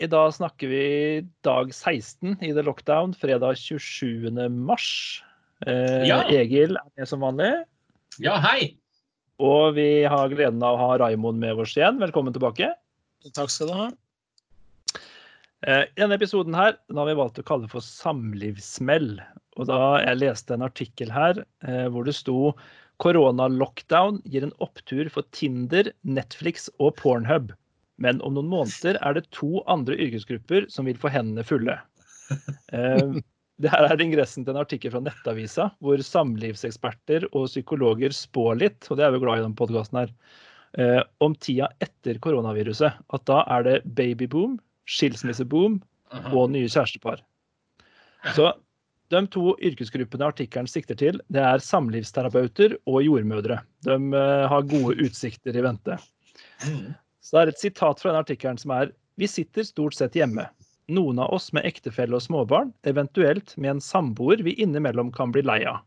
i 0.00 0.08
dag 0.08 0.32
snakker 0.34 0.68
vi 0.70 0.84
dag 1.44 1.74
16 1.74 2.38
i 2.40 2.52
The 2.56 2.62
Lockdown, 2.64 3.12
fredag 3.14 3.58
27. 3.60 4.48
mars. 4.48 5.22
Eh, 5.66 6.06
Ja. 6.08 6.22
Egil 6.28 6.76
er 6.76 6.88
med 6.96 7.08
som 7.08 7.20
vanlig. 7.20 7.50
Ja, 8.18 8.38
hei! 8.40 8.76
Og 9.40 9.74
vi 9.76 10.04
har 10.08 10.32
gleden 10.32 10.62
av 10.64 10.76
å 10.76 10.80
ha 10.80 10.98
Raimond 11.00 11.40
med 11.40 11.60
oss 11.60 11.76
igjen. 11.76 12.00
Velkommen 12.00 12.32
tilbake. 12.32 12.72
Takk 13.36 13.52
skal 13.52 13.68
du 13.68 13.74
ha. 13.76 13.90
Eh, 15.66 15.84
I 15.84 16.00
denne 16.00 16.16
episoden 16.16 16.56
her, 16.56 16.78
den 16.88 16.96
har 16.96 17.08
vi 17.08 17.18
valgt 17.20 17.40
å 17.40 17.44
kalle 17.44 17.68
for 17.68 17.84
samlivssmell. 17.84 19.18
Og 19.60 19.68
da 19.68 20.00
jeg 20.00 20.20
leste 20.22 20.56
en 20.56 20.64
artikkel 20.64 21.12
her 21.12 21.44
eh, 21.66 21.88
hvor 21.92 22.08
det 22.08 22.16
sto 22.16 22.54
Korona-lockdown 23.00 24.22
gir 24.24 24.44
en 24.44 24.56
opptur 24.64 25.08
for 25.12 25.28
Tinder, 25.36 25.92
Netflix 26.04 26.68
og 26.78 26.96
Pornhub. 26.96 27.52
Men 28.00 28.20
om 28.24 28.36
noen 28.36 28.48
måneder 28.50 28.98
er 29.04 29.16
det 29.16 29.28
to 29.36 29.60
andre 29.70 29.98
yrkesgrupper 30.00 30.68
som 30.72 30.88
vil 30.88 30.98
få 31.00 31.12
hendene 31.12 31.46
fulle. 31.46 31.78
Eh, 32.70 33.16
det 33.60 33.72
her 33.72 33.88
er 33.88 34.00
ingressen 34.00 34.44
til 34.46 34.54
en 34.54 34.60
artikkel 34.62 34.92
fra 34.94 35.02
Nettavisa, 35.04 35.64
hvor 35.84 36.00
samlivseksperter 36.06 37.26
og 37.32 37.48
psykologer 37.50 38.14
spår 38.14 38.60
litt, 38.60 38.86
og 38.88 39.00
det 39.00 39.04
er 39.04 39.12
vi 39.12 39.20
glad 39.24 39.40
i 39.40 39.44
den 39.44 39.56
podkasten 39.58 39.98
her, 40.00 40.12
eh, 40.78 41.00
om 41.20 41.34
tida 41.34 41.68
etter 41.82 42.20
koronaviruset. 42.22 42.96
At 43.12 43.26
da 43.28 43.42
er 43.58 43.66
det 43.66 43.76
babyboom, 43.98 44.56
skilsmisseboom 44.88 45.80
og 46.32 46.54
nye 46.54 46.70
kjærestepar. 46.70 47.20
Så 48.36 48.52
de 49.10 49.20
to 49.34 49.56
yrkesgruppene 49.58 50.30
artikkelen 50.30 50.70
sikter 50.70 50.96
til, 50.98 51.20
det 51.34 51.42
er 51.42 51.62
samlivsterapeuter 51.64 52.78
og 52.86 53.02
jordmødre. 53.04 53.60
De 53.86 53.98
eh, 53.98 54.48
har 54.54 54.68
gode 54.70 54.96
utsikter 55.04 55.58
i 55.58 55.66
vente. 55.66 55.98
Mm. 57.20 57.26
Så 57.26 57.36
det 57.36 57.42
er 57.42 57.52
et 57.52 57.60
sitat 57.60 58.00
fra 58.00 58.12
den 58.12 58.22
artikkelen 58.22 58.58
som 58.58 58.70
er 58.70 58.92
Vi 59.20 59.28
sitter 59.28 59.66
stort 59.66 59.94
sett 59.94 60.16
hjemme. 60.16 60.46
Noen 60.88 61.18
av 61.20 61.30
oss 61.36 61.52
med 61.52 61.66
ektefelle 61.68 62.16
og 62.16 62.22
småbarn, 62.24 62.72
eventuelt 62.88 63.52
med 63.60 63.76
en 63.76 63.80
samboer 63.84 64.40
vi 64.42 64.56
innimellom 64.62 65.12
kan 65.12 65.30
bli 65.30 65.42
lei 65.44 65.60
av. 65.68 65.82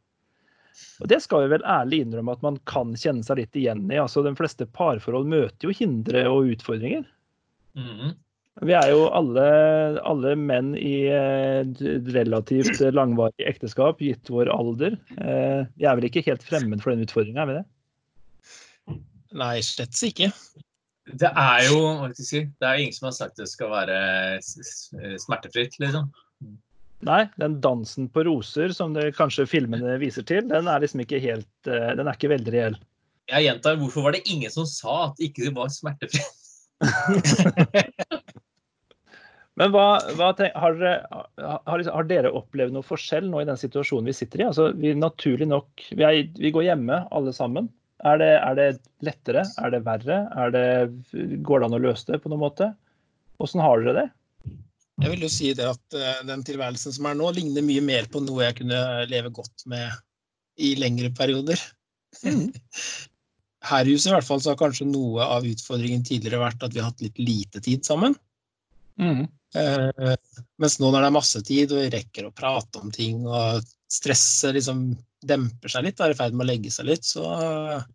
Og 1.01 1.09
Det 1.09 1.19
skal 1.21 1.43
vi 1.43 1.55
vel 1.55 1.65
ærlig 1.65 2.03
innrømme 2.03 2.35
at 2.37 2.43
man 2.45 2.59
kan 2.69 2.93
kjenne 2.93 3.25
seg 3.25 3.41
litt 3.41 3.57
igjen 3.57 3.89
i. 3.91 3.97
altså 3.97 4.23
De 4.23 4.35
fleste 4.37 4.65
parforhold 4.65 5.27
møter 5.29 5.67
jo 5.67 5.73
hindre 5.73 6.27
og 6.29 6.53
utfordringer. 6.53 7.05
Mhm. 7.75 8.13
Vi 8.61 8.73
er 8.77 8.91
jo 8.91 9.07
alle, 9.09 9.43
alle 10.05 10.35
menn 10.37 10.75
i 10.77 11.07
eh, 11.09 11.65
relativt 12.13 12.83
langvarig 12.93 13.47
ekteskap, 13.49 13.97
gitt 13.97 14.29
vår 14.29 14.51
alder. 14.53 14.93
Eh, 15.17 15.65
Vi 15.73 15.87
er 15.89 15.97
vel 15.97 16.05
ikke 16.05 16.21
helt 16.27 16.45
fremmed 16.45 16.83
for 16.83 16.93
den 16.93 17.01
utfordringa, 17.01 17.41
er 17.41 17.49
vi 17.49 17.55
det? 17.57 17.65
Nei, 19.33 19.55
slett 19.65 19.97
ikke. 20.05 20.29
Det 21.03 21.27
er 21.27 21.65
jo 21.67 21.79
hva 21.99 22.07
skal 22.13 22.21
jeg 22.23 22.27
si, 22.29 22.41
det 22.61 22.67
er 22.69 22.79
ingen 22.79 22.95
som 22.95 23.09
har 23.09 23.15
sagt 23.17 23.39
det 23.41 23.49
skal 23.51 23.71
være 23.73 23.97
s- 24.39 24.93
smertefritt, 25.25 25.75
liksom. 25.83 26.05
Nei, 27.03 27.25
den 27.35 27.57
dansen 27.59 28.05
på 28.07 28.23
roser 28.23 28.71
som 28.71 28.93
det 28.95 29.09
kanskje 29.17 29.43
filmene 29.51 29.97
viser 29.99 30.23
til, 30.23 30.45
den 30.47 30.69
er 30.71 30.79
liksom 30.79 31.01
ikke 31.03 31.19
helt 31.19 31.67
eh, 31.67 31.89
Den 31.99 32.07
er 32.07 32.15
ikke 32.15 32.31
veldig 32.31 32.53
reell. 32.55 32.77
Jeg 33.27 33.43
gjentar, 33.49 33.75
hvorfor 33.81 34.05
var 34.07 34.15
det 34.15 34.23
ingen 34.31 34.51
som 34.51 34.63
sa 34.67 35.09
at 35.09 35.19
ikke 35.23 35.43
det 35.49 35.53
var 35.57 35.67
smertefritt? 35.71 36.39
Men 39.59 39.69
hva, 39.69 39.99
hva 40.17 40.31
tenk, 40.33 40.55
har, 40.57 40.79
har, 41.37 41.83
har 41.93 42.07
dere 42.09 42.31
opplevd 42.33 42.73
noe 42.73 42.85
forskjell 42.87 43.27
nå 43.29 43.43
i 43.43 43.47
den 43.51 43.59
situasjonen 43.59 44.07
vi 44.09 44.15
sitter 44.17 44.41
i? 44.41 44.47
Altså, 44.47 44.71
vi 44.73 44.95
naturlig 44.97 45.45
nok 45.51 45.83
vi, 45.91 46.01
er, 46.07 46.23
vi 46.39 46.51
går 46.55 46.65
hjemme 46.71 47.03
alle 47.13 47.33
sammen. 47.37 47.67
Er 48.03 48.19
det, 48.19 48.31
er 48.35 48.57
det 48.59 48.67
lettere? 49.05 49.45
Er 49.63 49.71
det 49.71 49.83
verre? 49.85 50.17
Er 50.35 50.51
det, 50.51 50.65
går 51.45 51.61
det 51.61 51.69
an 51.69 51.77
å 51.77 51.83
løse 51.85 52.09
det 52.09 52.19
på 52.23 52.31
noen 52.31 52.43
måte? 52.43 52.73
Åssen 53.43 53.63
har 53.63 53.79
dere 53.79 53.95
det? 54.01 54.07
Jeg 55.01 55.09
vil 55.13 55.23
jo 55.25 55.29
si 55.31 55.53
det 55.57 55.65
at 55.71 55.97
eh, 55.97 56.19
den 56.27 56.43
tilværelsen 56.45 56.93
som 56.95 57.07
er 57.09 57.15
nå, 57.17 57.31
ligner 57.33 57.65
mye 57.65 57.81
mer 57.85 58.09
på 58.11 58.21
noe 58.21 58.43
jeg 58.45 58.59
kunne 58.59 58.81
leve 59.09 59.31
godt 59.33 59.65
med 59.71 59.89
i 60.61 60.75
lengre 60.77 61.09
perioder. 61.15 61.59
Her 63.63 63.87
i 63.87 63.95
huset 63.95 64.11
i 64.11 64.13
hvert 64.13 64.27
fall 64.27 64.43
så 64.43 64.51
har 64.51 64.59
kanskje 64.59 64.89
noe 64.89 65.23
av 65.23 65.47
utfordringen 65.47 66.03
tidligere 66.05 66.43
vært 66.43 66.65
at 66.65 66.75
vi 66.75 66.81
har 66.83 66.91
hatt 66.91 67.01
litt 67.01 67.21
lite 67.21 67.63
tid 67.63 67.87
sammen. 67.87 68.17
Mm. 68.99 69.23
Eh, 69.55 70.13
mens 70.61 70.77
nå 70.81 70.91
når 70.91 70.99
det 70.99 71.07
er 71.07 71.15
masse 71.15 71.41
tid, 71.47 71.71
og 71.71 71.79
vi 71.79 71.93
rekker 71.95 72.27
å 72.27 72.35
prate 72.35 72.83
om 72.83 72.91
ting, 72.93 73.23
og 73.25 73.63
stresse 73.91 74.51
liksom 74.53 74.89
demper 75.29 75.71
seg 75.71 75.87
litt, 75.87 76.01
er 76.01 76.13
i 76.13 76.17
ferd 76.17 76.35
med 76.35 76.45
å 76.45 76.51
legge 76.51 76.71
seg 76.73 76.89
litt, 76.89 77.07
så 77.07 77.25
eh, 77.37 77.89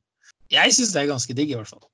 jeg 0.54 0.74
syns 0.74 0.94
det 0.94 1.02
er 1.02 1.12
ganske 1.12 1.36
digg, 1.36 1.52
i 1.52 1.58
hvert 1.58 1.70
fall. 1.70 1.86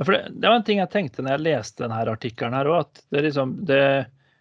For 0.00 0.14
det, 0.14 0.22
det 0.40 0.48
var 0.48 0.56
en 0.56 0.64
ting 0.66 0.80
jeg 0.80 0.92
tenkte 0.92 1.24
når 1.24 1.36
jeg 1.36 1.46
leste 1.48 1.84
denne 1.84 2.00
artikkelen 2.14 2.56
her 2.56 2.70
òg, 2.70 2.86
at 2.86 3.02
det, 3.12 3.24
liksom, 3.28 3.58
det, 3.68 3.82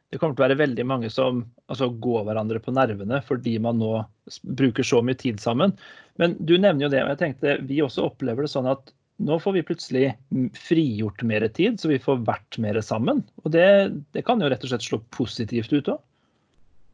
det 0.09 0.19
kommer 0.19 0.37
til 0.37 0.45
å 0.45 0.47
være 0.47 0.61
veldig 0.61 0.85
mange 0.87 1.11
som 1.13 1.43
altså, 1.67 1.89
går 1.91 2.23
hverandre 2.29 2.61
på 2.63 2.73
nervene 2.75 3.19
fordi 3.27 3.57
man 3.63 3.81
nå 3.81 3.97
bruker 4.59 4.87
så 4.87 5.01
mye 5.03 5.19
tid 5.19 5.41
sammen. 5.43 5.75
Men 6.21 6.37
du 6.39 6.55
nevner 6.57 6.87
jo 6.87 6.93
det, 6.93 7.03
og 7.03 7.13
jeg 7.13 7.21
tenkte 7.23 7.59
vi 7.67 7.81
også 7.83 8.07
opplever 8.07 8.47
det 8.47 8.53
sånn 8.53 8.69
at 8.71 8.93
nå 9.19 9.35
får 9.43 9.57
vi 9.57 9.65
plutselig 9.67 10.05
frigjort 10.55 11.25
mer 11.27 11.43
tid, 11.51 11.79
så 11.81 11.91
vi 11.91 11.99
får 11.99 12.21
vært 12.27 12.59
mer 12.63 12.79
sammen. 12.85 13.25
Og 13.43 13.51
det, 13.51 13.67
det 14.15 14.23
kan 14.27 14.39
jo 14.39 14.47
rett 14.51 14.63
og 14.63 14.71
slett 14.71 14.85
slå 14.85 15.01
positivt 15.11 15.73
ut 15.75 15.91
òg. 15.91 15.99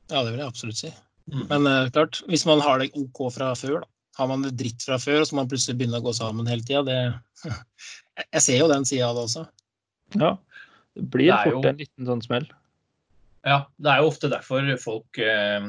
Ja, 0.09 0.21
det 0.21 0.31
vil 0.31 0.41
jeg 0.41 0.49
absolutt 0.49 0.79
si. 0.79 0.89
Mm. 1.31 1.45
Men 1.49 1.67
uh, 1.67 1.89
klart, 1.89 2.19
hvis 2.29 2.45
man 2.45 2.61
har 2.61 2.79
det 2.83 2.91
OK 2.99 3.23
fra 3.33 3.51
før, 3.57 3.79
da. 3.83 3.87
Har 4.19 4.27
man 4.31 4.43
det 4.45 4.53
dritt 4.55 4.83
fra 4.87 4.95
før, 5.01 5.21
og 5.23 5.27
så 5.27 5.35
må 5.35 5.41
man 5.43 5.49
plutselig 5.51 5.75
begynne 5.79 5.99
å 5.99 6.05
gå 6.05 6.13
sammen 6.15 6.47
hele 6.47 6.63
tida, 6.63 6.83
det 6.87 6.99
Jeg- 8.31 8.43
ser 8.45 8.59
jo 8.61 8.67
den 8.71 8.85
sida 8.87 9.09
av 9.09 9.17
det 9.17 9.23
også. 9.27 9.41
Ja. 10.21 10.29
Det 10.95 11.03
blir 11.11 11.31
Det 11.33 11.39
fort 11.49 11.57
jo- 11.65 11.69
en 11.73 11.81
liten 11.81 12.07
sånn 12.07 12.21
smell. 12.23 12.45
Ja, 13.45 13.57
det 13.77 13.91
er 13.91 13.99
jo 14.01 14.07
ofte 14.09 14.29
derfor 14.31 14.63
folk 14.81 15.19
eh, 15.19 15.65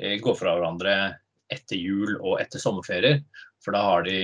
eh, 0.00 0.14
går 0.24 0.38
fra 0.38 0.54
hverandre 0.56 0.94
etter 1.52 1.76
jul 1.76 2.16
og 2.22 2.40
etter 2.40 2.58
sommerferier. 2.62 3.20
For 3.62 3.76
da 3.76 3.82
har 3.84 4.02
de 4.08 4.16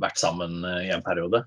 vært 0.00 0.18
sammen 0.18 0.64
eh, 0.64 0.86
i 0.88 0.90
en 0.96 1.04
periode. 1.04 1.44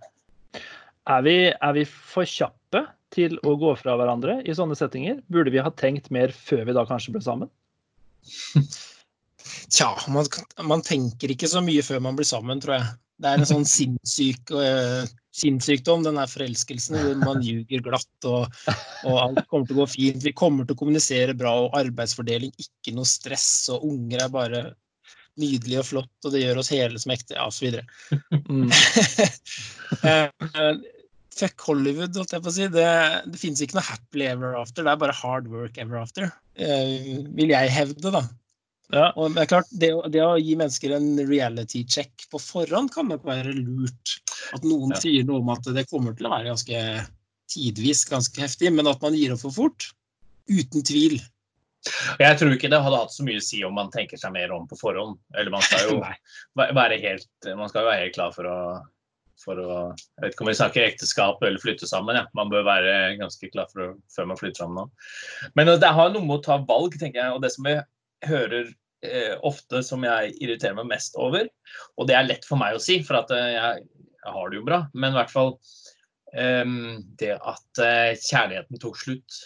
Er 1.10 1.26
vi, 1.26 1.36
er 1.52 1.74
vi 1.76 1.84
for 1.90 2.24
kjappe 2.30 2.86
til 3.12 3.36
å 3.44 3.58
gå 3.60 3.74
fra 3.82 3.98
hverandre 4.00 4.38
i 4.48 4.54
sånne 4.56 4.78
settinger? 4.80 5.20
Burde 5.34 5.52
vi 5.52 5.60
ha 5.66 5.74
tenkt 5.74 6.08
mer 6.14 6.32
før 6.32 6.64
vi 6.70 6.78
da 6.78 6.86
kanskje 6.88 7.18
ble 7.18 7.26
sammen? 7.26 7.50
Tja, 9.74 9.90
man, 10.14 10.30
man 10.70 10.84
tenker 10.86 11.34
ikke 11.34 11.50
så 11.52 11.62
mye 11.66 11.84
før 11.86 12.02
man 12.04 12.18
blir 12.18 12.28
sammen, 12.28 12.62
tror 12.64 12.78
jeg. 12.78 12.92
Det 13.24 13.30
er 13.30 13.42
en 13.42 13.48
sånn 13.48 13.68
sinnssyk 13.70 14.52
uh, 14.56 15.04
sinnssykdom, 15.34 16.04
den 16.06 16.20
her 16.22 16.30
forelskelsen, 16.30 16.98
hvor 17.00 17.16
man 17.24 17.42
ljuger 17.46 17.82
glatt 17.86 18.28
og, 18.30 18.56
og 19.08 19.18
alt 19.18 19.48
kommer 19.50 19.68
til 19.68 19.78
å 19.78 19.82
gå 19.82 19.88
fint. 19.96 20.26
Vi 20.26 20.34
kommer 20.38 20.68
til 20.68 20.78
å 20.78 20.80
kommunisere 20.80 21.34
bra, 21.38 21.52
og 21.66 21.78
arbeidsfordeling, 21.78 22.54
ikke 22.62 22.96
noe 22.98 23.10
stress, 23.10 23.70
og 23.74 23.86
unger 23.90 24.26
er 24.26 24.34
bare 24.34 24.64
nydelig 25.42 25.80
og 25.82 25.88
flott, 25.90 26.14
og 26.22 26.36
det 26.36 26.44
gjør 26.44 26.62
oss 26.62 26.74
hele 26.74 27.02
som 27.02 27.16
ekte, 27.16 27.38
ja, 27.40 27.48
osv. 27.50 27.68
Mm. 28.46 28.70
Fuck 31.34 31.66
Hollywood, 31.66 32.14
holdt 32.20 32.36
jeg 32.36 32.44
på 32.46 32.52
å 32.52 32.54
si. 32.54 32.68
Det, 32.70 32.86
det 33.34 33.40
finnes 33.42 33.62
ikke 33.66 33.80
noe 33.80 33.88
happily 33.88 34.28
ever 34.30 34.56
after, 34.60 34.86
det 34.86 34.92
er 34.94 35.02
bare 35.02 35.16
hard 35.18 35.50
work 35.50 35.80
ever 35.82 35.98
after. 36.04 36.30
Eh, 36.56 37.24
vil 37.34 37.54
jeg 37.56 37.72
hevde, 37.74 38.12
da. 38.14 38.22
Ja. 38.94 39.08
Og 39.18 39.34
det 39.34 39.42
er 39.42 39.50
klart, 39.50 39.72
det, 39.82 39.90
det 40.14 40.22
å 40.22 40.36
gi 40.38 40.54
mennesker 40.60 40.94
en 40.94 41.16
reality 41.26 41.82
check 41.90 42.28
på 42.30 42.38
forhånd 42.42 42.92
kan 42.94 43.10
nok 43.10 43.26
være 43.26 43.56
lurt. 43.58 44.20
At 44.54 44.66
noen 44.68 44.94
Ja. 44.94 45.00
sier 45.02 45.26
noe 45.26 45.42
om 45.42 45.50
at 45.56 45.66
det 45.74 45.88
kommer 45.90 46.14
til 46.18 46.30
å 46.30 46.34
være 46.36 46.52
ganske 46.52 46.84
tidvis 47.54 48.06
ganske 48.10 48.42
heftig, 48.42 48.70
men 48.74 48.90
at 48.90 49.02
man 49.02 49.16
gir 49.18 49.34
opp 49.34 49.42
for 49.48 49.56
fort, 49.56 49.90
uten 50.52 50.86
tvil. 50.86 51.18
Jeg 52.22 52.38
tror 52.40 52.54
ikke 52.56 52.70
det 52.72 52.80
hadde 52.80 53.00
hatt 53.02 53.12
så 53.12 53.26
mye 53.28 53.42
å 53.42 53.44
si 53.44 53.60
om 53.68 53.74
man 53.76 53.90
tenker 53.92 54.20
seg 54.20 54.32
mer 54.36 54.54
om 54.56 54.68
på 54.70 54.78
forhånd. 54.80 55.18
Eller 55.36 55.52
man 55.52 55.66
skal 55.66 55.90
jo 55.90 55.98
være 56.80 57.00
helt, 57.02 57.28
man 57.58 57.72
skal 57.72 57.84
jo 57.84 57.90
være 57.90 58.06
helt 58.06 58.16
klar 58.16 58.32
for 58.36 58.48
å, 58.48 58.60
for 59.42 59.60
å 59.60 59.74
Jeg 59.94 60.22
vet 60.24 60.36
ikke 60.36 60.46
om 60.46 60.52
vi 60.52 60.60
snakker 60.60 60.86
ekteskap 60.86 61.42
eller 61.44 61.62
flytte 61.62 61.90
sammen. 61.90 62.18
Ja. 62.20 62.28
Man 62.38 62.52
bør 62.52 62.66
være 62.68 63.16
ganske 63.20 63.50
klar 63.54 63.70
for 63.72 63.86
å, 63.86 63.90
før 64.14 64.30
man 64.32 64.40
flytter 64.40 64.64
sammen. 64.64 64.86
Da. 64.86 65.50
Men 65.58 65.74
det 65.82 65.92
har 65.98 66.14
noe 66.14 66.24
med 66.26 66.40
å 66.40 66.46
ta 66.46 66.60
valg, 66.68 66.96
tenker 67.00 67.22
jeg. 67.24 67.36
Og 67.36 67.44
det 67.44 67.54
som 67.56 67.68
jeg 67.70 67.84
hører 68.28 68.70
eh, 69.04 69.34
ofte 69.46 69.84
som 69.86 70.06
jeg 70.08 70.34
irriterer 70.40 70.78
meg 70.80 70.92
mest 70.94 71.18
over, 71.20 71.50
og 71.98 72.10
det 72.10 72.18
er 72.18 72.30
lett 72.30 72.48
for 72.48 72.62
meg 72.62 72.78
å 72.78 72.84
si, 72.84 73.00
for 73.06 73.22
at 73.24 73.34
eh, 73.36 73.56
jeg, 73.56 73.88
jeg 74.24 74.36
har 74.38 74.52
det 74.52 74.60
jo 74.62 74.68
bra, 74.68 74.84
men 74.94 75.14
i 75.14 75.20
hvert 75.20 75.34
fall 75.34 75.54
eh, 76.34 76.64
det 77.22 77.36
at 77.38 77.84
eh, 77.84 78.14
kjærligheten 78.24 78.82
tok 78.84 79.00
slutt, 79.02 79.40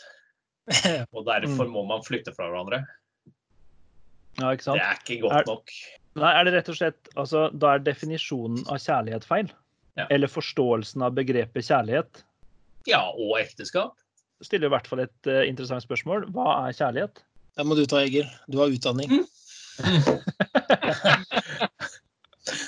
og 1.15 1.23
derfor 1.29 1.69
må 1.71 1.85
man 1.87 2.03
flytte 2.05 2.33
fra 2.35 2.49
hverandre. 2.51 2.83
ja, 4.41 4.51
ikke 4.51 4.67
sant? 4.67 4.81
Det 4.81 4.89
er 4.89 4.99
ikke 5.01 5.21
godt 5.25 5.53
nok. 5.53 5.77
Nei, 6.17 6.33
er 6.33 6.47
det 6.47 6.53
rett 6.55 6.69
og 6.71 6.77
slett 6.79 7.09
altså, 7.13 7.43
Da 7.53 7.75
er 7.75 7.83
definisjonen 7.85 8.63
av 8.73 8.79
kjærlighet 8.81 9.25
feil? 9.27 9.51
Ja. 9.97 10.05
Eller 10.13 10.29
forståelsen 10.29 11.01
av 11.01 11.15
begrepet 11.17 11.65
kjærlighet? 11.65 12.23
Ja, 12.87 13.01
og 13.11 13.39
ekteskap. 13.41 13.95
Stiller 14.45 14.69
i 14.69 14.73
hvert 14.75 14.87
fall 14.87 15.01
et 15.07 15.29
uh, 15.29 15.41
interessant 15.47 15.83
spørsmål. 15.83 16.27
Hva 16.35 16.67
er 16.67 16.77
kjærlighet? 16.77 17.23
Det 17.57 17.65
må 17.65 17.73
du 17.77 17.85
ta, 17.89 18.03
Egil. 18.05 18.27
Du 18.45 18.59
har 18.61 18.69
utdanning. 18.69 19.09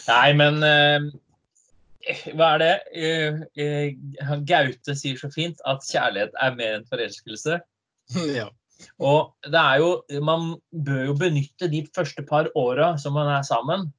Nei, 0.09 0.29
men 0.37 0.63
uh, 0.65 0.99
Hva 2.33 2.47
er 2.55 2.59
det? 2.63 2.75
uh, 2.97 3.33
eh, 3.61 3.93
Gaute 4.49 4.95
sier 4.97 5.17
så 5.21 5.29
fint 5.33 5.61
at 5.69 5.85
kjærlighet 5.85 6.33
er 6.41 6.57
mer 6.57 6.79
enn 6.79 6.89
forelskelse. 6.89 7.59
Ja. 8.39 8.47
Og 9.03 9.35
det 9.43 9.59
er 9.59 9.81
jo, 9.81 9.89
man 10.23 10.53
bør 10.71 11.09
jo 11.09 11.15
benytte 11.19 11.67
de 11.67 11.81
første 11.95 12.23
par 12.23 12.47
åra 12.57 12.93
som 13.01 13.11
man 13.17 13.27
er 13.27 13.43
sammen, 13.43 13.89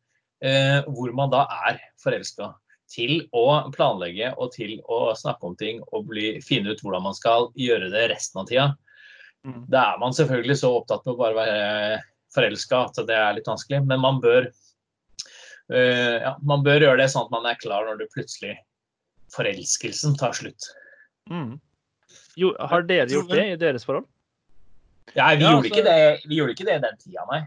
eh, 0.41 0.81
hvor 0.89 1.13
man 1.17 1.29
da 1.33 1.45
er 1.69 1.77
forelska, 2.01 2.49
til 2.91 3.25
å 3.37 3.47
planlegge 3.75 4.33
og 4.37 4.53
til 4.55 4.79
å 4.91 5.13
snakke 5.19 5.47
om 5.47 5.57
ting 5.59 5.81
og 5.91 6.09
bli, 6.11 6.41
finne 6.45 6.75
ut 6.75 6.83
hvordan 6.83 7.05
man 7.07 7.17
skal 7.17 7.51
gjøre 7.59 7.91
det 7.93 8.09
resten 8.13 8.43
av 8.43 8.49
tida. 8.51 8.67
Mm. 9.47 9.63
Da 9.73 9.85
er 9.93 10.01
man 10.03 10.17
selvfølgelig 10.17 10.59
så 10.61 10.73
opptatt 10.81 11.07
med 11.07 11.15
å 11.15 11.21
bare 11.21 11.39
være 11.39 12.01
forelska 12.35 12.85
at 12.89 13.01
det 13.09 13.17
er 13.17 13.39
litt 13.39 13.49
vanskelig, 13.49 13.83
men 13.87 14.03
man 14.03 14.21
bør, 14.23 14.51
eh, 15.73 16.19
ja, 16.27 16.35
man 16.47 16.65
bør 16.67 16.87
gjøre 16.87 17.01
det 17.03 17.09
sånn 17.15 17.27
at 17.29 17.35
man 17.35 17.49
er 17.49 17.59
klar 17.63 17.87
når 17.89 18.03
det 18.03 18.11
plutselig 18.15 18.57
forelskelsen 19.35 20.17
tar 20.21 20.35
slutt. 20.37 20.71
Mm. 21.31 21.61
Jo, 22.39 22.53
har 22.59 22.83
dere 22.87 23.11
gjort 23.11 23.31
det 23.31 23.47
i 23.53 23.61
deres 23.61 23.87
forhold? 23.87 24.09
Ja, 25.15 25.31
vi, 25.35 25.43
Ja, 25.43 25.51
gjorde 25.51 25.57
altså- 25.57 25.71
ikke 25.71 25.87
det, 25.87 26.21
vi 26.27 26.37
gjorde 26.37 26.55
ikke 26.55 26.69
det 26.69 26.83
den 26.83 26.99
tida, 26.99 27.25
nei. 27.31 27.41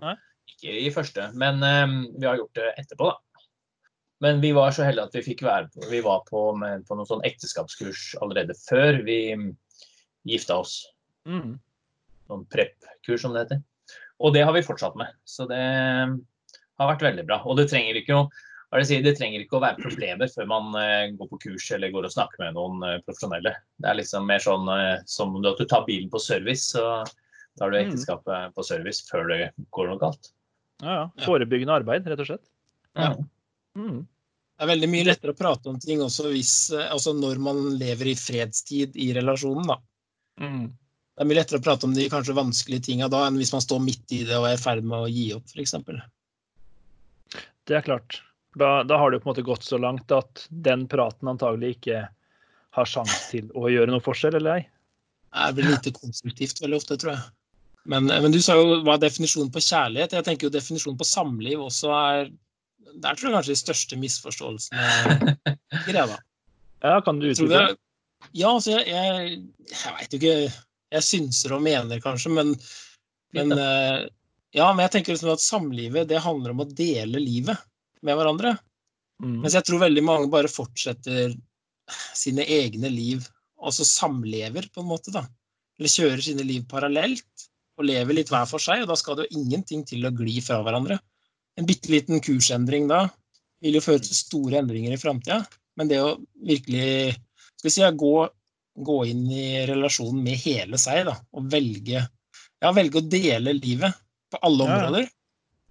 Nei. 0.00 0.16
Ikke 0.48 0.74
i 0.80 0.90
første, 0.90 1.30
men 1.34 1.62
eh, 1.62 1.86
vi 2.18 2.26
har 2.26 2.36
gjort 2.36 2.54
det 2.54 2.74
etterpå, 2.80 3.12
da. 3.12 3.16
Men 4.24 4.40
vi 4.42 4.50
var 4.56 4.74
så 4.74 4.82
heldige 4.82 5.06
at 5.06 5.14
vi 5.14 5.22
fikk 5.22 5.44
være 5.46 5.68
på, 5.70 5.84
vi 5.92 6.00
var 6.02 6.24
på, 6.26 6.40
med, 6.58 6.82
på 6.88 6.96
noen 6.98 7.06
sånn 7.06 7.24
ekteskapskurs 7.28 8.16
allerede 8.24 8.56
før 8.64 8.98
vi 9.06 9.18
mm, 9.38 9.52
gifta 10.26 10.56
oss. 10.58 10.80
Mm. 11.28 11.54
Sånn 12.26 12.42
prep-kurs, 12.50 13.22
som 13.22 13.36
det 13.36 13.44
heter. 13.46 13.62
Og 14.18 14.34
det 14.34 14.42
har 14.42 14.56
vi 14.56 14.64
fortsatt 14.66 14.98
med. 14.98 15.14
Så 15.22 15.46
det 15.46 15.62
har 15.62 16.90
vært 16.90 17.06
veldig 17.06 17.24
bra. 17.28 17.38
Og 17.46 17.60
det 17.60 17.68
trenger 17.70 18.00
ikke 18.00 18.16
å, 18.18 18.24
hva 18.68 18.82
er 18.82 19.04
det, 19.06 19.14
trenger 19.16 19.44
ikke 19.44 19.60
å 19.60 19.62
være 19.62 19.84
problemer 19.84 20.30
før 20.34 20.50
man 20.50 20.74
eh, 20.82 21.14
går 21.14 21.30
på 21.30 21.40
kurs 21.46 21.70
eller 21.76 21.94
går 21.94 22.10
og 22.10 22.16
snakker 22.16 22.42
med 22.42 22.58
noen 22.58 22.82
eh, 22.88 22.98
profesjonelle. 23.06 23.54
Det 23.78 23.88
er 23.92 24.00
liksom 24.00 24.26
mer 24.28 24.42
sånn 24.42 24.66
eh, 24.74 24.98
som 25.08 25.38
at 25.38 25.62
du 25.62 25.64
tar 25.70 25.86
bilen 25.86 26.10
på 26.12 26.20
service, 26.22 26.72
så 26.74 27.04
tar 27.58 27.70
du 27.70 27.78
Mm. 27.78 27.88
ekteskapet 27.88 28.54
på 28.54 28.66
service 28.66 29.06
før 29.08 29.30
det 29.30 29.40
går 29.74 29.88
noe 29.90 30.02
galt. 30.02 30.30
Ja, 30.82 30.92
ja. 30.94 31.06
Forebyggende 31.24 31.74
arbeid, 31.80 32.06
rett 32.06 32.20
og 32.22 32.28
slett. 32.28 32.44
Ja. 32.98 33.14
Mm. 33.76 34.06
Det 34.58 34.64
er 34.64 34.70
veldig 34.72 34.88
mye 34.90 35.06
lettere 35.06 35.34
å 35.34 35.38
prate 35.38 35.70
om 35.70 35.78
ting 35.78 36.00
også 36.02 36.32
hvis, 36.32 36.52
eh, 36.74 36.88
altså 36.90 37.12
når 37.14 37.38
man 37.42 37.60
lever 37.78 38.12
i 38.12 38.18
fredstid 38.18 38.96
i 38.98 39.12
relasjonen. 39.14 39.68
da. 39.70 39.76
Mm. 40.42 40.64
Det 40.70 41.24
er 41.24 41.28
mye 41.30 41.38
lettere 41.38 41.60
å 41.60 41.66
prate 41.66 41.86
om 41.86 41.94
de 41.94 42.06
kanskje 42.10 42.34
vanskelige 42.38 42.88
tinga 42.88 43.08
da, 43.10 43.24
enn 43.26 43.38
hvis 43.38 43.52
man 43.54 43.62
står 43.62 43.82
midt 43.84 44.14
i 44.14 44.24
det 44.26 44.38
og 44.38 44.48
er 44.48 44.56
i 44.58 44.62
ferd 44.62 44.86
med 44.86 44.98
å 44.98 45.10
gi 45.10 45.28
opp, 45.36 45.46
f.eks. 45.50 45.74
Det 47.68 47.76
er 47.76 47.86
klart. 47.86 48.20
Da, 48.58 48.82
da 48.86 48.98
har 48.98 49.12
det 49.12 49.20
på 49.22 49.28
en 49.28 49.32
måte 49.32 49.46
gått 49.46 49.66
så 49.66 49.78
langt 49.78 50.10
at 50.14 50.46
den 50.48 50.86
praten 50.90 51.30
antagelig 51.30 51.76
ikke 51.76 52.04
har 52.78 52.88
sjanse 52.88 53.18
til 53.32 53.50
å 53.54 53.68
gjøre 53.70 53.92
noe 53.92 54.02
forskjell, 54.02 54.38
eller 54.38 54.60
ei? 54.60 54.66
Det 55.34 55.58
blir 55.58 55.70
lite 55.70 55.92
konstruktivt 55.94 56.62
veldig 56.62 56.78
ofte, 56.80 56.96
tror 56.98 57.14
jeg. 57.14 57.26
Men, 57.88 58.08
men 58.08 58.34
du 58.34 58.40
sa 58.42 58.56
jo 58.58 58.80
hva 58.84 58.96
er 58.96 59.04
definisjonen 59.06 59.52
på 59.52 59.62
kjærlighet. 59.64 60.16
Jeg 60.16 60.26
tenker 60.26 60.48
jo 60.48 60.54
definisjonen 60.54 60.98
på 60.98 61.06
samliv 61.08 61.62
også 61.64 61.92
er 61.94 62.30
Der 62.98 63.18
tror 63.18 63.28
jeg 63.28 63.36
kanskje 63.36 63.54
de 63.54 63.60
største 63.60 63.98
misforståelsene 64.00 65.34
ligger, 65.44 65.98
jeg, 66.00 66.08
da. 66.10 66.18
Ja, 66.84 67.00
kan 67.04 67.20
du 67.20 67.28
utdype? 67.30 67.64
Ja, 68.34 68.52
altså, 68.52 68.74
jeg, 68.74 68.86
jeg, 68.90 69.40
jeg 69.70 69.94
veit 69.94 70.14
jo 70.14 70.18
ikke 70.18 70.36
Jeg 70.94 71.06
synser 71.06 71.54
og 71.54 71.62
mener, 71.62 72.00
kanskje, 72.02 72.32
men, 72.34 72.54
men 73.36 73.54
eh, 73.54 74.06
Ja, 74.56 74.70
men 74.72 74.82
jeg 74.86 74.94
tenker 74.96 75.14
liksom 75.14 75.34
at 75.34 75.44
samlivet, 75.44 76.08
det 76.10 76.24
handler 76.24 76.54
om 76.54 76.64
å 76.64 76.70
dele 76.70 77.20
livet 77.20 77.60
med 78.02 78.16
hverandre. 78.16 78.54
Mm. 79.22 79.42
Mens 79.42 79.56
jeg 79.58 79.66
tror 79.66 79.82
veldig 79.82 80.04
mange 80.06 80.30
bare 80.32 80.50
fortsetter 80.50 81.34
sine 82.16 82.46
egne 82.48 82.90
liv, 82.92 83.26
altså 83.60 83.84
samlever, 83.86 84.68
på 84.72 84.82
en 84.82 84.88
måte, 84.88 85.12
da. 85.14 85.24
Eller 85.78 85.92
kjører 85.92 86.24
sine 86.24 86.46
liv 86.46 86.64
parallelt 86.70 87.48
og 87.78 87.86
lever 87.86 88.18
litt 88.18 88.32
hver 88.32 88.48
for 88.50 88.62
seg, 88.62 88.82
og 88.82 88.90
da 88.90 88.96
skal 88.98 89.18
det 89.18 89.28
jo 89.28 89.42
ingenting 89.42 89.84
til 89.86 90.06
å 90.06 90.14
gli 90.14 90.38
fra 90.44 90.60
hverandre. 90.64 90.98
En 91.58 91.66
bitte 91.66 91.90
liten 91.90 92.22
kursendring 92.22 92.86
da 92.90 93.06
vil 93.64 93.78
jo 93.78 93.82
føre 93.82 94.02
til 94.04 94.14
store 94.14 94.60
endringer 94.60 94.94
i 94.94 95.00
framtida, 95.00 95.40
men 95.78 95.90
det 95.90 95.98
å 96.02 96.12
virkelig 96.46 97.16
skal 97.58 97.66
vi 97.66 97.74
si, 97.74 97.86
gå, 98.02 98.14
gå 98.86 98.98
inn 99.10 99.24
i 99.34 99.46
relasjonen 99.66 100.22
med 100.22 100.38
hele 100.44 100.78
seg, 100.78 101.08
da, 101.08 101.16
og 101.34 101.48
velge, 101.50 102.04
ja, 102.62 102.70
velge 102.74 103.00
å 103.00 103.08
dele 103.10 103.56
livet 103.58 103.98
på 104.30 104.40
alle 104.46 104.68
Ja, 104.68 104.70
ja. 104.70 104.76
områder, 104.76 105.08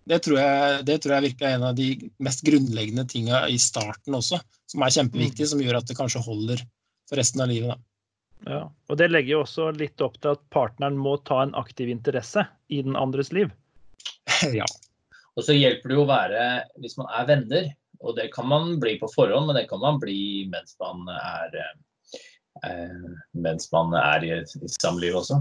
det 0.07 0.21
tror, 0.23 0.39
jeg, 0.39 0.83
det 0.87 0.97
tror 1.03 1.13
jeg 1.15 1.25
virkelig 1.25 1.47
er 1.47 1.57
en 1.57 1.67
av 1.67 1.75
de 1.75 1.87
mest 2.23 2.43
grunnleggende 2.47 3.03
tinga 3.11 3.43
i 3.51 3.57
starten 3.59 4.15
også, 4.15 4.39
som 4.71 4.83
er 4.83 4.93
kjempeviktig, 4.95 5.47
som 5.51 5.63
gjør 5.63 5.81
at 5.81 5.89
det 5.89 5.97
kanskje 5.99 6.23
holder 6.23 6.63
for 7.09 7.19
resten 7.19 7.43
av 7.43 7.51
livet. 7.51 7.75
Da. 7.75 8.51
Ja. 8.51 8.61
Og 8.87 8.99
det 8.99 9.09
legger 9.11 9.33
jo 9.33 9.41
også 9.43 9.71
litt 9.75 10.03
opp 10.03 10.15
til 10.21 10.35
at 10.35 10.43
partneren 10.53 10.99
må 10.99 11.17
ta 11.27 11.41
en 11.43 11.55
aktiv 11.59 11.91
interesse 11.91 12.45
i 12.71 12.79
den 12.85 12.95
andres 12.99 13.33
liv. 13.35 13.51
ja. 14.59 14.67
Og 15.37 15.45
så 15.45 15.53
hjelper 15.53 15.91
det 15.91 15.97
jo 15.99 16.05
å 16.05 16.09
være, 16.09 16.45
hvis 16.81 16.97
man 16.97 17.11
er 17.13 17.27
venner, 17.29 17.67
og 18.01 18.15
det 18.17 18.31
kan 18.33 18.47
man 18.49 18.77
bli 18.81 18.95
på 19.01 19.09
forhånd, 19.11 19.49
men 19.49 19.57
det 19.57 19.67
kan 19.69 19.81
man 19.81 19.99
bli 20.01 20.47
mens 20.49 20.73
man 20.81 21.05
er, 21.13 21.57
eh, 22.65 23.11
mens 23.37 23.69
man 23.73 23.93
er 23.97 24.25
i, 24.25 24.31
i 24.41 24.71
samliv 24.79 25.19
også. 25.21 25.39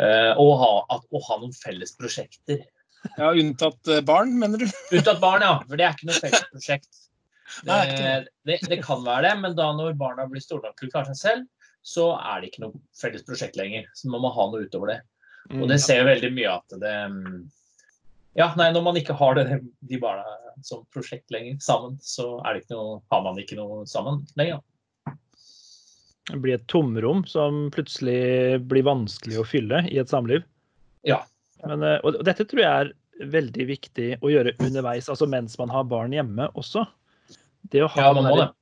Eh, 0.00 0.32
og 0.40 0.52
ha, 0.60 0.72
at, 0.96 1.06
å 1.14 1.22
ha 1.28 1.38
noen 1.42 1.54
felles 1.54 1.94
prosjekter. 1.98 2.64
ja, 3.16 3.30
unntatt 3.30 3.90
eh, 3.90 4.02
barn, 4.06 4.34
mener 4.38 4.64
du? 4.64 4.66
Unntatt 4.98 5.22
barn, 5.22 5.46
ja. 5.46 5.54
For 5.68 5.78
det 5.78 5.86
er 5.86 5.96
ikke 5.96 6.10
noe 6.10 6.22
felles 6.26 6.50
prosjekt. 6.54 7.06
Det, 7.66 7.78
det, 8.46 8.60
det 8.70 8.82
kan 8.82 9.02
være 9.06 9.28
det, 9.28 9.36
men 9.42 9.56
da 9.58 9.70
når 9.74 9.96
barna 9.98 10.26
blir 10.30 10.42
store 10.42 10.68
nok 10.68 10.78
til 10.78 10.90
å 10.90 10.94
klare 10.94 11.14
seg 11.14 11.22
selv, 11.22 11.48
så 11.86 12.10
er 12.18 12.42
det 12.42 12.50
ikke 12.50 12.66
noe 12.66 12.82
felles 12.98 13.24
prosjekt 13.26 13.58
lenger. 13.58 13.86
Så 13.94 14.10
man 14.10 14.22
må 14.22 14.30
ha 14.34 14.50
noe 14.50 14.66
utover 14.66 14.94
det. 14.94 15.00
Og 15.56 15.66
det 15.70 15.80
ser 15.82 16.02
jo 16.02 16.10
veldig 16.10 16.28
mye 16.36 16.50
at 16.52 16.74
det 16.78 16.96
mm, 17.10 17.38
Ja, 18.38 18.52
nei, 18.56 18.68
når 18.72 18.82
man 18.86 18.98
ikke 19.00 19.16
har 19.18 19.34
det, 19.34 19.46
de 19.90 19.98
barna 19.98 20.22
som 20.62 20.84
prosjekt 20.94 21.32
lenger 21.34 21.56
sammen, 21.64 21.96
så 22.04 22.36
er 22.46 22.60
noe, 22.70 23.00
har 23.10 23.22
man 23.24 23.38
ikke 23.42 23.56
noe 23.58 23.82
sammen 23.90 24.22
lenger. 24.38 24.60
Det 26.30 26.38
blir 26.38 26.54
et 26.60 26.66
tomrom 26.70 27.24
som 27.26 27.64
plutselig 27.74 28.60
blir 28.70 28.84
vanskelig 28.86 29.40
å 29.40 29.46
fylle 29.48 29.82
i 29.90 29.98
et 29.98 30.10
samliv. 30.12 30.44
Ja. 31.06 31.22
Men, 31.66 31.82
eh, 31.82 31.98
og 32.06 32.20
dette 32.24 32.46
tror 32.46 32.62
jeg 32.62 32.70
er 32.84 32.92
veldig 33.34 33.66
viktig 33.68 34.10
å 34.22 34.30
gjøre 34.30 34.54
underveis, 34.62 35.08
altså 35.10 35.26
mens 35.28 35.58
man 35.58 35.72
har 35.74 35.88
barn 35.90 36.14
hjemme 36.14 36.46
også. 36.54 36.86
Det 37.72 37.82
å 37.82 37.88
ha, 37.90 38.00
Ja, 38.06 38.12
man 38.12 38.24
den 38.24 38.30
må 38.32 38.36
der- 38.38 38.46
det. 38.46 38.54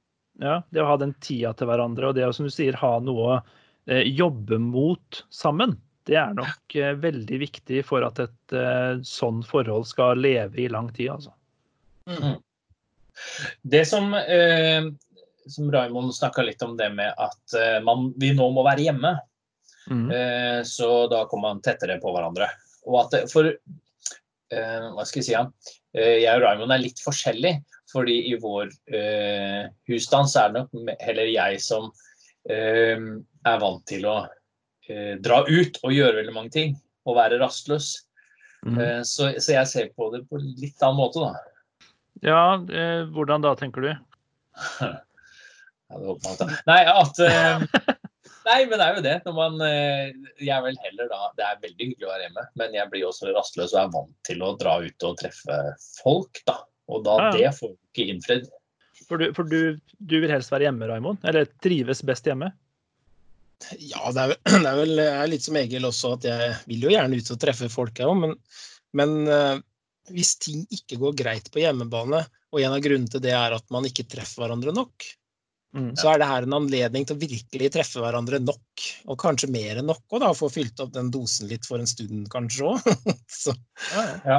ja, 0.46 0.56
det 0.72 0.80
å 0.82 0.87
ha 0.87 0.96
den 0.96 1.12
tida 1.20 1.52
til 1.54 1.68
hverandre, 1.68 2.08
og 2.08 2.14
det 2.16 2.25
å 2.25 2.32
som 2.34 2.46
du 2.46 2.50
sier, 2.50 2.72
ha 2.75 2.98
noe 3.00 3.28
å 3.37 3.42
eh, 3.87 4.02
jobbe 4.04 4.58
mot 4.60 5.22
sammen, 5.30 5.76
det 6.08 6.16
er 6.16 6.36
nok 6.36 6.76
eh, 6.78 6.94
veldig 6.96 7.38
viktig 7.42 7.82
for 7.86 8.04
at 8.06 8.20
et 8.22 8.56
eh, 8.56 9.00
sånn 9.04 9.42
forhold 9.46 9.88
skal 9.90 10.20
leve 10.24 10.62
i 10.64 10.68
lang 10.72 10.88
tid. 10.96 11.12
Altså. 11.18 11.34
Det 13.62 13.84
som, 13.88 14.14
eh, 14.14 14.88
som 15.48 15.72
Raimond 15.72 16.14
snakka 16.14 16.46
litt 16.46 16.62
om, 16.64 16.76
det 16.80 16.88
med 16.96 17.12
at 17.20 17.56
eh, 17.58 17.80
man, 17.84 18.12
vi 18.16 18.32
nå 18.36 18.48
må 18.56 18.64
være 18.66 18.86
hjemme. 18.88 19.18
Mm. 19.88 20.06
Eh, 20.12 20.60
så 20.68 21.06
da 21.12 21.24
kommer 21.28 21.52
man 21.52 21.64
tettere 21.64 21.98
på 22.00 22.12
hverandre. 22.14 22.48
Og 22.88 23.02
at 23.02 23.12
det, 23.12 23.22
for 23.32 23.48
eh, 23.48 24.88
Hva 24.94 25.04
skal 25.04 25.20
jeg 25.20 25.28
si? 25.28 25.36
Ja? 25.36 25.44
Jeg 25.98 26.36
og 26.36 26.44
Raymond 26.44 26.72
er 26.72 26.84
litt 26.84 27.00
forskjellig. 27.04 27.58
Fordi 27.88 28.18
i 28.28 28.34
vår 28.36 28.68
husstand 29.88 30.28
så 30.28 30.42
er 30.42 30.50
det 30.52 30.60
nok 30.60 30.90
heller 31.00 31.30
jeg 31.32 31.56
som 31.64 31.86
er 32.52 33.62
vant 33.62 33.80
til 33.88 34.04
å 34.04 34.18
eh, 34.92 35.14
dra 35.23 35.42
ut 35.49 35.80
og 35.83 35.95
gjøre 35.95 36.21
veldig 36.21 36.37
mange 36.37 36.54
ting. 36.54 36.76
Og 37.09 37.16
være 37.16 37.40
rastløs. 37.40 37.95
Mm. 38.66 38.78
Eh, 38.78 39.00
så, 39.07 39.30
så 39.40 39.54
jeg 39.54 39.71
ser 39.71 39.92
på 39.97 40.11
det 40.14 40.25
på 40.28 40.40
litt 40.40 40.83
annen 40.83 41.00
måte, 41.00 41.23
da. 41.23 41.49
Ja, 42.25 42.42
eh, 42.59 43.04
hvordan 43.14 43.45
da, 43.45 43.54
tenker 43.59 43.85
du? 43.85 43.92
Ja, 45.88 46.45
Nei, 46.68 46.83
at 46.85 47.21
eh, 47.25 47.62
Nei, 48.45 48.59
men 48.68 48.75
det 48.76 48.85
er 48.85 48.97
jo 48.99 49.04
det. 49.04 49.14
Når 49.25 49.35
man 49.37 49.62
eh, 49.64 50.11
Jeg 50.37 50.52
er 50.52 50.64
vel 50.66 50.76
heller 50.85 51.09
da 51.09 51.30
Det 51.38 51.47
er 51.47 51.62
veldig 51.62 51.87
hyggelig 51.87 52.09
å 52.09 52.12
være 52.12 52.26
hjemme, 52.26 52.45
men 52.61 52.76
jeg 52.76 52.92
blir 52.92 53.07
også 53.09 53.33
rastløs 53.33 53.73
og 53.73 53.80
er 53.80 53.95
vant 53.95 54.14
til 54.28 54.45
å 54.45 54.52
dra 54.61 54.78
ut 54.85 55.07
og 55.09 55.18
treffe 55.23 55.59
folk, 56.02 56.42
da. 56.49 56.59
Og 56.92 57.04
da 57.07 57.16
Ja, 57.23 57.30
det 57.35 57.54
får 57.57 57.73
ikke 57.73 58.09
innfridd. 58.12 58.49
For, 59.09 59.21
du, 59.21 59.30
for 59.37 59.49
du, 59.49 59.78
du 59.97 60.16
vil 60.21 60.33
helst 60.33 60.52
være 60.52 60.68
hjemme, 60.68 60.88
Raimond? 60.90 61.25
Eller 61.28 61.49
trives 61.64 62.04
best 62.04 62.28
hjemme? 62.28 62.50
Ja, 63.82 64.02
det 64.14 64.20
er, 64.22 64.28
vel- 64.32 64.62
det 64.64 64.70
er 64.72 64.76
vel 64.78 64.94
jeg 65.02 65.16
er 65.22 65.30
litt 65.34 65.44
som 65.46 65.58
Egil 65.60 65.84
også, 65.88 66.06
at 66.18 66.24
jeg 66.30 66.38
vil 66.70 66.80
jo 66.86 66.92
gjerne 66.94 67.16
ut 67.18 67.32
og 67.34 67.40
treffe 67.42 67.66
folk, 67.72 67.94
jeg 67.98 68.06
òg, 68.08 68.16
men, 68.24 68.32
men 68.98 69.10
eh, 69.28 69.56
hvis 70.14 70.32
ting 70.40 70.58
ikke 70.72 70.96
går 71.02 71.12
greit 71.18 71.46
på 71.52 71.60
hjemmebane, 71.64 72.20
og 72.54 72.58
en 72.64 72.74
av 72.76 72.80
grunnene 72.84 73.10
til 73.12 73.20
det 73.26 73.34
er 73.36 73.50
at 73.58 73.66
man 73.74 73.84
ikke 73.90 74.06
treffer 74.08 74.40
hverandre 74.46 74.72
nok, 74.76 74.96
Mm. 75.76 75.90
så 76.00 76.06
er 76.14 76.16
det 76.22 76.28
her 76.30 76.42
en 76.46 76.54
anledning 76.56 77.04
til 77.04 77.12
å 77.12 77.20
virkelig 77.20 77.68
treffe 77.74 78.00
hverandre 78.00 78.38
nok, 78.40 78.64
og 79.12 79.18
kanskje 79.20 79.50
mer 79.52 79.76
enn 79.76 79.84
nok, 79.90 80.00
og 80.16 80.22
da 80.24 80.30
få 80.32 80.48
fylt 80.48 80.80
opp 80.80 80.94
den 80.94 81.10
dosen 81.12 81.44
litt 81.50 81.66
for 81.68 81.76
en 81.76 81.84
stund, 81.86 82.24
kanskje 82.32 82.64
òg. 82.70 82.80
ja, 83.92 84.04
Ja. 84.24 84.38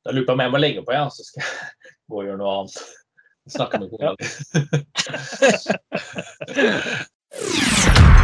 Da 0.00 0.08
lurer 0.16 0.24
jeg 0.24 0.28
på 0.30 0.36
om 0.38 0.42
jeg 0.46 0.54
må 0.54 0.60
legge 0.64 0.80
på, 0.88 0.92
ja, 0.96 1.04
så 1.12 1.20
skal 1.28 1.44
jeg 1.44 1.52
gå 2.08 2.16
og 2.22 2.24
gjøre 2.30 2.40
noe 2.40 2.54
annet. 2.62 2.80
Snakke 3.52 3.76
med 3.84 3.92
kona 3.92 4.16
di. 8.08 8.17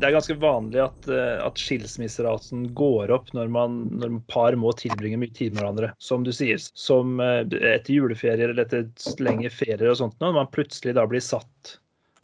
Det 0.00 0.08
er 0.08 0.14
ganske 0.14 0.34
vanlig 0.40 0.80
at, 0.80 1.08
eh, 1.12 1.38
at 1.44 1.60
skilsmisseraten 1.60 2.62
går 2.76 3.10
opp 3.12 3.26
når, 3.36 3.50
man, 3.52 3.74
når 4.00 4.14
par 4.32 4.54
må 4.56 4.72
tilbringe 4.78 5.18
mye 5.20 5.32
tid 5.36 5.52
med 5.52 5.60
hverandre. 5.60 5.90
Som 6.00 6.22
du 6.24 6.30
sier, 6.32 6.56
som 6.56 7.18
eh, 7.20 7.42
etter 7.44 7.92
juleferier 7.92 8.48
eller 8.48 8.64
etter 8.64 8.86
lenge 9.20 9.50
ferier 9.52 9.90
og 9.90 9.98
sånt, 10.00 10.14
når 10.24 10.38
man 10.38 10.48
plutselig 10.54 10.94
da 10.96 11.04
blir 11.10 11.20
satt 11.20 11.74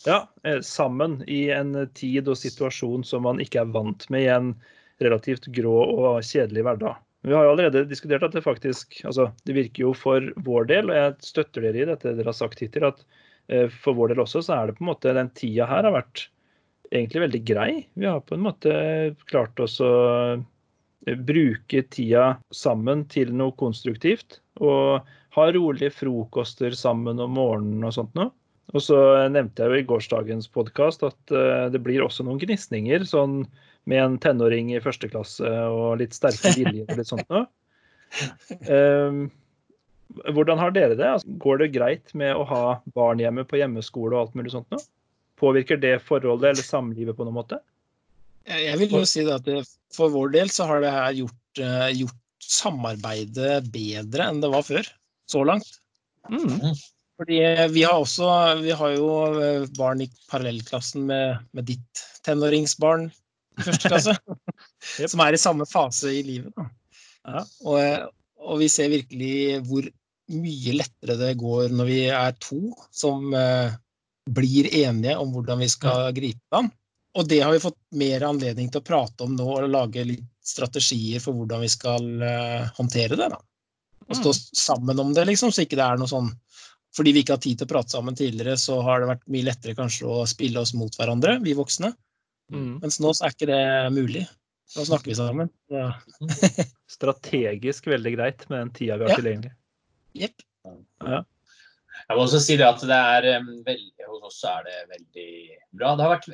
ja, 0.07 0.23
eh, 0.49 0.63
sammen 0.65 1.19
i 1.29 1.51
en 1.53 1.75
tid 1.99 2.31
og 2.33 2.39
situasjon 2.41 3.05
som 3.05 3.27
man 3.29 3.43
ikke 3.45 3.61
er 3.61 3.75
vant 3.75 4.07
med 4.15 4.25
i 4.25 4.31
en 4.33 4.55
relativt 5.05 5.51
grå 5.53 5.75
og 5.77 6.25
kjedelig 6.25 6.65
hverdag. 6.65 7.03
Vi 7.29 7.35
har 7.37 7.45
jo 7.45 7.53
allerede 7.53 7.85
diskutert 7.91 8.25
at 8.25 8.33
det 8.33 8.45
faktisk 8.45 9.03
altså 9.05 9.27
Det 9.45 9.53
virker 9.57 9.83
jo 9.83 9.91
for 9.99 10.25
vår 10.47 10.71
del, 10.71 10.89
og 10.89 10.97
jeg 10.97 11.29
støtter 11.29 11.67
dere 11.67 11.83
i 11.83 11.91
dette 11.91 12.15
dere 12.15 12.31
har 12.31 12.39
sagt 12.39 12.63
hittil, 12.65 12.89
at 12.89 13.05
for 13.83 13.95
vår 13.99 14.15
del 14.15 14.25
også 14.25 14.41
så 14.47 14.57
er 14.57 14.71
det 14.71 14.79
på 14.79 14.83
en 14.83 14.89
måte 14.89 15.13
den 15.15 15.29
tida 15.37 15.69
her 15.71 15.85
har 15.87 15.95
vært 15.95 16.25
egentlig 16.91 17.25
veldig 17.27 17.43
grei. 17.49 17.71
Vi 17.95 18.07
har 18.07 18.23
på 18.25 18.37
en 18.37 18.45
måte 18.47 18.73
klart 19.31 19.61
oss 19.63 19.79
å 19.85 19.93
eh, 20.37 21.17
bruke 21.17 21.83
tida 21.93 22.35
sammen 22.55 23.05
til 23.13 23.33
noe 23.35 23.55
konstruktivt. 23.59 24.41
Og 24.63 25.07
ha 25.37 25.47
rolige 25.53 25.93
frokoster 25.93 26.73
sammen 26.77 27.21
om 27.21 27.37
morgenen 27.37 27.85
og 27.85 27.95
sånt 27.99 28.15
noe. 28.17 28.33
Og 28.75 28.83
så 28.83 28.99
nevnte 29.31 29.63
jeg 29.63 29.71
jo 29.71 29.81
i 29.83 29.87
gårsdagens 29.87 30.49
podkast 30.51 31.05
at 31.07 31.19
uh, 31.35 31.69
det 31.71 31.79
blir 31.85 32.03
også 32.03 32.25
noen 32.27 32.41
gnisninger 32.43 33.05
sånn 33.07 33.45
med 33.87 34.03
en 34.03 34.17
tenåring 34.19 34.73
i 34.75 34.83
første 34.83 35.07
klasse 35.13 35.47
og 35.47 36.01
litt 36.01 36.17
sterke 36.17 36.51
viljer 36.57 36.89
og 36.89 36.99
litt 36.99 37.11
sånt 37.13 37.29
noe. 37.31 37.45
Um, 38.67 39.29
hvordan 40.35 40.59
har 40.59 40.75
dere 40.75 40.97
det? 40.99 41.07
Altså, 41.07 41.37
går 41.45 41.63
det 41.63 41.73
greit 41.77 42.17
med 42.19 42.35
å 42.35 42.43
ha 42.51 42.65
barn 42.97 43.23
hjemme 43.23 43.47
på 43.47 43.61
hjemmeskole 43.61 44.17
og 44.17 44.25
alt 44.25 44.41
mulig 44.41 44.57
sånt 44.57 44.73
noe? 44.75 44.83
Påvirker 45.37 45.81
det 45.81 45.99
forholdet 46.05 46.55
eller 46.55 46.65
samlivet 46.65 47.17
på 47.17 47.27
noen 47.27 47.39
måte? 47.41 47.61
Jeg 48.47 48.79
vil 48.79 48.95
jo 49.01 49.03
si 49.09 49.25
at 49.27 49.45
det, 49.47 49.65
for 49.95 50.13
vår 50.15 50.31
del 50.37 50.53
så 50.55 50.69
har 50.69 50.85
det 50.85 50.93
her 50.95 51.17
gjort, 51.23 51.63
uh, 51.63 51.89
gjort, 51.93 52.23
samarbeidet 52.47 53.65
bedre 53.75 54.29
enn 54.31 54.39
det 54.39 54.53
var 54.53 54.63
før. 54.63 54.87
Så 55.27 55.41
langt. 55.43 55.81
Mm. 56.31 56.77
Fordi 57.17 57.39
vi 57.73 57.83
har 57.87 57.97
også 57.97 58.29
Vi 58.61 58.75
har 58.77 58.93
jo 58.97 59.09
eh, 59.41 59.65
barn 59.79 60.03
i 60.05 60.09
parallellklassen 60.31 61.07
med, 61.09 61.41
med 61.57 61.67
ditt 61.71 62.03
tenåringsbarn 62.27 63.09
i 63.09 63.67
første 63.67 63.91
klasse. 63.91 64.17
yep. 65.01 65.09
Som 65.13 65.23
er 65.25 65.35
i 65.35 65.41
samme 65.41 65.67
fase 65.67 66.13
i 66.13 66.23
livet. 66.27 66.53
Ja. 67.27 67.43
Og, 67.65 68.13
og, 68.43 68.59
vi 68.63 68.69
ser 68.71 68.93
virkelig 68.93 69.63
hvor 69.67 69.89
mye 70.37 70.77
lettere 70.77 71.17
det 71.19 71.33
går 71.41 71.75
når 71.75 71.89
vi 71.89 71.99
er 72.11 72.39
to 72.43 72.61
som 72.95 73.33
uh, 73.35 73.75
blir 74.31 74.69
enige 74.75 75.17
om 75.17 75.33
hvordan 75.35 75.63
vi 75.63 75.69
skal 75.71 76.13
gripe 76.17 76.57
an. 76.57 76.71
Og 77.17 77.29
det 77.29 77.41
har 77.41 77.53
vi 77.55 77.63
fått 77.63 77.79
mer 77.97 78.27
anledning 78.29 78.69
til 78.71 78.83
å 78.83 78.87
prate 78.87 79.25
om 79.25 79.37
nå 79.37 79.47
og 79.49 79.69
lage 79.73 80.05
litt 80.05 80.25
strategier 80.45 81.23
for 81.23 81.39
hvordan 81.39 81.63
vi 81.65 81.71
skal 81.73 82.09
uh, 82.23 82.67
håndtere 82.77 83.17
det. 83.17 83.31
da. 83.33 83.39
Og 84.07 84.19
stå 84.19 84.33
mm. 84.35 84.41
sammen 84.61 85.01
om 85.03 85.15
det, 85.17 85.25
liksom, 85.31 85.53
så 85.53 85.65
ikke 85.65 85.79
det 85.79 85.87
er 85.87 85.99
noe 85.99 86.11
sånn 86.11 86.29
Fordi 86.95 87.13
vi 87.13 87.25
ikke 87.25 87.35
har 87.35 87.43
tid 87.43 87.59
til 87.59 87.67
å 87.67 87.73
prate 87.73 87.93
sammen 87.97 88.17
tidligere, 88.17 88.57
så 88.61 88.79
har 88.85 89.03
det 89.03 89.09
vært 89.11 89.25
mye 89.33 89.47
lettere 89.49 89.77
kanskje 89.79 90.09
å 90.09 90.27
spille 90.29 90.61
oss 90.63 90.75
mot 90.77 90.95
hverandre, 90.97 91.39
vi 91.45 91.57
voksne. 91.57 91.91
Mm. 92.53 92.79
Mens 92.85 93.01
nå 93.03 93.11
så 93.17 93.27
er 93.27 93.35
ikke 93.35 93.49
det 93.51 93.65
mulig. 93.93 94.23
Nå 94.77 94.85
snakker 94.89 95.11
vi 95.13 95.17
sammen. 95.19 95.51
Ja. 95.73 95.91
Strategisk 96.97 97.89
veldig 97.91 98.13
greit 98.17 98.47
med 98.49 98.63
den 98.63 98.73
tida 98.79 98.97
vi 98.97 99.09
har 99.09 99.13
ja. 99.13 99.19
tilgjengelig. 99.21 99.53
Jepp. 100.17 100.47
Ja. 101.05 101.21
Jeg 102.07 102.19
må 102.19 102.23
også 102.23 102.41
si 102.43 102.55
det 102.59 102.67
at 102.67 102.83
det 102.87 102.97
er 102.97 103.47
veldig, 103.67 104.07
hos 104.07 104.27
oss 104.29 104.39
er 104.47 104.67
det 104.67 104.77
veldig 104.93 105.31
bra. 105.75 105.95
Det 105.99 106.05
har 106.05 106.13
vært, 106.13 106.29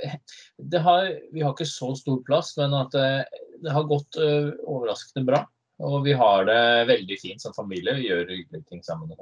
det 0.75 0.83
har, 0.85 1.09
vi 1.33 1.45
har 1.45 1.55
ikke 1.55 1.69
så 1.69 1.93
stor 1.97 2.19
plass, 2.27 2.53
men 2.61 2.77
at 2.77 2.93
det, 2.93 3.41
det 3.65 3.73
har 3.73 3.89
gått 3.89 4.19
uh, 4.21 4.53
overraskende 4.69 5.25
bra. 5.31 5.41
Og 5.83 6.03
vi 6.05 6.13
har 6.19 6.45
det 6.47 6.63
veldig 6.93 7.19
fint 7.19 7.43
som 7.43 7.55
familie. 7.57 7.97
Vi 7.99 8.11
gjør 8.11 8.29
hyggelige 8.29 8.69
ting 8.69 8.83
sammen. 8.85 9.15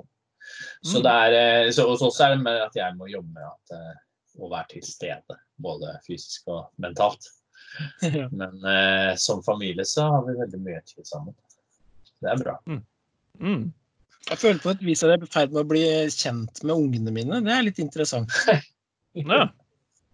Så, 0.82 0.98
mm. 0.98 1.04
det 1.06 1.14
er, 1.14 1.70
så 1.72 1.86
hos 1.88 2.02
oss 2.04 2.18
er 2.20 2.34
det 2.34 2.42
med 2.42 2.58
at 2.66 2.76
jeg 2.76 2.96
må 2.98 3.08
jobbe 3.08 3.30
med 3.38 3.46
at, 3.46 4.00
å 4.40 4.50
være 4.50 4.74
til 4.74 4.84
stede. 4.84 5.38
Både 5.62 5.94
fysisk 6.04 6.50
og 6.52 6.66
mentalt. 6.82 7.30
Men 8.40 8.64
eh, 8.66 9.14
som 9.16 9.42
familie 9.46 9.84
så 9.84 10.08
har 10.10 10.26
vi 10.26 10.36
veldig 10.40 10.60
mye 10.64 10.80
tid 10.86 11.06
sammen. 11.06 11.36
Det 12.20 12.32
er 12.32 12.42
bra. 12.42 12.56
Mm. 12.66 12.82
Mm. 13.40 13.66
Jeg 14.28 14.38
føler 14.38 14.60
på 14.62 14.74
et 14.74 14.82
vis 14.84 15.00
at 15.02 15.14
jeg 15.14 15.20
er 15.20 15.24
i 15.26 15.32
ferd 15.32 15.54
med 15.54 15.62
å 15.62 15.70
bli 15.70 15.84
kjent 16.12 16.60
med 16.62 16.74
ungene 16.76 17.14
mine. 17.14 17.40
Det 17.46 17.54
er 17.54 17.66
litt 17.66 17.82
interessant. 17.82 18.34
Ja. 19.18 19.48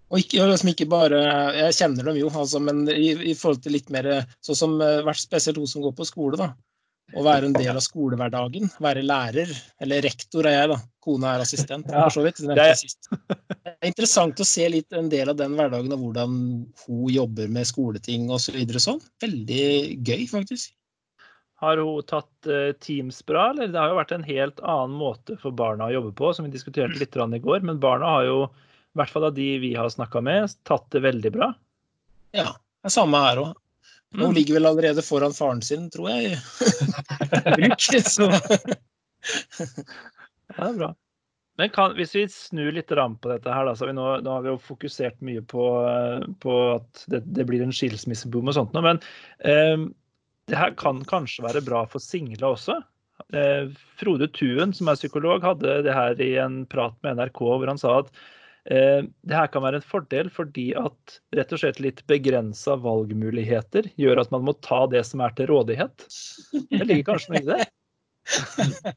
Og 0.09 0.23
ikke, 0.23 0.41
liksom 0.49 0.71
ikke 0.71 0.87
bare 0.89 1.19
Jeg 1.53 1.75
kjenner 1.77 2.07
dem 2.09 2.17
jo, 2.17 2.31
altså, 2.33 2.63
men 2.65 2.87
i, 2.89 3.11
i, 3.13 3.35
forhold 3.37 3.61
til 3.61 3.75
litt 3.77 3.91
mer 3.93 4.07
Sånn 4.41 4.57
som 4.57 4.77
eh, 4.81 5.03
hvert 5.05 5.21
spesielt 5.21 5.61
hun 5.61 5.69
som 5.69 5.85
går 5.85 5.93
på 5.99 6.07
skole, 6.09 6.39
da. 6.41 6.55
Å 7.15 7.23
være 7.23 7.51
en 7.51 7.55
del 7.55 7.71
av 7.71 7.85
skolehverdagen. 7.85 8.71
Være 8.83 9.05
lærer. 9.07 9.51
Eller 9.85 10.03
rektor 10.03 10.49
er 10.49 10.57
jeg, 10.57 10.71
da. 10.73 10.79
Kona 11.07 11.37
er 11.37 11.45
assistent. 11.45 11.87
for 11.87 12.15
så 12.17 12.25
vidt. 12.25 12.41
Det 12.43 12.65
er, 12.65 12.81
det 13.53 13.75
er 13.77 13.91
interessant 13.93 14.43
å 14.43 14.49
se 14.49 14.67
litt 14.73 14.97
en 14.97 15.11
del 15.13 15.31
av 15.31 15.39
den 15.39 15.55
hverdagen 15.59 15.95
og 15.95 16.03
hvordan 16.03 16.41
hun 16.83 17.05
jobber 17.15 17.53
med 17.53 17.69
skoleting 17.71 18.27
osv. 18.27 18.49
Så 18.49 18.57
videre, 18.57 18.83
sånn. 18.83 18.99
Veldig 19.23 19.69
gøy, 20.03 20.27
faktisk. 20.33 20.75
Har 21.63 21.81
hun 21.81 22.03
tatt 22.05 22.49
uh, 22.51 22.73
Teams 22.85 23.23
bra, 23.27 23.51
eller? 23.51 23.71
Det 23.73 23.81
har 23.81 23.93
jo 23.93 24.01
vært 24.01 24.13
en 24.13 24.27
helt 24.27 24.61
annen 24.61 24.97
måte 25.01 25.39
for 25.41 25.57
barna 25.57 25.89
å 25.89 25.95
jobbe 25.95 26.13
på, 26.19 26.33
som 26.37 26.45
vi 26.45 26.53
diskuterte 26.53 27.01
litt 27.01 27.17
i 27.17 27.45
går. 27.45 27.63
Men 27.65 27.81
barna 27.81 28.11
har 28.19 28.27
jo, 28.29 28.43
i 28.93 29.01
hvert 29.01 29.13
fall 29.13 29.31
av 29.31 29.37
de 29.39 29.49
vi 29.63 29.73
har 29.75 29.89
snakka 29.93 30.21
med, 30.21 30.53
tatt 30.69 30.91
det 30.93 31.05
veldig 31.07 31.33
bra. 31.33 31.55
Ja, 32.37 32.51
det 32.53 32.91
er 32.91 32.97
samme 32.99 33.23
her 33.25 33.41
òg. 33.41 33.55
Hun 34.17 34.31
mm. 34.31 34.37
ligger 34.37 34.55
vel 34.59 34.69
allerede 34.69 35.03
foran 35.03 35.35
faren 35.35 35.63
sin, 35.65 35.89
tror 35.91 36.13
jeg. 36.13 36.37
Bruk, 37.57 37.81
så 38.07 38.29
Det 40.47 40.63
er 40.63 40.77
bra. 40.77 40.93
Men 41.57 41.71
kan, 41.73 41.95
hvis 41.97 42.13
vi 42.15 42.27
snur 42.29 42.75
litt 42.77 42.93
på 42.93 43.31
dette 43.31 43.53
her, 43.53 43.65
da, 43.65 43.73
så 43.77 43.89
vi 43.89 43.95
nå, 43.97 44.05
nå, 44.21 44.31
har 44.31 44.45
vi 44.45 44.53
jo 44.53 44.59
fokusert 44.61 45.23
mye 45.25 45.41
på, 45.41 45.65
eh, 45.89 46.27
på 46.43 46.57
at 46.75 47.05
det, 47.09 47.23
det, 47.25 47.47
blir 47.49 47.65
en 47.65 47.73
skilsmisseboom 47.73 48.53
og 48.53 48.59
sånt, 48.59 48.77
men 48.77 49.01
eh, 49.41 49.87
det 50.47 50.59
her 50.59 50.75
kan 50.79 51.03
kanskje 51.09 51.45
være 51.47 51.65
bra 51.67 51.83
for 51.91 52.03
single 52.03 52.53
også. 52.55 52.79
Eh, 53.35 53.69
Frode 53.99 54.29
Tuen, 54.37 54.75
som 54.77 54.91
er 54.91 54.99
psykolog, 54.99 55.43
hadde 55.43 55.81
det 55.87 55.95
her 55.95 56.21
i 56.23 56.35
en 56.43 56.65
prat 56.71 56.95
med 57.03 57.19
NRK 57.19 57.41
hvor 57.43 57.67
han 57.67 57.81
sa 57.81 57.97
at 58.03 58.11
eh, 58.71 59.01
det 59.27 59.39
her 59.39 59.51
kan 59.51 59.65
være 59.65 59.81
en 59.81 59.89
fordel 59.89 60.31
fordi 60.31 60.69
at 60.79 61.19
rett 61.35 61.55
og 61.57 61.63
slett 61.63 61.81
litt 61.83 62.05
begrensa 62.11 62.77
valgmuligheter 62.79 63.91
gjør 63.99 64.23
at 64.23 64.35
man 64.35 64.47
må 64.47 64.55
ta 64.63 64.85
det 64.93 65.03
som 65.09 65.25
er 65.25 65.35
til 65.39 65.51
rådighet. 65.51 66.07
Det 66.71 66.85
ligger 66.85 67.11
kanskje 67.11 67.35
noe 67.35 67.43
i 67.43 67.51
det? 67.55 67.67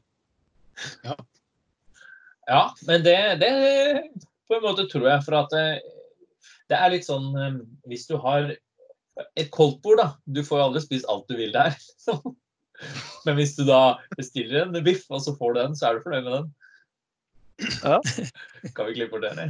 Ja. 1.04 1.12
ja 2.48 2.60
men 2.88 3.02
det, 3.04 3.16
det, 3.42 3.50
på 4.48 4.56
en 4.56 4.62
måte 4.64 4.86
tror 4.88 5.10
jeg, 5.10 5.20
for 5.26 5.36
at 5.42 5.52
det, 5.52 5.64
eh, 5.74 6.46
det 6.70 6.78
er 6.78 6.92
litt 6.94 7.04
sånn 7.04 7.26
eh, 7.36 7.58
Hvis 7.90 8.06
du 8.08 8.14
har 8.22 8.48
et 9.38 9.50
koldtbord, 9.54 10.00
da. 10.00 10.08
Du 10.26 10.42
får 10.46 10.60
jo 10.60 10.66
aldri 10.68 10.82
spist 10.84 11.08
alt 11.10 11.28
du 11.30 11.36
vil 11.38 11.52
der. 11.54 11.76
Men 13.26 13.36
hvis 13.36 13.56
du 13.58 13.64
da 13.68 13.98
bestiller 14.16 14.64
en 14.64 14.84
biff, 14.84 15.04
og 15.12 15.20
så 15.24 15.34
får 15.36 15.52
du 15.52 15.60
den, 15.60 15.76
så 15.76 15.88
er 15.88 15.98
du 15.98 16.04
fornøyd 16.06 16.24
med 16.26 16.34
den. 16.38 16.48
Ja. 17.84 17.98
Kan 18.76 18.88
vi 18.88 18.94
klippe 18.96 19.12
bort 19.12 19.22
det, 19.26 19.30
eller? 19.34 19.48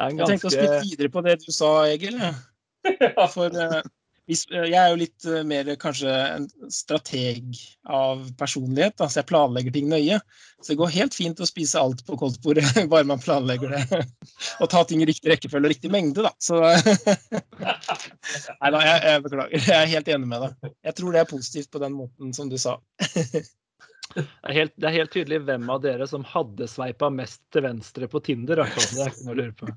Jeg 0.00 0.26
tenkte 0.28 0.46
å 0.46 0.54
spille 0.54 0.82
videre 0.84 1.10
på 1.10 1.24
det 1.26 1.40
du 1.42 1.50
sa, 1.54 1.70
Egil. 1.90 2.20
For 3.34 3.50
uh, 3.50 3.82
jeg 4.30 4.76
er 4.78 4.90
jo 4.92 4.98
litt 5.00 5.26
eh, 5.26 5.42
mer 5.46 5.68
kanskje 5.80 6.10
en 6.10 6.46
strateg 6.70 7.56
av 7.90 8.22
personlighet, 8.38 8.96
da, 9.00 9.08
så 9.10 9.20
jeg 9.20 9.28
planlegger 9.30 9.74
ting 9.74 9.88
nøye. 9.90 10.20
Så 10.60 10.72
det 10.72 10.78
går 10.80 10.92
helt 10.94 11.16
fint 11.16 11.40
å 11.40 11.48
spise 11.48 11.80
alt 11.80 12.04
på 12.06 12.18
koldtbordet, 12.20 12.64
bare 12.92 13.08
man 13.08 13.22
planlegger 13.22 13.74
det. 13.74 14.02
Og 14.60 14.70
ta 14.72 14.84
ting 14.86 15.02
i 15.02 15.08
riktig 15.08 15.32
rekkefølge 15.32 15.66
og 15.66 15.74
riktig 15.74 15.92
mengde, 15.92 16.26
da. 16.26 16.32
Så 16.42 16.60
Nei 18.60 18.72
da, 18.74 18.82
jeg, 18.84 18.98
jeg, 19.06 19.24
beklager. 19.26 19.56
Jeg 19.56 19.78
er 19.78 19.94
helt 19.96 20.12
enig 20.14 20.30
med 20.30 20.46
deg. 20.46 20.74
Jeg 20.90 20.98
tror 21.00 21.16
det 21.16 21.22
er 21.22 21.32
positivt 21.32 21.72
på 21.72 21.82
den 21.82 21.96
måten 21.96 22.36
som 22.36 22.52
du 22.52 22.58
sa. 22.60 22.78
Det 24.10 24.24
er, 24.42 24.54
helt, 24.56 24.72
det 24.74 24.88
er 24.88 24.96
helt 24.96 25.12
tydelig 25.14 25.38
hvem 25.46 25.68
av 25.70 25.82
dere 25.84 26.06
som 26.10 26.24
hadde 26.26 26.66
sveipa 26.70 27.12
mest 27.14 27.42
til 27.54 27.62
venstre 27.66 28.08
på 28.10 28.22
Tinder. 28.26 28.64
Det 28.66 28.98
er 28.98 29.12
ikke 29.12 29.26
noe 29.28 29.36
å 29.36 29.38
lure 29.38 29.54
på. 29.54 29.70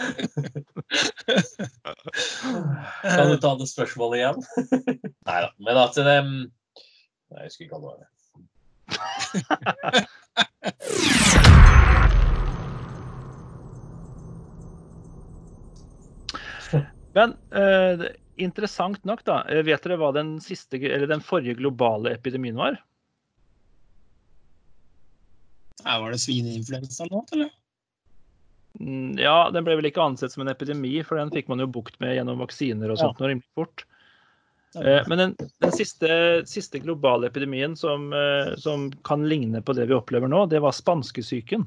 kan 3.02 3.30
du 3.30 3.36
ta 3.40 3.50
det 3.60 3.68
spørsmålet 3.70 4.16
igjen? 4.20 4.38
Nei 5.28 5.38
da. 5.44 5.48
Men 5.60 5.76
at 5.84 5.94
det 5.98 6.18
Nei, 6.24 7.36
jeg 7.36 7.44
husker 7.46 7.64
ikke 7.66 7.76
hva 7.78 7.84
det 7.84 7.90
var. 7.94 8.00
Men 17.14 17.34
uh, 17.54 18.04
interessant 18.40 19.04
nok, 19.08 19.24
da. 19.26 19.40
eh, 19.50 19.62
Vet 19.66 19.84
dere 19.86 19.98
hva 20.00 20.12
den, 20.14 20.36
siste, 20.42 20.78
eller 20.78 21.08
den 21.10 21.24
forrige 21.24 21.58
globale 21.58 22.12
epidemien 22.14 22.58
var? 22.58 22.78
Her 25.84 26.02
var 26.02 26.14
det 26.14 26.20
svineinfluensa 26.22 27.08
noe, 27.10 27.24
eller? 27.34 27.50
Mm, 28.78 29.18
Ja, 29.18 29.50
den 29.50 29.64
ble 29.66 29.74
vel 29.80 29.88
ikke 29.90 30.04
ansett 30.04 30.32
som 30.32 30.44
en 30.44 30.52
epidemi, 30.52 31.00
for 31.04 31.18
den 31.18 31.32
fikk 31.34 31.48
man 31.50 31.58
jo 31.58 31.66
bukt 31.66 31.98
med 32.00 32.14
gjennom 32.16 32.38
vaksiner 32.38 32.92
og 32.92 32.98
Ja. 32.98 33.08
sånt 33.08 33.18
noe 33.20 33.32
rimelig 33.32 33.48
fort. 33.58 33.84
Eh, 34.76 35.02
Men 35.08 35.18
den, 35.18 35.36
den 35.60 35.72
siste, 35.74 36.46
siste 36.46 36.78
globale 36.78 37.26
epidemien 37.26 37.74
som, 37.76 38.12
eh, 38.14 38.54
som 38.56 38.90
kan 39.02 39.26
ligne 39.28 39.60
på 39.60 39.74
det 39.74 39.88
vi 39.88 39.94
opplever 39.98 40.28
nå, 40.30 40.44
det 40.48 40.60
var 40.62 40.70
spanskesyken. 40.70 41.66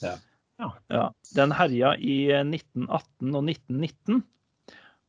Ja. 0.00 0.14
Ja. 0.58 0.70
Ja, 0.88 1.10
den 1.34 1.50
herja 1.52 1.96
i 1.98 2.30
eh, 2.30 2.44
1918 2.44 3.34
og 3.34 3.42
1919. 3.44 4.22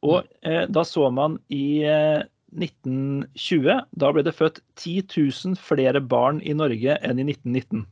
Og 0.04 0.26
eh, 0.42 0.66
da 0.66 0.82
så 0.84 1.12
man 1.14 1.38
i 1.50 1.84
eh, 1.84 2.24
1920 2.58 3.86
Da 3.98 4.12
ble 4.14 4.24
det 4.24 4.34
født 4.36 4.62
10 4.76 5.04
000 5.14 5.56
flere 5.60 6.00
barn 6.02 6.42
i 6.42 6.54
Norge 6.54 6.98
enn 7.04 7.20
i 7.20 7.26
1919. 7.28 7.86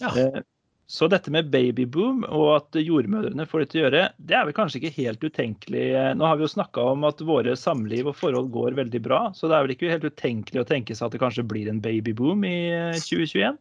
Ja. 0.00 0.10
Eh, 0.16 0.42
Så 0.86 1.08
dette 1.10 1.32
med 1.34 1.48
babyboom 1.50 2.20
og 2.28 2.48
at 2.60 2.76
jordmødrene 2.78 3.46
får 3.50 3.64
det 3.64 3.66
til 3.72 3.80
å 3.80 3.84
gjøre, 3.86 4.02
det 4.22 4.36
er 4.38 4.44
vel 4.46 4.54
kanskje 4.54 4.78
ikke 4.78 5.02
helt 5.02 5.24
utenkelig. 5.26 5.86
Nå 6.14 6.28
har 6.28 6.38
vi 6.38 6.46
jo 6.46 6.52
snakka 6.52 6.84
om 6.92 7.06
at 7.08 7.24
våre 7.26 7.56
samliv 7.58 8.12
og 8.12 8.14
forhold 8.14 8.52
går 8.54 8.78
veldig 8.78 9.00
bra, 9.02 9.20
så 9.34 9.50
det 9.50 9.56
er 9.56 9.66
vel 9.66 9.74
ikke 9.74 9.90
helt 9.90 10.06
utenkelig 10.06 10.62
å 10.62 10.68
tenke 10.68 10.94
seg 10.94 11.08
at 11.08 11.16
det 11.16 11.22
kanskje 11.24 11.46
blir 11.50 11.72
en 11.72 11.82
babyboom 11.82 12.46
i 12.46 12.56
eh, 12.70 13.00
2021? 13.02 13.58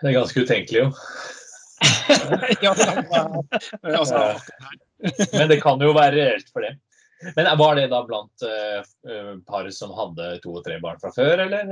Det 0.00 0.08
er 0.08 0.16
ganske 0.16 0.46
utenkelig, 0.48 0.86
jo. 0.86 0.90
ja, 2.64 2.72
men, 2.72 3.92
altså, 3.92 4.24
Men 5.36 5.48
det 5.52 5.60
kan 5.60 5.80
jo 5.84 5.92
være 5.92 6.16
reelt 6.16 6.48
for 6.56 6.64
det. 6.64 6.72
Men 7.36 7.48
var 7.60 7.76
det 7.76 7.90
da 7.92 8.00
blant 8.04 8.44
uh, 8.44 9.36
par 9.48 9.68
som 9.72 9.92
hadde 9.96 10.38
to 10.44 10.56
og 10.56 10.64
tre 10.64 10.80
barn 10.80 11.00
fra 11.00 11.12
før, 11.16 11.44
eller? 11.46 11.68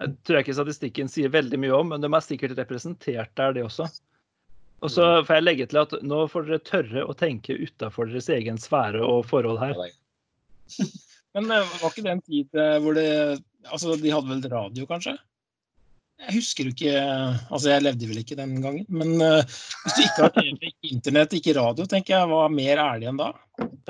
Jeg 0.00 0.14
tror 0.24 0.38
jeg 0.38 0.46
ikke 0.46 0.56
statistikken 0.56 1.10
sier 1.12 1.32
veldig 1.32 1.58
mye 1.60 1.76
om, 1.76 1.90
men 1.92 2.00
de 2.00 2.08
er 2.08 2.24
sikkert 2.24 2.56
representert 2.58 3.32
der, 3.36 3.52
det 3.56 3.66
også. 3.66 3.88
Og 4.80 4.92
så 4.92 5.06
får 5.28 5.36
jeg 5.36 5.44
legge 5.44 5.66
til 5.68 5.80
at 5.82 5.92
nå 6.06 6.22
får 6.32 6.46
dere 6.48 6.64
tørre 6.64 7.04
å 7.04 7.16
tenke 7.16 7.56
utafor 7.60 8.08
deres 8.08 8.30
egen 8.32 8.56
sfære 8.60 9.02
og 9.04 9.26
forhold 9.28 9.60
her. 9.60 9.76
men 11.36 11.50
eh, 11.52 11.74
var 11.82 11.90
ikke 11.92 12.06
det 12.06 12.14
en 12.14 12.22
tid 12.24 12.60
eh, 12.60 12.76
hvor 12.82 12.96
det 12.98 13.10
Altså, 13.68 13.92
de 14.00 14.08
hadde 14.08 14.30
vel 14.30 14.46
radio, 14.48 14.86
kanskje? 14.88 15.12
Jeg 16.20 16.36
husker 16.38 16.64
jo 16.64 16.72
ikke 16.72 16.94
Altså, 17.02 17.66
jeg 17.74 17.84
levde 17.84 18.08
vel 18.08 18.22
ikke 18.22 18.38
den 18.38 18.54
gangen. 18.64 18.86
Men 18.88 19.20
uh, 19.20 19.58
hvis 19.82 19.98
du 19.98 20.00
ikke 20.06 20.24
har 20.24 20.32
TV, 20.32 20.70
ikke 20.70 20.92
internett, 20.94 21.36
ikke 21.36 21.56
radio, 21.58 21.84
tenker 21.84 22.14
jeg, 22.16 22.30
hva 22.30 22.46
mer 22.52 22.80
ærlig 22.80 23.10
enn 23.10 23.20
da? 23.20 23.34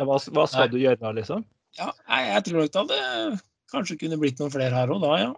Hva, 0.00 0.18
hva 0.18 0.46
skal 0.50 0.72
du 0.72 0.80
gjøre, 0.80 0.98
da, 0.98 1.14
liksom? 1.14 1.44
Ja, 1.78 1.92
nei, 2.10 2.24
jeg 2.32 2.48
tror 2.48 2.58
nok 2.64 2.72
det 2.74 2.82
hadde 2.82 3.38
kanskje 3.70 3.98
kunne 4.00 4.18
blitt 4.18 4.42
noen 4.42 4.50
flere 4.50 4.74
her 4.74 4.90
òg 4.90 5.04
da, 5.04 5.12
ja. 5.22 5.30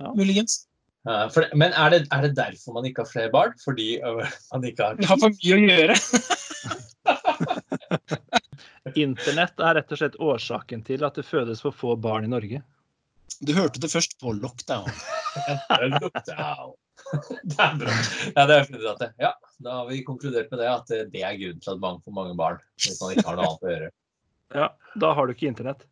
Ja. 0.00 0.12
Muligens. 0.16 0.66
Ja, 1.08 1.28
for, 1.32 1.46
men 1.56 1.72
er 1.72 1.90
det, 1.94 1.98
er 2.12 2.22
det 2.26 2.34
derfor 2.36 2.74
man 2.76 2.84
ikke 2.88 3.02
har 3.04 3.08
flere 3.10 3.30
barn? 3.32 3.54
Fordi 3.64 3.86
øh, 4.04 4.20
man 4.52 4.64
ikke 4.68 4.84
har 4.90 4.98
har 5.08 5.20
for 5.20 5.32
mye 5.32 5.54
å 5.56 5.60
gjøre. 5.64 5.96
Internett 9.00 9.60
er 9.62 9.74
rett 9.78 9.92
og 9.94 9.98
slett 10.00 10.16
årsaken 10.20 10.82
til 10.86 11.04
at 11.06 11.16
det 11.20 11.24
fødes 11.28 11.60
for 11.64 11.72
få 11.76 11.94
barn 12.00 12.24
i 12.26 12.30
Norge. 12.32 12.60
Du 13.40 13.52
hørte 13.56 13.80
det 13.80 13.88
først 13.92 14.18
på 14.20 14.32
lockdown. 14.36 14.90
Lockdown. 15.96 16.72
Det 17.50 17.56
er 17.64 17.74
bra. 17.80 17.92
Ja, 18.36 18.42
det 18.46 18.56
er 18.60 18.66
det. 19.00 19.06
ja, 19.18 19.30
da 19.64 19.70
har 19.80 19.86
vi 19.88 20.02
konkludert 20.06 20.50
med 20.52 20.60
det 20.60 20.68
at 20.68 20.86
det- 20.92 21.08
det 21.14 21.22
er 21.26 21.38
grunnen 21.40 21.60
til 21.64 21.72
at 21.72 21.80
mange 21.82 22.02
får 22.04 22.12
mange 22.14 22.36
barn. 22.38 22.58
Hvis 22.76 23.00
man 23.00 23.14
ikke 23.16 23.26
har 23.26 23.36
noe 23.40 23.48
annet 23.48 23.64
å 23.64 23.72
gjøre. 23.72 23.88
Ja, 24.54 24.68
da 25.00 25.14
har 25.16 25.26
du 25.26 25.32
ikke 25.34 25.48
internett. 25.48 25.86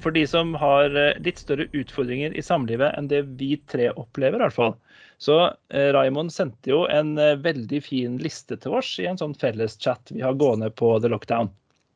For 0.00 0.14
de 0.16 0.22
som 0.26 0.54
har 0.56 0.94
eh, 0.96 1.18
litt 1.20 1.40
større 1.42 1.68
utfordringer 1.76 2.32
i 2.36 2.42
samlivet 2.44 2.96
enn 2.96 3.10
det 3.10 3.22
vi 3.40 3.54
tre 3.68 3.90
opplever, 3.92 4.40
i 4.40 4.46
hvert 4.46 4.56
fall. 4.56 4.76
Så 5.20 5.36
eh, 5.68 5.90
Raimond 5.92 6.32
sendte 6.32 6.72
jo 6.72 6.86
en 6.88 7.18
eh, 7.20 7.36
veldig 7.36 7.82
fin 7.84 8.16
liste 8.22 8.56
til 8.56 8.78
oss 8.78 8.94
i 9.02 9.08
en 9.10 9.20
sånn 9.20 9.36
felleschat 9.36 10.14
vi 10.14 10.22
har 10.24 10.38
gående 10.40 10.70
på 10.72 10.94
The 11.04 11.10
Lockdown. 11.12 11.50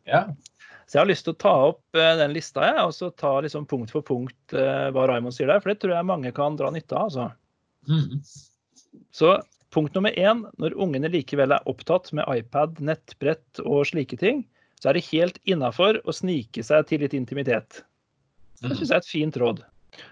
Ja, 0.05 0.27
Så 0.85 0.99
jeg 0.99 1.01
har 1.01 1.09
lyst 1.09 1.25
til 1.25 1.33
å 1.33 1.40
ta 1.40 1.55
opp 1.71 1.97
eh, 1.97 2.12
den 2.21 2.35
lista 2.37 2.67
jeg, 2.69 2.83
og 2.85 2.93
så 2.93 3.09
ta 3.17 3.38
liksom 3.40 3.64
punkt 3.71 3.95
for 3.95 4.05
punkt 4.05 4.53
eh, 4.53 4.90
hva 4.93 5.07
Raimond 5.09 5.33
sier 5.33 5.49
der. 5.49 5.64
For 5.64 5.73
det 5.73 5.81
tror 5.81 5.97
jeg 5.97 6.11
mange 6.11 6.35
kan 6.37 6.61
dra 6.61 6.69
nytte 6.75 6.99
av. 7.01 7.09
altså. 7.09 7.31
Mm. 7.88 8.21
Så 9.17 9.33
punkt 9.75 9.97
nummer 9.97 10.12
én, 10.12 10.45
når 10.61 10.77
ungene 10.77 11.09
likevel 11.11 11.57
er 11.57 11.64
opptatt 11.71 12.12
med 12.12 12.29
iPad, 12.29 12.77
nettbrett 12.85 13.64
og 13.64 13.88
slike 13.88 14.21
ting, 14.21 14.45
så 14.83 14.90
er 14.90 14.99
det 14.99 15.09
helt 15.09 15.40
innafor 15.49 16.03
å 16.05 16.12
snike 16.12 16.61
seg 16.67 16.85
til 16.90 17.01
litt 17.01 17.17
intimitet. 17.17 17.81
Det 18.64 18.79
syns 18.79 18.90
jeg 18.90 18.96
er 18.96 19.03
et 19.05 19.11
fint 19.12 19.37
råd. 19.40 19.62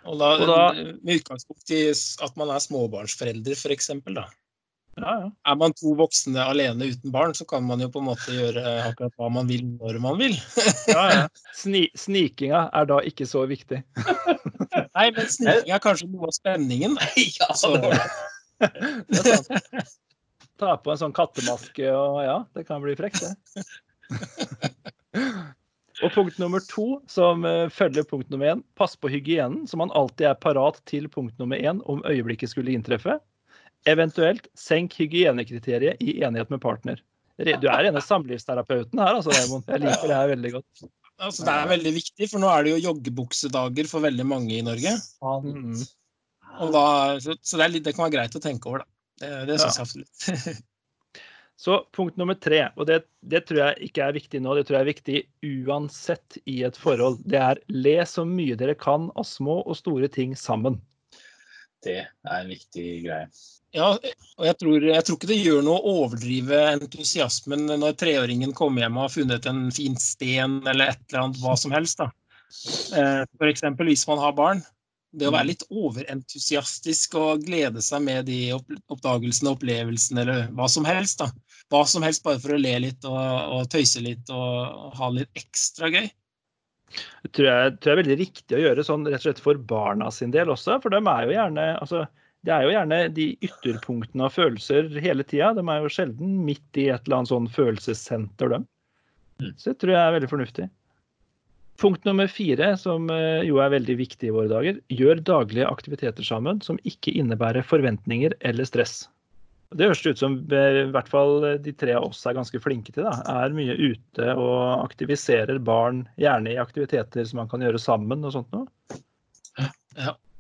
Og 0.07 0.19
da, 0.21 0.29
Og 0.37 0.47
da- 0.47 0.85
med 1.03 1.19
utgangspunkt 1.21 1.71
i 1.75 1.83
at 1.91 2.37
man 2.39 2.53
er 2.55 2.63
småbarnsforelder, 2.63 3.57
f.eks. 3.59 3.91
da. 4.15 4.29
Ja, 5.01 5.13
ja. 5.23 5.29
Er 5.49 5.57
man 5.57 5.73
to 5.73 5.95
voksne 5.97 6.43
alene 6.45 6.91
uten 6.93 7.11
barn, 7.15 7.33
så 7.35 7.47
kan 7.49 7.65
man 7.65 7.81
jo 7.81 7.89
på 7.89 8.03
en 8.03 8.11
måte 8.11 8.35
gjøre 8.37 8.63
akkurat 8.91 9.15
hva 9.17 9.31
man 9.33 9.49
vil 9.49 9.65
når 9.65 9.99
man 10.05 10.19
vil. 10.21 10.35
ja, 10.93 11.05
ja. 11.15 11.23
Sni 11.57 11.87
snikinga 11.97 12.67
er 12.77 12.85
da 12.91 12.99
ikke 13.09 13.25
så 13.29 13.47
viktig. 13.49 13.81
Nei, 14.97 15.07
men 15.17 15.31
sniking 15.33 15.73
er 15.73 15.81
kanskje 15.83 16.11
noe 16.13 16.29
av 16.29 16.37
spenningen. 16.37 16.99
ja 17.41 17.49
Så, 17.57 17.73
det 17.81 17.95
det. 17.97 18.05
Det 19.09 19.23
er 19.33 19.41
sant. 19.49 19.97
Ta 20.61 20.77
på 20.79 20.93
en 20.93 21.01
sånn 21.01 21.17
kattemaske 21.17 21.89
og 21.97 22.21
ja, 22.23 22.37
det 22.55 22.67
kan 22.69 22.85
bli 22.85 22.93
frekt, 23.01 23.25
det. 23.25 23.65
Og 26.03 26.11
punkt 26.15 26.39
nummer 26.43 26.63
to, 26.67 26.87
som 27.11 27.45
eh, 27.47 27.69
følger 27.71 28.07
punkt 28.09 28.31
nummer 28.33 28.53
én, 28.55 28.63
pass 28.79 28.97
på 28.99 29.11
hygienen, 29.13 29.67
så 29.71 29.79
man 29.79 29.93
alltid 29.99 30.27
er 30.33 30.41
parat 30.43 30.81
til 30.91 31.07
punkt 31.13 31.39
nummer 31.39 31.61
én 31.61 31.79
om 31.91 32.03
øyeblikket 32.09 32.51
skulle 32.51 32.75
inntreffe. 32.75 33.19
Eventuelt 33.89 34.49
senk 34.59 34.95
hygienekriteriet 34.99 36.03
i 36.03 36.17
enighet 36.23 36.51
med 36.51 36.63
partner. 36.63 37.01
Du 37.39 37.67
er 37.71 37.89
en 37.89 37.97
av 37.99 38.05
samlivsterapeutene 38.07 39.03
her, 39.03 39.17
altså, 39.19 39.33
Raymond. 39.35 39.65
Jeg 39.71 39.83
liker 39.83 40.11
det 40.11 40.19
her 40.19 40.29
veldig 40.35 40.53
godt. 40.59 40.85
altså, 41.23 41.47
det 41.47 41.55
er 41.55 41.71
veldig 41.73 41.93
viktig, 41.97 42.29
for 42.31 42.43
nå 42.43 42.51
er 42.53 42.67
det 42.67 42.75
jo 42.75 42.83
joggebuksedager 42.91 43.89
for 43.91 44.05
veldig 44.05 44.27
mange 44.29 44.59
i 44.59 44.63
Norge. 44.67 44.93
Mm. 45.23 45.81
Og 46.61 46.75
da, 46.75 46.85
så 47.25 47.35
så 47.41 47.59
det, 47.59 47.65
er 47.65 47.73
litt, 47.79 47.87
det 47.87 47.95
kan 47.97 48.05
være 48.07 48.17
greit 48.19 48.37
å 48.39 48.43
tenke 48.43 48.71
over, 48.71 48.85
da. 48.85 48.91
Det, 49.23 49.33
det 49.49 49.59
syns 49.63 49.79
Ja. 49.79 49.87
jeg 49.87 49.87
absolutt. 49.87 50.63
Så 51.63 51.77
punkt 51.95 52.17
nummer 52.19 52.35
tre, 52.35 52.65
og 52.75 52.89
det, 52.89 53.05
det 53.23 53.45
tror 53.47 53.61
jeg 53.61 53.87
ikke 53.87 54.03
er 54.03 54.15
viktig 54.17 54.41
nå, 54.43 54.57
det 54.59 54.65
tror 54.67 54.81
jeg 54.81 54.83
er 54.83 54.89
viktig 54.89 55.19
uansett 55.47 56.39
i 56.51 56.57
et 56.67 56.75
forhold, 56.75 57.21
det 57.23 57.39
er 57.39 57.61
le 57.71 58.01
så 58.09 58.25
mye 58.27 58.57
dere 58.59 58.75
kan 58.75 59.13
av 59.15 59.29
små 59.29 59.61
og 59.61 59.79
store 59.79 60.11
ting 60.11 60.35
sammen. 60.35 60.81
Det 61.87 62.01
er 62.03 62.35
en 62.35 62.51
viktig 62.51 62.87
greie. 63.05 63.29
Ja, 63.79 63.93
og 63.95 64.45
jeg 64.49 64.59
tror, 64.59 64.89
jeg 64.91 65.07
tror 65.07 65.21
ikke 65.21 65.31
det 65.31 65.39
gjør 65.39 65.63
noe 65.69 65.79
å 65.79 65.95
overdrive 66.03 66.59
entusiasmen 66.73 67.71
når 67.71 67.95
treåringen 68.01 68.51
kommer 68.59 68.83
hjem 68.83 68.99
og 68.99 69.07
har 69.07 69.15
funnet 69.15 69.49
en 69.49 69.65
fin 69.73 69.95
sten 70.03 70.61
eller 70.67 70.93
et 70.93 71.07
eller 71.13 71.29
annet, 71.29 71.41
hva 71.47 71.55
som 71.63 71.79
helst. 71.79 72.03
da. 72.03 72.11
F.eks. 72.51 73.39
For 73.39 73.55
eksempel 73.55 73.89
hvis 73.89 74.05
man 74.11 74.21
har 74.21 74.35
barn. 74.35 74.67
Det 75.13 75.29
å 75.29 75.33
være 75.35 75.51
litt 75.51 75.65
overentusiastisk 75.69 77.19
og 77.21 77.43
glede 77.45 77.83
seg 77.85 78.01
med 78.05 78.27
de 78.31 78.55
oppdagelsene 78.57 78.95
oppdagelsene, 78.95 79.53
opplevelsene 79.53 80.23
eller 80.25 80.47
hva 80.57 80.69
som 80.73 80.87
helst. 80.89 81.21
da. 81.21 81.29
Hva 81.73 81.85
som 81.89 82.05
helst 82.05 82.25
bare 82.27 82.41
for 82.43 82.55
å 82.55 82.61
le 82.61 82.75
litt 82.85 83.07
og, 83.09 83.21
og 83.57 83.69
tøyse 83.73 84.03
litt 84.05 84.29
og 84.33 84.93
ha 84.99 85.13
litt 85.15 85.41
ekstra 85.41 85.89
gøy. 85.93 86.11
Det 87.25 87.31
tror 87.33 87.49
jeg, 87.49 87.77
tror 87.81 87.89
jeg 87.89 87.95
er 87.95 88.03
veldig 88.03 88.19
riktig 88.21 88.57
å 88.59 88.65
gjøre 88.67 88.85
sånn 88.85 89.07
rett 89.09 89.23
og 89.23 89.25
slett 89.25 89.41
for 89.41 89.61
barna 89.71 90.11
sin 90.13 90.35
del 90.35 90.53
også, 90.53 90.77
for 90.83 90.93
de 90.93 91.01
er 91.01 91.25
jo 91.25 91.33
gjerne 91.33 91.65
altså, 91.79 92.03
det 92.45 92.53
er 92.53 92.67
jo 92.67 92.75
gjerne 92.75 92.99
de 93.15 93.27
ytterpunktene 93.47 94.27
av 94.27 94.35
følelser 94.35 94.91
hele 95.03 95.25
tida. 95.25 95.53
De 95.55 95.63
er 95.63 95.85
jo 95.85 95.91
sjelden 95.95 96.41
midt 96.45 96.81
i 96.81 96.89
et 96.91 97.05
eller 97.07 97.21
annet 97.21 97.31
sånn 97.31 97.47
følelsessenter, 97.55 98.51
dem. 98.51 98.65
Mm. 99.39 99.53
Så 99.55 99.71
det 99.71 99.79
tror 99.83 99.95
jeg 99.95 100.03
er 100.03 100.17
veldig 100.17 100.31
fornuftig. 100.33 100.67
Punkt 101.81 102.05
nummer 102.07 102.29
fire, 102.31 102.75
som 102.79 103.07
eh, 103.15 103.45
jo 103.47 103.63
er 103.63 103.73
veldig 103.73 103.95
viktig 103.99 104.29
i 104.29 104.35
våre 104.35 104.51
dager, 104.51 104.83
gjør 104.93 105.23
daglige 105.23 105.71
aktiviteter 105.71 106.27
sammen 106.27 106.61
som 106.67 106.81
ikke 106.87 107.15
innebærer 107.23 107.65
forventninger 107.67 108.35
eller 108.51 108.69
stress. 108.69 109.05
Det 109.77 109.89
høres 109.89 110.03
ut 110.05 110.21
som 110.21 110.35
eh, 110.53 110.81
i 110.83 110.91
hvert 110.95 111.09
fall 111.11 111.47
de 111.65 111.73
tre 111.77 111.95
av 111.99 112.11
oss 112.11 112.25
er 112.29 112.37
ganske 112.37 112.61
flinke 112.63 112.95
til. 112.95 113.07
Da. 113.07 113.15
Er 113.45 113.55
mye 113.57 113.77
ute 113.79 114.35
og 114.35 114.83
aktiviserer 114.83 115.61
barn, 115.63 116.05
gjerne 116.21 116.55
i 116.55 116.61
aktiviteter 116.61 117.27
som 117.29 117.43
man 117.43 117.51
kan 117.53 117.65
gjøre 117.65 117.81
sammen 117.83 118.27
og 118.27 118.35
sånt 118.37 118.53
noe. 118.57 118.67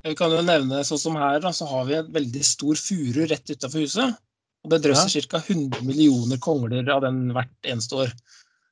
Vi 0.02 0.16
kan 0.18 0.32
jo 0.34 0.42
nevne, 0.42 0.82
sånn 0.86 0.98
som 0.98 1.16
her, 1.20 1.38
da, 1.44 1.52
så 1.54 1.68
har 1.70 1.84
vi 1.86 1.94
en 2.00 2.08
veldig 2.14 2.44
stor 2.46 2.78
furu 2.78 3.22
rett 3.30 3.52
utafor 3.52 3.84
huset. 3.84 4.16
Og 4.62 4.72
det 4.72 4.80
drøsser 4.84 5.26
ca. 5.30 5.38
100 5.42 5.82
millioner 5.86 6.40
kongler 6.42 6.90
av 6.90 7.04
den 7.04 7.28
hvert 7.34 7.68
eneste 7.68 7.98
år. 8.04 8.10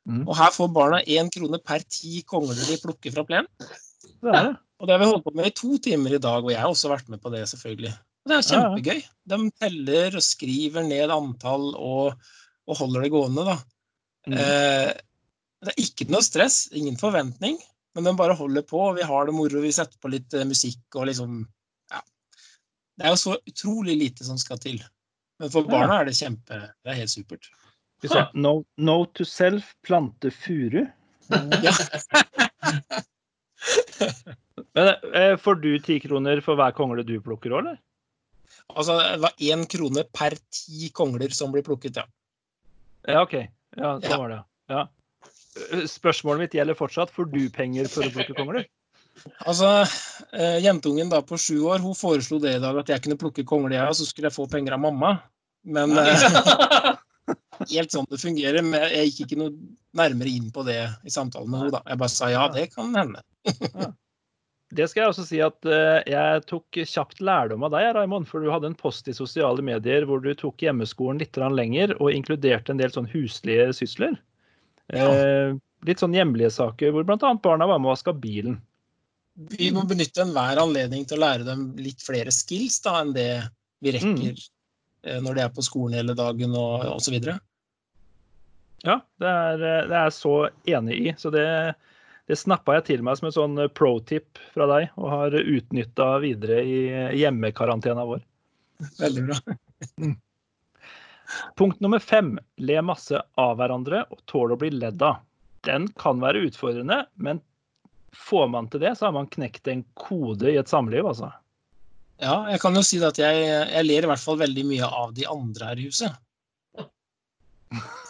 Mm. 0.09 0.25
Og 0.25 0.35
her 0.39 0.51
får 0.55 0.71
barna 0.75 1.01
én 1.07 1.31
krone 1.31 1.61
per 1.63 1.85
ti 1.87 2.23
kongler 2.27 2.59
de 2.59 2.79
plukker 2.83 3.15
fra 3.15 3.27
plenen. 3.27 3.51
Det 4.21 4.35
det. 4.35 4.53
Og 4.81 4.89
det 4.89 4.95
har 4.95 5.03
vi 5.03 5.11
holdt 5.11 5.27
på 5.27 5.35
med 5.37 5.51
i 5.51 5.57
to 5.57 5.77
timer 5.85 6.15
i 6.17 6.23
dag, 6.23 6.41
og 6.41 6.51
jeg 6.51 6.61
har 6.61 6.73
også 6.73 6.89
vært 6.89 7.11
med 7.13 7.21
på 7.21 7.31
det, 7.35 7.43
selvfølgelig. 7.51 7.93
Det 8.29 8.37
er 8.37 8.47
kjempegøy. 8.47 9.01
De 9.33 9.39
teller 9.63 10.17
og 10.19 10.25
skriver 10.25 10.85
ned 10.87 11.13
antall 11.15 11.71
og, 11.77 12.19
og 12.69 12.81
holder 12.81 13.07
det 13.07 13.13
gående, 13.15 13.47
da. 13.49 13.57
Mm. 14.29 14.37
Eh, 14.37 14.91
det 15.61 15.73
er 15.73 15.83
ikke 15.83 16.09
noe 16.13 16.25
stress, 16.25 16.63
ingen 16.77 16.97
forventning, 17.01 17.59
men 17.97 18.07
de 18.07 18.15
bare 18.17 18.37
holder 18.37 18.65
på. 18.69 18.83
Vi 18.97 19.07
har 19.07 19.29
det 19.29 19.37
moro, 19.37 19.63
vi 19.65 19.73
setter 19.75 19.99
på 20.01 20.13
litt 20.13 20.37
eh, 20.37 20.49
musikk 20.49 21.01
og 21.01 21.09
liksom 21.11 21.43
Ja. 21.93 22.03
Det 22.97 23.07
er 23.07 23.15
jo 23.15 23.21
så 23.25 23.37
utrolig 23.49 23.97
lite 23.99 24.27
som 24.29 24.39
skal 24.41 24.61
til. 24.63 24.81
Men 25.41 25.53
for 25.53 25.69
barna 25.69 26.01
er 26.01 26.11
det 26.11 26.19
kjempe 26.19 26.59
Det 26.61 26.93
er 26.93 27.01
helt 27.01 27.13
supert. 27.13 27.49
No, 28.35 28.63
no 28.77 29.05
to 29.17 29.25
self, 29.25 29.75
plante 29.87 30.33
furu. 30.33 30.85
Ja. 31.65 31.73
Men 34.75 34.89
eh, 35.15 35.37
Får 35.37 35.55
du 35.63 35.79
ti 35.85 36.01
kroner 36.03 36.41
for 36.45 36.59
hver 36.59 36.75
kongle 36.77 37.05
du 37.07 37.21
plukker 37.23 37.53
òg, 37.55 37.61
eller? 37.63 37.79
Altså, 38.75 38.97
det 38.99 39.23
var 39.25 39.45
én 39.51 39.67
krone 39.71 40.05
per 40.17 40.37
ti 40.55 40.91
kongler 40.95 41.33
som 41.37 41.53
blir 41.55 41.65
plukket, 41.67 42.01
ja. 42.01 42.07
Ja, 43.09 43.23
OK. 43.23 43.37
Ja, 43.77 43.95
så 44.03 44.19
var 44.21 44.35
det. 44.35 44.41
Ja. 44.71 44.87
Spørsmålet 45.89 46.45
mitt 46.45 46.55
gjelder 46.55 46.79
fortsatt. 46.79 47.13
Får 47.15 47.31
du 47.33 47.43
penger 47.55 47.89
for 47.91 48.07
å 48.07 48.13
plukke 48.15 48.37
kongler? 48.37 48.69
Altså, 49.45 49.69
eh, 50.33 50.59
jentungen 50.65 51.11
da 51.13 51.21
på 51.27 51.39
sju 51.41 51.59
år, 51.69 51.83
hun 51.83 51.97
foreslo 51.99 52.39
det 52.41 52.57
i 52.57 52.63
dag 52.63 52.79
at 52.81 52.93
jeg 52.93 53.05
kunne 53.05 53.19
plukke 53.21 53.45
kongler, 53.45 53.77
jeg, 53.77 53.89
og 53.91 53.99
så 53.99 54.07
skulle 54.09 54.31
jeg 54.31 54.37
få 54.37 54.47
penger 54.51 54.77
av 54.77 54.85
mamma. 54.85 55.17
Men 55.69 55.93
eh, 55.99 56.95
helt 57.75 57.93
sånn 57.93 58.09
det 58.11 58.21
fungerer. 58.23 58.65
Men 58.65 58.87
jeg 58.89 59.11
gikk 59.11 59.25
ikke 59.27 59.41
noe 59.43 59.55
nærmere 60.01 60.33
inn 60.33 60.53
på 60.55 60.65
det 60.69 60.81
i 61.05 61.13
samtalen 61.13 61.51
med 61.51 61.65
henne. 61.65 61.75
da. 61.79 61.83
Jeg 61.89 62.03
bare 62.05 62.15
sa 62.15 62.31
ja, 62.33 62.47
det 62.55 62.71
kan 62.75 62.95
hende. 62.97 63.25
Det 64.71 64.87
skal 64.87 65.03
jeg 65.03 65.13
også 65.13 65.25
si 65.27 65.41
at 65.43 65.67
eh, 65.67 66.01
jeg 66.13 66.43
tok 66.47 66.79
kjapt 66.87 67.23
lærdom 67.25 67.65
av 67.67 67.73
deg, 67.75 67.89
Raimond. 67.97 68.29
For 68.31 68.43
du 68.43 68.53
hadde 68.53 68.71
en 68.71 68.79
post 68.79 69.09
i 69.11 69.17
sosiale 69.17 69.65
medier 69.67 70.07
hvor 70.07 70.23
du 70.23 70.31
tok 70.39 70.63
hjemmeskolen 70.63 71.19
litt 71.23 71.39
lenger 71.41 71.97
og 71.99 72.15
inkluderte 72.15 72.75
en 72.75 72.83
del 72.83 72.95
sånn 72.95 73.11
huslige 73.11 73.71
sysler. 73.77 74.19
Ja. 74.91 75.07
litt 75.87 76.01
sånn 76.03 76.17
hjemlige 76.17 76.49
saker 76.51 76.91
hvor 76.91 77.05
bl.a. 77.07 77.29
barna 77.39 77.69
var 77.71 77.79
med 77.79 77.93
og 77.93 77.93
vaska 77.93 78.11
bilen. 78.11 78.57
Vi 79.55 79.69
må 79.71 79.85
benytte 79.87 80.25
enhver 80.25 80.59
anledning 80.59 81.05
til 81.07 81.21
å 81.21 81.23
lære 81.23 81.47
dem 81.47 81.69
litt 81.79 82.03
flere 82.03 82.35
skills 82.35 82.81
da, 82.83 82.97
enn 83.05 83.13
det 83.15 83.29
vi 83.79 83.95
rekker 83.95 84.35
mm. 84.35 85.23
når 85.23 85.39
de 85.39 85.45
er 85.45 85.55
på 85.55 85.63
skolen 85.63 85.95
hele 86.01 86.19
dagen 86.19 86.59
og 86.59 86.89
osv. 86.97 87.21
Ja, 88.87 88.97
det 89.21 89.29
er, 89.29 89.61
eh, 89.61 89.87
det 89.89 89.97
er 89.97 90.09
jeg 90.09 90.17
så 90.17 90.35
enig 90.69 90.99
i. 90.99 91.15
Så 91.21 91.33
det, 91.35 91.45
det 92.31 92.39
snappa 92.39 92.79
jeg 92.79 92.87
til 92.87 93.05
meg 93.07 93.19
som 93.19 93.29
en 93.29 93.35
sånn 93.35 93.63
eh, 93.65 93.71
pro-tip 93.75 94.39
fra 94.55 94.69
deg, 94.71 94.91
og 95.01 95.11
har 95.11 95.39
utnytta 95.41 96.13
videre 96.23 96.61
i 96.63 96.81
hjemmekarantena 97.19 98.07
vår. 98.07 98.23
Veldig 99.01 99.25
bra. 99.29 99.39
Punkt 101.59 101.81
nummer 101.81 101.99
fem. 101.99 102.39
Le 102.57 102.81
masse 102.83 103.19
av 103.39 103.57
hverandre 103.59 104.05
og 104.11 104.23
tåle 104.31 104.57
å 104.57 104.61
bli 104.61 104.73
ledd 104.75 105.03
av. 105.03 105.21
Den 105.67 105.89
kan 106.01 106.23
være 106.23 106.47
utfordrende, 106.49 107.03
men 107.21 107.43
får 108.17 108.49
man 108.55 108.71
til 108.71 108.83
det, 108.83 108.95
så 108.99 109.09
har 109.09 109.15
man 109.15 109.29
knekt 109.31 109.69
en 109.69 109.85
kode 109.99 110.51
i 110.51 110.59
et 110.59 110.71
samliv, 110.71 111.07
altså. 111.07 111.31
Ja, 112.21 112.45
jeg 112.53 112.61
kan 112.61 112.77
jo 112.77 112.83
si 112.85 112.99
at 113.05 113.19
jeg, 113.21 113.45
jeg 113.49 113.87
ler 113.87 114.05
i 114.05 114.11
hvert 114.11 114.23
fall 114.23 114.41
veldig 114.41 114.65
mye 114.69 114.89
av 115.03 115.15
de 115.17 115.27
andre 115.31 115.71
her 115.71 115.81
i 115.81 115.87
huset. 115.89 116.17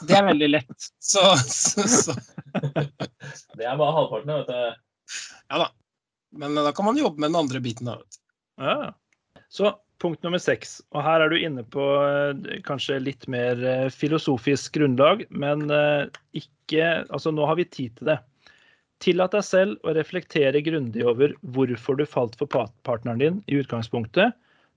Det 0.08 0.16
er 0.16 0.24
veldig 0.24 0.48
lett. 0.48 0.88
Så, 1.02 1.24
så, 1.48 1.84
så 1.88 2.14
Det 3.58 3.66
er 3.66 3.76
bare 3.76 3.92
halvparten. 3.96 4.32
vet 4.40 4.48
du. 4.48 4.80
ja 5.52 5.60
da. 5.64 5.68
Men 6.40 6.54
da 6.56 6.72
kan 6.72 6.86
man 6.86 6.98
jobbe 7.00 7.20
med 7.20 7.32
den 7.32 7.40
andre 7.42 7.60
biten, 7.60 7.90
da. 7.90 7.98
vet 8.00 8.16
du. 8.16 8.20
Ja. 8.64 8.94
Så 9.50 9.72
punkt 10.00 10.22
nummer 10.24 10.40
seks. 10.40 10.78
Og 10.94 11.04
her 11.04 11.20
er 11.24 11.32
du 11.32 11.38
inne 11.38 11.64
på 11.74 11.84
eh, 12.06 12.60
kanskje 12.66 13.00
litt 13.02 13.26
mer 13.30 13.60
eh, 13.66 13.86
filosofisk 13.92 14.78
grunnlag, 14.78 15.26
men 15.30 15.68
eh, 15.70 16.08
ikke 16.32 16.56
Altså, 17.10 17.32
nå 17.34 17.42
har 17.50 17.56
vi 17.58 17.66
tid 17.66 17.96
til 17.98 18.12
det. 18.12 18.20
Tillat 19.02 19.32
deg 19.34 19.42
selv 19.42 19.82
å 19.82 19.94
reflektere 19.96 20.60
grundig 20.62 21.02
over 21.02 21.32
hvorfor 21.42 21.98
du 21.98 22.04
falt 22.06 22.36
for 22.38 22.46
partneren 22.86 23.18
din 23.18 23.40
i 23.50 23.58
utgangspunktet, 23.58 24.36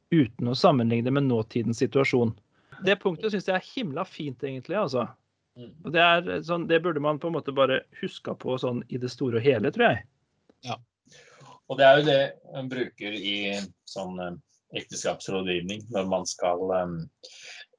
uten 0.09 0.49
å 0.49 0.55
sammenligne 0.57 1.13
med 1.13 1.27
nåtidens 1.27 1.83
situasjon. 1.83 2.33
Det 2.85 2.97
punktet 3.01 3.33
syns 3.33 3.47
jeg 3.49 3.55
er 3.57 3.69
himla 3.73 4.05
fint, 4.07 4.43
egentlig. 4.43 4.77
altså. 4.79 5.07
Mm. 5.59 5.69
Og 5.85 5.93
det, 5.93 6.01
er 6.01 6.41
sånn, 6.45 6.65
det 6.69 6.81
burde 6.83 7.03
man 7.03 7.19
på 7.21 7.29
en 7.29 7.37
måte 7.37 7.53
bare 7.55 7.83
huska 8.01 8.33
på 8.39 8.57
sånn 8.61 8.81
i 8.89 8.99
det 9.01 9.11
store 9.13 9.39
og 9.39 9.45
hele, 9.45 9.71
tror 9.73 9.91
jeg. 9.91 10.05
Og 11.71 11.79
det 11.79 11.85
er 11.87 11.99
jo 11.99 12.07
det 12.07 12.21
man 12.53 12.69
bruker 12.71 13.15
i 13.15 13.37
sånn 13.89 14.19
eh, 14.21 14.35
ekteskapsrådgivning 14.81 15.85
når 15.93 16.09
man 16.11 16.25
skal 16.27 16.61
um, 16.71 16.95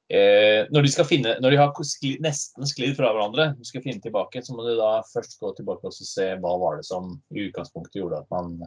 eh, 0.09 0.65
Når 0.71 0.85
de 0.85 0.91
skal 0.93 1.07
finne 1.09 1.35
Når 1.43 1.53
de 1.53 1.59
har 1.59 1.83
skli, 1.87 2.15
nesten 2.23 2.67
sklidd 2.69 2.95
fra 2.97 3.11
hverandre, 3.13 3.51
du 3.59 3.67
skal 3.67 3.83
finne 3.85 4.03
tilbake, 4.03 4.41
så 4.43 4.55
må 4.55 4.65
du 4.65 4.73
da 4.79 4.97
først 5.11 5.37
gå 5.41 5.51
tilbake 5.57 5.91
og 5.91 5.95
se 5.95 6.31
hva 6.41 6.55
var 6.61 6.79
det 6.79 6.87
som 6.87 7.13
i 7.35 7.47
utgangspunktet 7.47 7.99
gjorde 8.01 8.23
at 8.23 8.31
man 8.33 8.57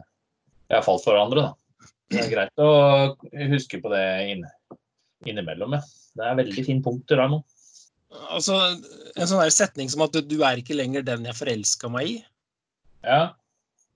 ja, 0.69 0.79
falt 0.85 1.03
for 1.03 1.15
hverandre. 1.15 1.49
da. 1.49 1.89
Det 2.09 2.23
er 2.23 2.31
greit 2.31 2.61
å 2.61 2.71
huske 3.51 3.79
på 3.81 3.91
det 3.93 4.05
inn, 4.31 4.47
innimellom. 5.27 5.73
Ja. 5.77 5.81
Det 6.19 6.25
er 6.29 6.37
veldig 6.39 6.63
fine 6.67 6.83
punkter 6.85 7.19
der 7.21 7.31
nå. 7.31 7.41
Altså, 8.33 8.55
en 9.15 9.27
sånn 9.29 9.41
der 9.43 9.51
setning 9.53 9.89
som 9.91 10.01
at 10.01 10.15
du, 10.15 10.23
du 10.25 10.39
er 10.47 10.57
ikke 10.61 10.73
lenger 10.77 11.03
den 11.05 11.27
jeg 11.29 11.37
forelska 11.37 11.91
meg 11.93 12.07
i. 12.09 12.15
Ja, 13.05 13.19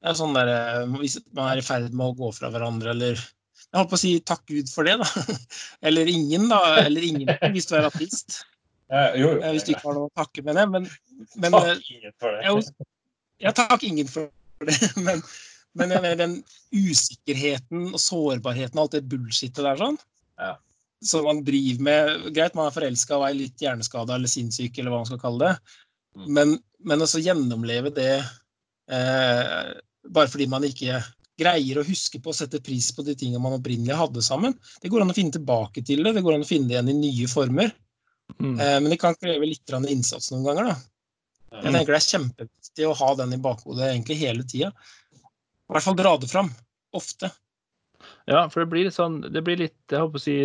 Det 0.03 0.11
er 0.11 0.17
sånn 0.19 0.35
der, 0.35 0.49
eh, 0.51 0.83
Hvis 0.99 1.17
man 1.35 1.49
er 1.53 1.59
i 1.59 1.63
ferd 1.65 1.89
med 1.95 2.11
å 2.11 2.15
gå 2.19 2.29
fra 2.35 2.49
hverandre, 2.53 2.91
eller 2.93 3.17
Jeg 3.17 3.75
holdt 3.79 3.89
på 3.91 3.97
å 3.97 4.01
si 4.03 4.11
takk 4.21 4.43
Gud 4.51 4.69
for 4.69 4.85
det, 4.87 4.93
da. 5.01 5.07
Eller 5.89 6.07
ingen, 6.11 6.45
da. 6.51 6.59
Eller 6.83 7.03
ingen 7.07 7.31
hvis 7.55 7.65
du 7.71 7.73
er 7.79 7.87
artist. 7.89 8.43
ja 8.91 9.07
jo, 9.17 9.31
jo. 9.33 9.41
Eh, 9.41 9.51
Hvis 9.55 9.65
du 9.65 9.71
ikke 9.73 9.87
har 9.89 9.97
noe 9.97 10.11
å 10.11 10.13
takke 10.19 10.43
med 10.45 10.59
det. 10.59 10.67
Men, 10.69 10.85
men 11.41 11.57
eh, 11.57 11.71
Takk 11.73 11.89
ingen 11.97 12.13
for 12.21 12.35
det. 12.37 12.43
jeg, 12.45 12.89
jeg 13.47 13.57
takker 13.59 13.87
ingen 13.89 14.11
for 14.13 14.29
det. 14.69 14.77
Men, 15.07 15.23
men 15.73 15.89
jeg 15.95 16.03
mener, 16.05 16.19
den 16.21 16.35
usikkerheten 16.75 17.89
og 17.95 17.99
sårbarheten 18.03 18.77
og 18.77 18.85
alt 18.85 18.95
det 18.99 19.03
bullshitet 19.09 19.63
der 19.65 19.79
sånn, 19.81 19.97
Ja. 20.39 20.53
Som 21.03 21.25
man 21.27 21.43
driver 21.43 21.81
med 21.83 22.33
Greit, 22.35 22.55
man 22.55 22.67
er 22.69 22.75
forelska 22.75 23.17
og 23.17 23.25
er 23.27 23.33
litt 23.37 23.59
hjerneskada 23.63 24.15
eller 24.15 24.31
sinnssyk, 24.31 24.77
eller 24.79 24.93
hva 24.93 25.01
man 25.03 25.09
skal 25.11 25.19
kalle 25.23 25.49
det, 25.49 25.57
Mm. 26.13 26.27
men, 26.29 26.51
men 26.85 27.01
også 27.01 27.17
gjennomleve 27.25 27.89
det 27.95 28.11
eh, 28.91 29.71
bare 30.13 30.29
fordi 30.29 30.45
man 30.51 30.61
ikke 30.67 30.99
greier 31.41 31.79
å 31.81 31.85
huske 31.87 32.19
på 32.21 32.29
å 32.29 32.35
sette 32.37 32.59
pris 32.61 32.91
på 32.93 33.01
de 33.07 33.15
tingene 33.17 33.41
man 33.41 33.55
opprinnelig 33.57 33.95
hadde 33.97 34.21
sammen. 34.21 34.53
Det 34.83 34.91
går 34.93 35.01
an 35.01 35.09
å 35.09 35.15
finne 35.17 35.33
tilbake 35.33 35.81
til 35.85 36.03
det, 36.05 36.13
det 36.13 36.21
går 36.21 36.35
an 36.37 36.45
å 36.45 36.49
finne 36.49 36.69
det 36.69 36.75
igjen 36.77 36.91
i 36.93 36.97
nye 36.99 37.29
former. 37.31 37.73
Mm. 38.37 38.59
Eh, 38.59 38.75
men 38.83 38.89
det 38.93 38.99
kan 39.01 39.17
kreve 39.17 39.49
litt 39.49 39.73
innsats 39.89 40.29
noen 40.31 40.45
ganger. 40.45 40.69
da. 40.69 40.75
Jeg 41.53 41.63
Mm. 41.65 41.73
tenker 41.73 41.93
det 41.93 42.01
er 42.01 42.11
kjempeviktig 42.19 42.85
å 42.89 42.95
ha 42.95 43.15
den 43.15 43.33
i 43.33 43.37
bakhodet 43.37 43.89
egentlig 43.89 44.17
hele 44.17 44.43
tida. 44.43 44.69
I 44.69 45.73
hvert 45.73 45.83
fall 45.83 45.95
dra 45.95 46.17
det 46.17 46.29
fram. 46.29 46.53
Ofte. 46.93 47.31
Ja, 48.25 48.45
for 48.49 48.63
det 48.63 48.71
blir 48.71 48.85
litt 48.87 48.95
sånn 48.95 49.17
Det 49.33 49.41
blir 49.43 49.59
litt, 49.59 49.75
jeg 49.91 49.99
håper 49.99 50.21
å 50.21 50.23
si, 50.23 50.37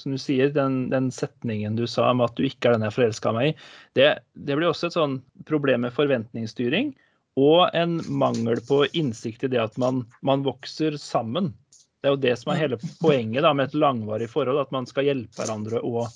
som 0.00 0.14
du 0.14 0.20
sier, 0.20 0.52
den, 0.54 0.86
den 0.92 1.10
setningen 1.12 1.76
du 1.76 1.84
sa 1.90 2.08
om 2.14 2.22
at 2.24 2.32
du 2.38 2.46
ikke 2.48 2.70
er 2.70 2.78
den 2.78 2.86
jeg 2.88 2.96
forelska 2.96 3.32
meg 3.36 3.50
i, 3.50 3.54
det, 3.98 4.08
det 4.32 4.56
blir 4.56 4.70
også 4.70 4.88
et 4.88 4.96
sånn 4.96 5.18
problem 5.48 5.84
med 5.84 5.96
forventningsstyring. 5.96 6.94
Og 7.40 7.68
en 7.76 8.00
mangel 8.08 8.60
på 8.66 8.82
innsikt 8.96 9.44
i 9.46 9.50
det 9.52 9.60
at 9.62 9.76
man, 9.80 10.02
man 10.26 10.42
vokser 10.44 10.96
sammen. 11.00 11.52
Det 12.00 12.08
er 12.08 12.16
jo 12.16 12.22
det 12.24 12.34
som 12.40 12.52
er 12.52 12.62
hele 12.62 12.78
poenget 13.00 13.44
da, 13.44 13.52
med 13.54 13.68
et 13.68 13.76
langvarig 13.78 14.30
forhold, 14.32 14.60
at 14.64 14.72
man 14.74 14.88
skal 14.88 15.06
hjelpe 15.06 15.38
hverandre 15.38 15.82
å 15.84 16.06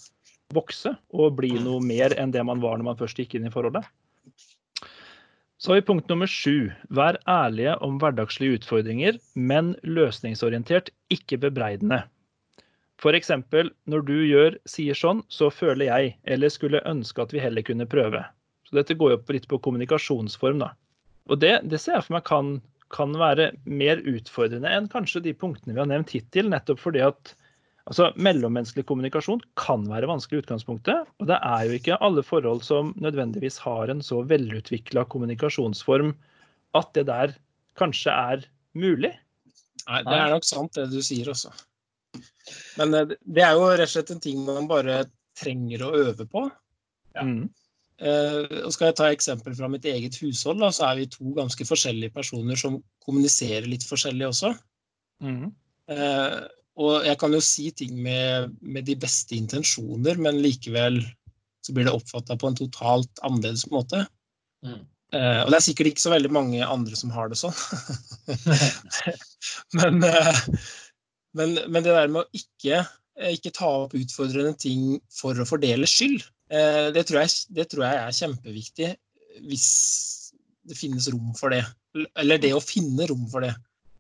vokse 0.55 0.95
og 1.13 1.37
bli 1.39 1.53
noe 1.61 1.83
mer 1.85 2.17
enn 2.21 2.33
det 2.35 2.43
man 2.47 2.61
var 2.65 2.79
når 2.79 2.89
man 2.91 2.99
først 3.01 3.21
gikk 3.21 3.37
inn 3.39 3.49
i 3.49 3.53
forholdet. 3.53 3.85
Så 5.65 5.71
har 5.71 5.79
vi 5.81 5.83
punkt 5.89 6.11
nummer 6.13 6.29
sju. 6.29 6.73
Vær 6.93 7.17
ærlige 7.25 7.73
om 7.87 7.95
hverdagslige 7.97 8.59
utfordringer, 8.59 9.17
men 9.33 9.71
løsningsorientert, 9.81 10.91
ikke 11.09 11.39
bebreidende. 11.41 12.03
F.eks.: 13.01 13.31
Når 13.89 14.05
du 14.05 14.13
gjør, 14.29 14.59
sier 14.69 14.99
sånn, 14.99 15.23
så 15.33 15.49
føler 15.49 15.87
jeg, 15.87 16.11
eller 16.29 16.53
skulle 16.53 16.83
ønske 16.85 17.25
at 17.25 17.33
vi 17.33 17.41
heller 17.41 17.65
kunne 17.65 17.89
prøve. 17.89 18.21
Så 18.69 18.77
dette 18.77 18.99
går 19.01 19.15
jo 19.15 19.19
litt 19.33 19.49
på 19.49 19.57
kommunikasjonsform, 19.65 20.61
da. 20.61 20.75
Og 21.33 21.41
det, 21.41 21.55
det 21.73 21.81
ser 21.81 21.97
jeg 21.97 22.09
for 22.11 22.19
meg 22.19 22.29
kan, 22.29 22.53
kan 22.93 23.17
være 23.25 23.55
mer 23.65 24.05
utfordrende 24.05 24.69
enn 24.69 24.93
kanskje 24.93 25.25
de 25.25 25.33
punktene 25.33 25.73
vi 25.73 25.81
har 25.81 25.89
nevnt 25.89 26.13
hittil, 26.13 26.53
nettopp 26.53 26.85
fordi 26.85 27.07
at 27.09 27.33
altså, 27.91 28.11
mellommenneskelig 28.17 28.87
kommunikasjon 28.89 29.43
kan 29.61 29.85
være 29.91 30.09
vanskelig 30.11 30.41
i 30.41 30.45
utgangspunktet. 30.45 31.11
Og 31.21 31.29
det 31.31 31.39
er 31.41 31.67
jo 31.69 31.79
ikke 31.79 31.99
alle 32.05 32.25
forhold 32.27 32.65
som 32.67 32.95
nødvendigvis 33.01 33.61
har 33.65 33.93
en 33.93 34.03
så 34.05 34.23
velutvikla 34.31 35.07
kommunikasjonsform 35.13 36.15
at 36.79 36.91
det 36.97 37.07
der 37.11 37.37
kanskje 37.79 38.15
er 38.15 38.49
mulig. 38.75 39.13
Nei, 39.85 40.01
det 40.07 40.17
er 40.17 40.33
nok 40.33 40.47
sant, 40.49 40.77
det 40.79 40.89
du 40.93 41.03
sier 41.05 41.29
også. 41.31 41.53
Men 42.81 42.95
eh, 42.95 43.13
det 43.25 43.45
er 43.45 43.59
jo 43.59 43.69
rett 43.69 43.89
og 43.89 43.95
slett 43.97 44.15
en 44.15 44.23
ting 44.23 44.41
man 44.47 44.71
bare 44.71 45.05
trenger 45.39 45.85
å 45.85 45.93
øve 45.99 46.27
på. 46.31 46.47
Ja. 47.15 47.27
Mm. 47.27 47.51
Eh, 48.03 48.41
og 48.65 48.73
skal 48.75 48.91
jeg 48.91 48.99
ta 48.99 49.11
eksempel 49.13 49.55
fra 49.59 49.69
mitt 49.71 49.87
eget 49.87 50.17
hushold, 50.23 50.63
da, 50.63 50.71
så 50.75 50.89
er 50.89 51.03
vi 51.03 51.11
to 51.13 51.35
ganske 51.37 51.67
forskjellige 51.69 52.15
personer 52.17 52.59
som 52.59 52.81
kommuniserer 53.07 53.69
litt 53.71 53.87
forskjellig 53.87 54.29
også. 54.31 54.55
Mm. 55.23 55.53
Eh, 55.95 56.39
og 56.81 57.05
jeg 57.07 57.19
kan 57.21 57.35
jo 57.35 57.43
si 57.45 57.69
ting 57.77 57.95
med, 58.03 58.55
med 58.61 58.87
de 58.89 58.97
beste 58.99 59.37
intensjoner, 59.37 60.19
men 60.19 60.41
likevel 60.43 60.99
så 61.65 61.75
blir 61.75 61.87
det 61.87 61.95
oppfatta 61.95 62.37
på 62.37 62.51
en 62.51 62.59
totalt 62.59 63.23
annerledes 63.25 63.69
måte. 63.73 64.03
Mm. 64.67 64.83
Eh, 65.15 65.41
og 65.45 65.53
det 65.53 65.59
er 65.59 65.65
sikkert 65.69 65.93
ikke 65.93 66.03
så 66.03 66.13
veldig 66.13 66.33
mange 66.35 66.67
andre 66.67 66.99
som 66.99 67.13
har 67.15 67.31
det 67.31 67.39
sånn. 67.39 67.55
men, 69.79 70.03
eh, 70.09 70.43
men, 71.39 71.57
men, 71.69 71.81
det 71.85 71.95
der 71.95 72.11
med 72.11 72.25
å 72.25 72.41
ikke, 72.41 72.83
eh, 73.21 73.37
ikke, 73.37 73.55
ta 73.55 73.71
opp 73.85 73.95
utfordrende 73.99 74.57
ting 74.61 74.99
for 75.15 75.39
å 75.39 75.47
fordele 75.49 75.89
skyld, 75.89 76.27
eh, 76.51 76.89
det, 76.97 77.07
tror 77.09 77.23
jeg, 77.23 77.37
det 77.55 77.69
tror 77.71 77.87
jeg 77.87 78.03
er 78.03 78.19
kjempeviktig 78.19 78.91
hvis 79.47 79.69
det 80.67 80.77
finnes 80.79 81.07
rom 81.13 81.33
for 81.39 81.55
det. 81.55 81.63
Eller 82.19 82.43
det 82.43 82.55
å 82.57 82.63
finne 82.65 83.07
rom 83.11 83.29
for 83.31 83.47
det. 83.47 83.55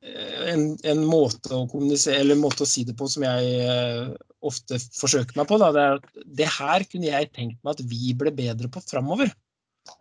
Eh, 0.04 0.52
en, 0.52 0.64
en, 0.84 1.00
måte 1.08 1.54
å 1.56 1.64
kommunisere, 1.70 2.20
eller 2.20 2.36
en 2.36 2.42
måte 2.42 2.66
å 2.66 2.68
si 2.68 2.84
det 2.84 2.96
på 2.98 3.06
som 3.08 3.24
jeg 3.24 3.54
uh, 3.64 4.10
ofte 4.44 4.76
forsøker 4.92 5.38
meg 5.38 5.48
på, 5.48 5.56
da, 5.62 5.70
det 5.72 5.84
er 5.84 5.96
at 5.96 6.26
det 6.40 6.48
her 6.58 6.84
kunne 6.90 7.08
jeg 7.08 7.30
tenkt 7.32 7.62
meg 7.64 7.72
at 7.72 7.80
vi 7.88 8.12
ble 8.18 8.34
bedre 8.36 8.68
på 8.72 8.82
framover. 8.84 9.32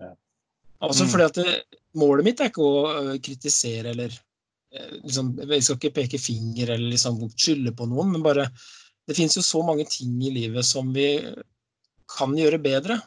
Ja. 0.01 0.11
Altså 0.83 1.07
mm. 1.07 1.13
fordi 1.13 1.29
at 1.29 1.39
det, 1.39 1.55
Målet 1.93 2.25
mitt 2.25 2.39
er 2.41 2.49
ikke 2.49 2.65
å 2.65 2.83
uh, 2.89 3.15
kritisere 3.21 3.91
eller 3.93 4.09
uh, 4.09 4.93
liksom, 5.03 5.35
Jeg 5.43 5.61
skal 5.61 5.77
ikke 5.77 5.95
peke 5.99 6.19
finger 6.19 6.73
eller 6.73 6.95
liksom 6.95 7.19
skylde 7.29 7.75
på 7.77 7.85
noen, 7.91 8.15
men 8.15 8.23
bare 8.25 8.47
Det 9.05 9.13
finnes 9.13 9.37
jo 9.37 9.43
så 9.45 9.61
mange 9.63 9.85
ting 9.91 10.15
i 10.25 10.31
livet 10.33 10.65
som 10.65 10.89
vi 10.95 11.07
kan 12.11 12.33
gjøre 12.35 12.59
bedre. 12.63 12.97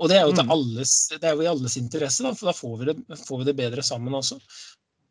Og 0.00 0.08
det 0.10 0.18
er 0.18 0.26
jo, 0.26 0.34
mm. 0.34 0.50
alles, 0.50 0.96
det 1.12 1.28
er 1.28 1.36
jo 1.36 1.44
i 1.44 1.50
alles 1.50 1.76
interesse, 1.78 2.24
da, 2.24 2.32
for 2.34 2.50
da 2.50 2.56
får 2.56 2.76
vi, 2.80 2.90
det, 2.90 3.18
får 3.28 3.42
vi 3.42 3.50
det 3.50 3.58
bedre 3.58 3.84
sammen 3.86 4.16
også 4.16 4.40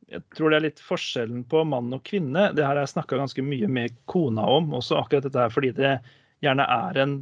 jeg 0.10 0.24
tror 0.36 0.52
det 0.52 0.60
er 0.60 0.65
litt 0.67 0.82
forskjellen 0.82 1.43
på 1.50 1.63
mann 1.69 1.93
og 1.93 2.02
kvinne. 2.08 2.50
Det 2.58 2.63
her 2.65 2.74
har 2.74 2.84
jeg 2.84 2.93
snakka 2.95 3.19
ganske 3.19 3.43
mye 3.45 3.69
med 3.69 3.98
kona 4.10 4.45
om, 4.50 4.72
også 4.78 4.98
akkurat 4.98 5.28
dette 5.28 5.43
her, 5.43 5.54
fordi 5.54 5.74
det 5.78 5.98
gjerne 6.45 6.65
er 6.65 7.02
en 7.04 7.19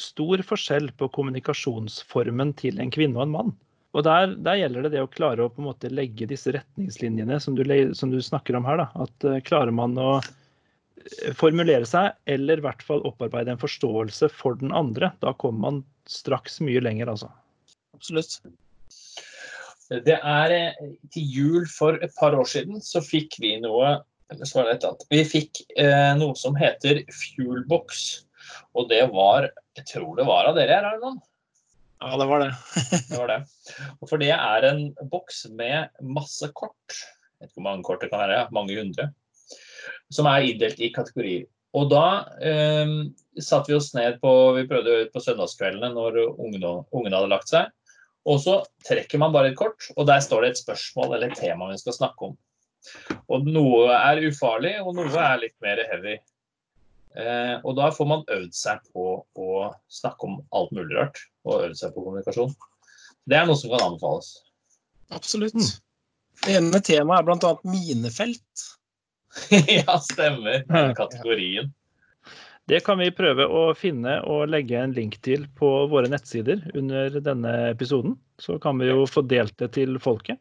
stor 0.00 0.42
forskjell 0.42 0.90
på 0.98 1.08
kommunikasjonsformen 1.14 2.54
til 2.58 2.80
en 2.82 2.90
kvinne 2.94 3.20
og 3.20 3.28
en 3.28 3.36
mann. 3.36 3.52
Og 3.94 4.02
der, 4.02 4.32
der 4.42 4.58
gjelder 4.58 4.86
det 4.86 4.96
det 4.96 5.04
å 5.04 5.10
klare 5.10 5.44
å 5.44 5.52
på 5.52 5.62
en 5.62 5.68
måte 5.68 5.92
legge 5.92 6.26
disse 6.26 6.50
retningslinjene 6.56 7.38
som 7.42 7.54
du, 7.54 7.62
som 7.94 8.10
du 8.10 8.18
snakker 8.18 8.58
om 8.58 8.66
her. 8.66 8.82
Da. 8.82 8.88
At 9.06 9.26
uh, 9.28 9.38
Klarer 9.46 9.70
man 9.74 9.94
å 10.00 10.16
eh, 10.18 11.30
formulere 11.38 11.86
seg, 11.86 12.16
eller 12.26 12.58
i 12.58 12.66
hvert 12.66 12.82
fall 12.82 13.04
opparbeide 13.06 13.54
en 13.54 13.62
forståelse 13.62 14.32
for 14.34 14.58
den 14.58 14.74
andre, 14.74 15.12
da 15.22 15.36
kommer 15.38 15.68
man 15.68 15.80
straks 16.10 16.58
mye 16.64 16.82
lenger, 16.82 17.14
altså. 17.14 17.30
Absolutt. 17.94 18.40
Det 19.92 20.16
er 20.16 20.54
eh, 20.54 20.90
til 21.12 21.32
jul 21.38 21.64
for 21.68 21.98
et 22.04 22.12
par 22.16 22.36
år 22.36 22.48
siden 22.48 22.80
så 22.84 23.02
fikk 23.04 23.36
vi 23.42 23.56
noe. 23.62 23.98
Vi 25.10 25.20
fikk 25.28 25.60
eh, 25.76 26.14
noe 26.16 26.34
som 26.38 26.56
heter 26.56 27.02
Fuelbox. 27.12 28.24
Og 28.74 28.88
det 28.90 29.04
var 29.12 29.50
Jeg 29.76 29.86
tror 29.88 30.16
det 30.18 30.26
var 30.28 30.48
av 30.48 30.56
dere 30.56 30.78
her, 30.78 30.86
er? 30.94 31.16
Ja, 32.04 32.16
det 32.20 32.26
var 32.28 32.42
det. 32.44 32.50
det 33.10 33.18
var 33.18 33.30
det. 33.32 33.40
Og 34.00 34.08
for 34.08 34.20
det 34.22 34.32
er 34.34 34.68
en 34.68 34.86
boks 35.10 35.44
med 35.50 35.90
masse 36.00 36.48
kort. 36.56 36.94
Jeg 36.94 37.44
vet 37.44 37.50
ikke 37.50 37.60
hvor 37.60 37.68
mange 37.68 37.86
kort 37.86 38.04
det 38.04 38.10
kan 38.12 38.22
være, 38.24 38.46
mange 38.54 38.76
hundre. 38.78 39.10
Som 40.12 40.28
er 40.30 40.48
inndelt 40.48 40.80
i 40.80 40.92
kategorier. 40.94 41.48
Og 41.74 41.88
da 41.90 42.06
eh, 42.38 42.92
satte 43.42 43.72
vi 43.72 43.76
oss 43.76 43.90
ned 43.96 44.20
på 44.22 44.30
Vi 44.60 44.68
prøvde 44.70 45.08
på 45.10 45.22
søndagskveldene 45.22 45.90
når 45.96 46.20
ungene, 46.30 46.76
ungene 46.94 47.18
hadde 47.18 47.32
lagt 47.32 47.50
seg. 47.50 47.72
Og 48.24 48.40
så 48.40 48.58
trekker 48.86 49.20
man 49.20 49.34
bare 49.34 49.52
et 49.52 49.58
kort, 49.58 49.90
og 49.96 50.06
der 50.08 50.22
står 50.24 50.44
det 50.44 50.52
et 50.52 50.62
spørsmål 50.62 51.16
eller 51.16 51.32
et 51.32 51.40
tema 51.40 51.68
vi 51.70 51.80
skal 51.80 51.96
snakke 51.96 52.30
om. 52.30 52.36
Og 53.32 53.48
noe 53.48 53.92
er 53.96 54.22
ufarlig, 54.28 54.76
og 54.80 54.96
noe 54.96 55.12
er 55.20 55.42
litt 55.42 55.56
mer 55.64 55.82
heavy. 55.90 56.16
Eh, 57.14 57.56
og 57.62 57.76
da 57.78 57.90
får 57.94 58.08
man 58.10 58.24
øvd 58.34 58.54
seg 58.56 58.80
på 58.94 59.08
å 59.20 59.50
snakke 59.92 60.28
om 60.28 60.40
alt 60.56 60.72
mulig 60.74 60.96
rart, 60.98 61.20
og 61.46 61.68
øvd 61.68 61.78
seg 61.78 61.94
på 61.94 62.04
kommunikasjon. 62.06 62.54
Det 63.28 63.38
er 63.38 63.46
noe 63.48 63.60
som 63.60 63.72
kan 63.72 63.84
anbefales. 63.86 64.32
Absolutt. 65.14 65.76
Det 66.44 66.56
ene 66.58 66.80
temaet 66.84 67.22
er 67.22 67.28
bl.a. 67.28 67.52
minefelt. 67.68 68.66
ja, 69.78 69.98
stemmer. 70.02 70.64
Kategorien. 71.00 71.72
Det 72.66 72.80
kan 72.80 72.96
vi 72.98 73.10
prøve 73.12 73.44
å 73.44 73.64
finne 73.76 74.16
og 74.24 74.48
legge 74.48 74.78
en 74.80 74.94
link 74.96 75.18
til 75.24 75.44
på 75.58 75.68
våre 75.92 76.08
nettsider 76.08 76.62
under 76.72 77.18
denne 77.20 77.52
episoden. 77.68 78.16
Så 78.40 78.56
kan 78.58 78.80
vi 78.80 78.88
jo 78.88 79.04
få 79.08 79.20
delt 79.28 79.58
det 79.60 79.74
til 79.76 79.98
folket. 80.00 80.40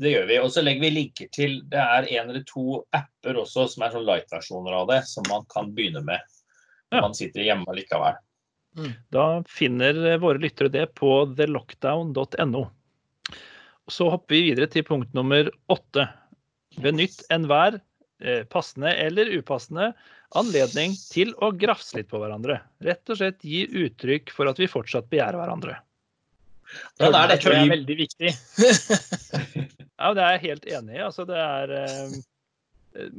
Det 0.00 0.14
gjør 0.14 0.26
vi. 0.30 0.38
Og 0.40 0.48
så 0.54 0.64
legger 0.64 0.86
vi 0.86 0.92
linker 0.94 1.28
til 1.34 1.58
Det 1.68 1.80
er 1.80 2.08
en 2.16 2.32
eller 2.32 2.44
to 2.48 2.80
apper 2.96 3.36
også 3.42 3.66
som 3.68 3.84
er 3.84 3.92
sånn 3.92 4.08
light-versjoner 4.08 4.78
av 4.78 4.88
det, 4.88 5.02
som 5.10 5.26
man 5.28 5.44
kan 5.52 5.74
begynne 5.76 6.02
med 6.06 6.24
når 6.90 6.98
ja. 6.98 7.04
man 7.04 7.14
sitter 7.14 7.44
hjemme 7.44 7.76
likevel. 7.76 8.16
Mm. 8.78 8.94
Da 9.14 9.26
finner 9.50 10.00
våre 10.22 10.40
lyttere 10.42 10.72
det 10.72 10.88
på 10.98 11.12
thelockdown.no. 11.38 12.64
Så 13.90 14.08
hopper 14.10 14.34
vi 14.34 14.48
videre 14.48 14.70
til 14.72 14.86
punkt 14.88 15.12
nummer 15.14 15.52
åtte. 15.70 16.08
Benytt 16.80 17.22
enhver 17.30 17.78
passende 18.52 18.92
eller 19.00 19.30
upassende 19.38 19.90
anledning 20.36 20.92
til 21.10 21.32
å 21.42 21.50
grafse 21.56 21.96
litt 21.98 22.10
på 22.10 22.20
hverandre. 22.22 22.60
Rett 22.84 23.10
og 23.10 23.18
slett 23.18 23.44
gi 23.46 23.64
uttrykk 23.66 24.30
for 24.34 24.50
at 24.50 24.60
vi 24.60 24.68
fortsatt 24.70 25.08
begjærer 25.10 25.40
hverandre. 25.40 25.78
Ja, 27.00 27.08
det 27.08 27.18
er, 27.18 27.30
det 27.32 27.38
tror 27.42 27.56
jeg 27.56 27.66
er 27.66 27.72
veldig 27.72 27.96
viktig. 27.98 28.34
ja, 30.02 30.12
det 30.14 30.26
er 30.26 30.36
jeg 30.36 30.44
helt 30.44 30.68
enig 30.70 30.98
i. 30.98 31.02
Altså, 31.06 31.26
det 31.26 31.40
er 31.40 31.74
eh, 31.80 32.20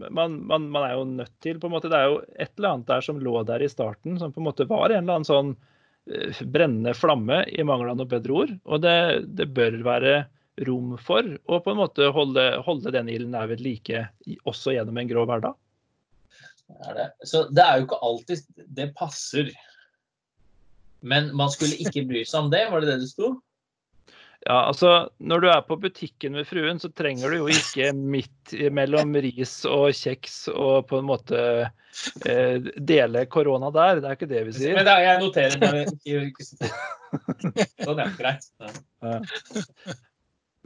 man, 0.10 0.38
man, 0.48 0.70
man, 0.72 0.84
er 0.86 0.96
jo 0.96 1.08
nødt 1.08 1.34
til 1.44 1.60
på 1.60 1.70
en 1.70 1.76
måte, 1.76 1.92
Det 1.92 2.00
er 2.00 2.10
jo 2.10 2.22
et 2.36 2.54
eller 2.58 2.76
annet 2.76 2.88
der 2.92 3.06
som 3.06 3.20
lå 3.20 3.36
der 3.48 3.64
i 3.64 3.72
starten, 3.72 4.20
som 4.20 4.34
på 4.34 4.42
en 4.42 4.50
måte 4.50 4.68
var 4.70 4.90
en 4.90 5.04
eller 5.04 5.20
annen 5.20 5.28
sånn 5.28 5.54
eh, 6.12 6.44
brennende 6.44 6.96
flamme 6.98 7.44
i 7.48 7.66
mangel 7.68 7.94
av 7.94 8.00
noe 8.00 8.12
bedre 8.12 8.38
ord. 8.44 8.56
Og 8.66 8.84
det, 8.84 8.98
det, 9.28 9.52
bør 9.56 9.82
være 9.88 10.16
rom 10.67 10.95
for 11.02 11.26
å 11.45 11.60
på 11.63 11.74
en 11.74 11.80
måte 11.80 12.08
holde, 12.15 12.45
holde 12.65 12.93
den 12.93 13.10
ilden 13.12 13.36
der 13.38 13.50
ved 13.52 13.63
like 13.65 14.06
også 14.50 14.76
gjennom 14.76 15.00
en 15.02 15.10
grå 15.10 15.26
hverdag. 15.30 15.58
Er 16.88 16.97
det. 16.97 17.08
Så 17.28 17.45
det 17.52 17.63
er 17.65 17.80
jo 17.80 17.88
ikke 17.88 18.02
alltid 18.08 18.65
det 18.80 18.91
passer. 18.97 19.52
Men 21.02 21.32
man 21.36 21.52
skulle 21.54 21.80
ikke 21.82 22.06
bry 22.10 22.21
seg 22.28 22.45
om 22.45 22.52
det, 22.54 22.67
var 22.71 22.84
det 22.84 22.93
det 22.93 23.02
det 23.04 23.10
sto? 23.12 23.34
Ja, 24.41 24.63
altså 24.65 25.10
Når 25.17 25.41
du 25.41 25.47
er 25.54 25.62
på 25.62 25.78
butikken 25.78 26.34
med 26.34 26.47
fruen, 26.50 26.80
så 26.82 26.89
trenger 26.97 27.30
du 27.30 27.43
jo 27.43 27.50
ikke 27.52 27.91
midt 27.93 28.56
mellom 28.74 29.13
ris 29.21 29.60
og 29.69 29.91
kjeks 29.93 30.47
og 30.50 30.88
på 30.89 30.97
en 31.02 31.10
måte 31.12 31.41
eh, 32.26 32.69
dele 32.78 33.26
korona 33.30 33.69
der. 33.76 34.02
Det 34.02 34.10
er 34.10 34.17
ikke 34.17 34.32
det 34.32 34.45
vi 34.47 34.56
sier. 34.58 34.78
Men 34.80 34.89
da, 34.89 34.97
jeg 35.04 35.21
noterer 35.21 35.62
det. 35.62 35.84
Sånn, 37.86 38.02
ja. 38.02 38.08
Greit. 38.17 38.50
Ja. 39.06 39.19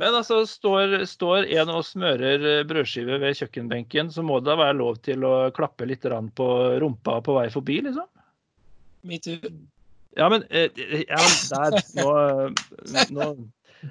Men 0.01 0.15
altså, 0.17 0.41
står, 0.47 0.97
står 1.07 1.47
en 1.55 1.71
og 1.71 1.85
smører 1.87 2.43
eh, 2.43 2.63
brødskive 2.67 3.19
ved 3.21 3.37
kjøkkenbenken, 3.39 4.11
så 4.11 4.23
må 4.25 4.41
det 4.41 4.49
da 4.49 4.57
være 4.59 4.77
lov 4.81 4.99
til 5.05 5.23
å 5.27 5.35
klappe 5.55 5.87
litt 5.87 6.03
på 6.35 6.47
rumpa 6.83 7.21
på 7.23 7.35
vei 7.37 7.47
forbi, 7.53 7.79
liksom? 7.85 8.09
Metoo. 9.07 9.53
Ja, 10.15 10.27
men 10.31 10.43
eh, 10.49 10.71
ja, 11.07 11.21
der 11.51 11.77
nå, 11.95 12.09
nå, 13.15 13.29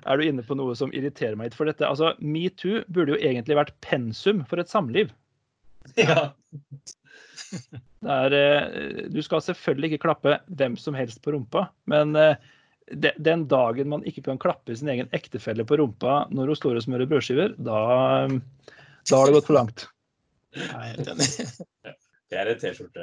er 0.02 0.20
du 0.20 0.26
inne 0.26 0.44
på 0.44 0.56
noe 0.56 0.76
som 0.76 0.92
irriterer 0.92 1.38
meg 1.40 1.50
litt. 1.50 1.56
For 1.56 1.68
dette, 1.68 1.88
altså, 1.88 2.12
metoo 2.20 2.82
burde 2.88 3.16
jo 3.16 3.22
egentlig 3.24 3.56
vært 3.60 3.74
pensum 3.84 4.44
for 4.50 4.60
et 4.60 4.72
samliv. 4.72 5.12
Ja. 6.00 6.30
Er, 8.04 8.34
eh, 8.36 9.04
du 9.08 9.20
skal 9.24 9.40
selvfølgelig 9.44 9.94
ikke 9.94 10.04
klappe 10.08 10.38
hvem 10.58 10.74
som 10.80 10.96
helst 10.96 11.22
på 11.24 11.32
rumpa, 11.32 11.68
men 11.88 12.12
den 12.92 13.46
dagen 13.48 13.88
man 13.88 14.04
ikke 14.04 14.22
kan 14.26 14.38
klappe 14.40 14.76
sin 14.76 14.90
egen 14.92 15.08
ektefelle 15.16 15.64
på 15.64 15.78
rumpa 15.80 16.24
når 16.34 16.52
hun 16.52 16.58
står 16.58 16.80
og 16.80 16.84
smører 16.84 17.08
brødskiver, 17.08 17.54
da, 17.56 17.78
da 19.08 19.20
har 19.20 19.30
det 19.30 19.36
gått 19.38 19.48
for 19.48 19.58
langt. 19.58 19.86
Det 20.54 22.40
er 22.40 22.50
en 22.50 22.60
T-skjorte. 22.60 23.02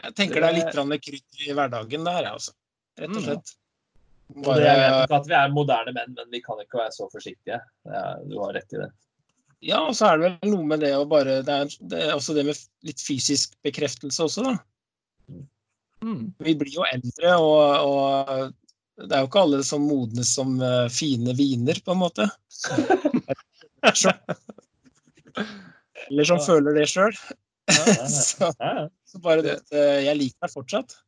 Jeg 0.00 0.14
tenker 0.16 0.40
det 0.40 0.48
er 0.48 0.56
litt 0.56 1.04
krydder 1.04 1.46
i 1.46 1.54
hverdagen 1.56 2.06
der, 2.06 2.30
altså. 2.30 2.54
Rett 3.00 3.10
og 3.10 3.20
mm. 3.20 3.26
slett. 3.26 3.54
Bare... 4.46 4.62
Jeg 4.62 4.78
vet 4.80 5.04
ikke 5.04 5.18
at 5.18 5.28
vi 5.28 5.36
er 5.40 5.54
moderne 5.54 5.94
menn, 5.96 6.16
men 6.16 6.32
vi 6.32 6.40
kan 6.44 6.60
ikke 6.62 6.78
være 6.78 6.94
så 6.94 7.08
forsiktige. 7.12 7.58
Du 8.30 8.36
har 8.38 8.54
rett 8.56 8.76
i 8.76 8.80
det. 8.80 8.90
Ja, 9.60 9.82
og 9.84 9.96
så 9.96 10.08
er 10.08 10.20
det 10.20 10.28
vel 10.28 10.52
noe 10.54 10.64
med 10.70 10.80
det 10.80 10.94
å 10.96 11.04
bare 11.08 11.40
det 11.44 11.54
er, 11.54 11.72
det 11.90 11.98
er, 12.06 12.14
også 12.14 12.32
det 12.36 12.46
med 12.48 12.60
litt 12.86 13.02
fysisk 13.04 13.58
bekreftelse 13.66 14.24
også, 14.24 14.46
da. 14.46 14.54
Mm. 16.04 16.32
Vi 16.38 16.54
blir 16.56 16.72
jo 16.74 16.84
eldre, 16.88 17.34
og, 17.36 17.60
og, 17.86 18.54
det 19.00 19.16
er 19.16 19.22
jo 19.22 19.28
ikke 19.28 19.44
alle 19.44 19.60
som 19.66 19.84
modnes 19.88 20.32
som 20.36 20.56
uh, 20.62 20.88
fine 20.92 21.34
viner, 21.36 21.80
på 21.84 21.94
en 21.94 22.02
måte. 22.02 22.28
Eller 26.10 26.26
som 26.26 26.40
føler 26.42 26.76
det 26.76 26.88
sjøl. 26.90 27.14
så, 28.10 28.50
så, 29.06 29.20
bare 29.22 29.44
det 29.46 29.52
at 29.60 29.68
uh, 29.76 30.00
jeg 30.06 30.18
liker 30.18 30.46
deg 30.46 30.54
fortsatt. 30.56 30.98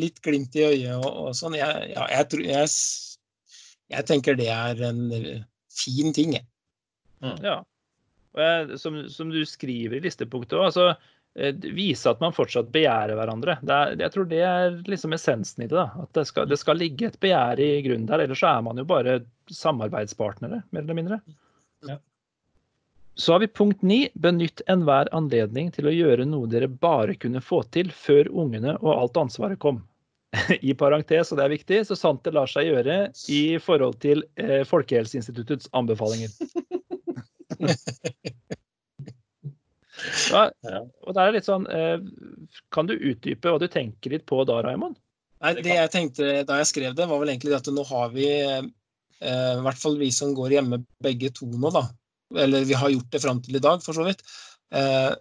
Litt 0.00 0.18
glimt 0.24 0.56
i 0.58 0.64
øyet 0.66 0.94
og, 0.96 1.06
og 1.06 1.34
sånn. 1.38 1.54
Jeg, 1.58 1.92
ja, 1.92 2.08
jeg, 2.10 2.24
jeg, 2.48 2.68
jeg, 3.94 4.06
tenker 4.08 4.38
det 4.38 4.48
er 4.50 4.80
en 4.88 5.04
fin 5.70 6.10
ting, 6.16 6.34
jeg. 6.40 6.48
Ja. 7.44 7.60
Og 8.36 8.42
jeg, 8.42 8.78
som, 8.82 8.98
som 9.10 9.30
du 9.32 9.40
skriver 9.48 9.98
i 9.98 10.02
listepunktet 10.04 10.58
òg, 10.58 10.68
altså 10.68 10.88
eh, 10.92 10.98
vise 11.62 12.10
at 12.10 12.20
man 12.20 12.34
fortsatt 12.34 12.70
begjærer 12.74 13.14
hverandre. 13.18 13.58
Det 13.62 13.74
er, 13.74 13.94
jeg 14.02 14.14
tror 14.14 14.28
det 14.30 14.40
er 14.44 14.78
liksom 14.88 15.14
essensen 15.14 15.64
i 15.64 15.68
det. 15.68 15.76
da, 15.76 15.88
At 16.02 16.12
det 16.18 16.24
skal, 16.30 16.48
det 16.50 16.58
skal 16.60 16.80
ligge 16.80 17.08
et 17.08 17.18
begjær 17.22 17.60
i 17.62 17.70
grunnen 17.86 18.08
der. 18.10 18.24
Ellers 18.24 18.42
så 18.42 18.50
er 18.50 18.64
man 18.66 18.80
jo 18.80 18.86
bare 18.88 19.20
samarbeidspartnere, 19.52 20.62
mer 20.70 20.84
eller 20.84 20.98
mindre. 20.98 21.20
Ja. 21.86 21.98
Så 23.18 23.32
har 23.34 23.42
vi 23.42 23.50
punkt 23.50 23.82
ni. 23.82 24.08
Benytt 24.14 24.62
enhver 24.70 25.10
anledning 25.14 25.70
til 25.74 25.90
å 25.90 25.94
gjøre 25.94 26.26
noe 26.28 26.50
dere 26.50 26.68
bare 26.70 27.16
kunne 27.18 27.42
få 27.42 27.62
til 27.74 27.90
før 27.94 28.30
ungene 28.30 28.76
og 28.82 28.92
alt 28.94 29.22
ansvaret 29.22 29.58
kom. 29.62 29.82
I 30.60 30.74
parentes, 30.76 31.32
og 31.32 31.40
det 31.40 31.46
er 31.46 31.54
viktig, 31.54 31.82
så 31.88 31.96
sant 31.96 32.24
det 32.26 32.34
lar 32.36 32.50
seg 32.50 32.68
gjøre 32.68 32.98
i 33.32 33.42
forhold 33.62 33.96
til 34.04 34.26
eh, 34.36 34.62
Folkehelseinstituttets 34.68 35.70
anbefalinger. 35.78 36.34
Ja, 40.30 40.48
og 41.06 41.14
det 41.16 41.22
er 41.22 41.34
litt 41.34 41.46
sånn 41.48 41.64
eh, 41.74 41.98
Kan 42.74 42.86
du 42.86 42.94
utdype 42.94 43.50
hva 43.50 43.58
du 43.58 43.66
tenker 43.70 44.12
litt 44.14 44.26
på 44.28 44.44
da, 44.46 44.60
Raymond? 44.62 44.98
Nei, 45.38 45.54
det 45.62 45.74
jeg 45.74 45.92
tenkte 45.94 46.28
da 46.46 46.58
jeg 46.60 46.70
skrev 46.72 46.98
det, 46.98 47.06
var 47.06 47.20
vel 47.22 47.30
egentlig 47.30 47.54
at 47.58 47.70
nå 47.70 47.84
har 47.86 48.10
vi, 48.14 48.26
eh, 48.26 48.62
i 49.54 49.64
hvert 49.64 49.80
fall 49.80 49.98
vi 50.00 50.10
som 50.14 50.34
går 50.34 50.56
hjemme 50.56 50.80
begge 51.04 51.30
to 51.34 51.46
nå, 51.52 51.70
da, 51.74 51.84
eller 52.42 52.66
vi 52.66 52.76
har 52.78 52.90
gjort 52.90 53.10
det 53.14 53.22
fram 53.22 53.42
til 53.44 53.58
i 53.58 53.62
dag, 53.62 53.82
for 53.84 53.94
så 53.94 54.06
vidt, 54.08 54.24
eh, 54.74 55.12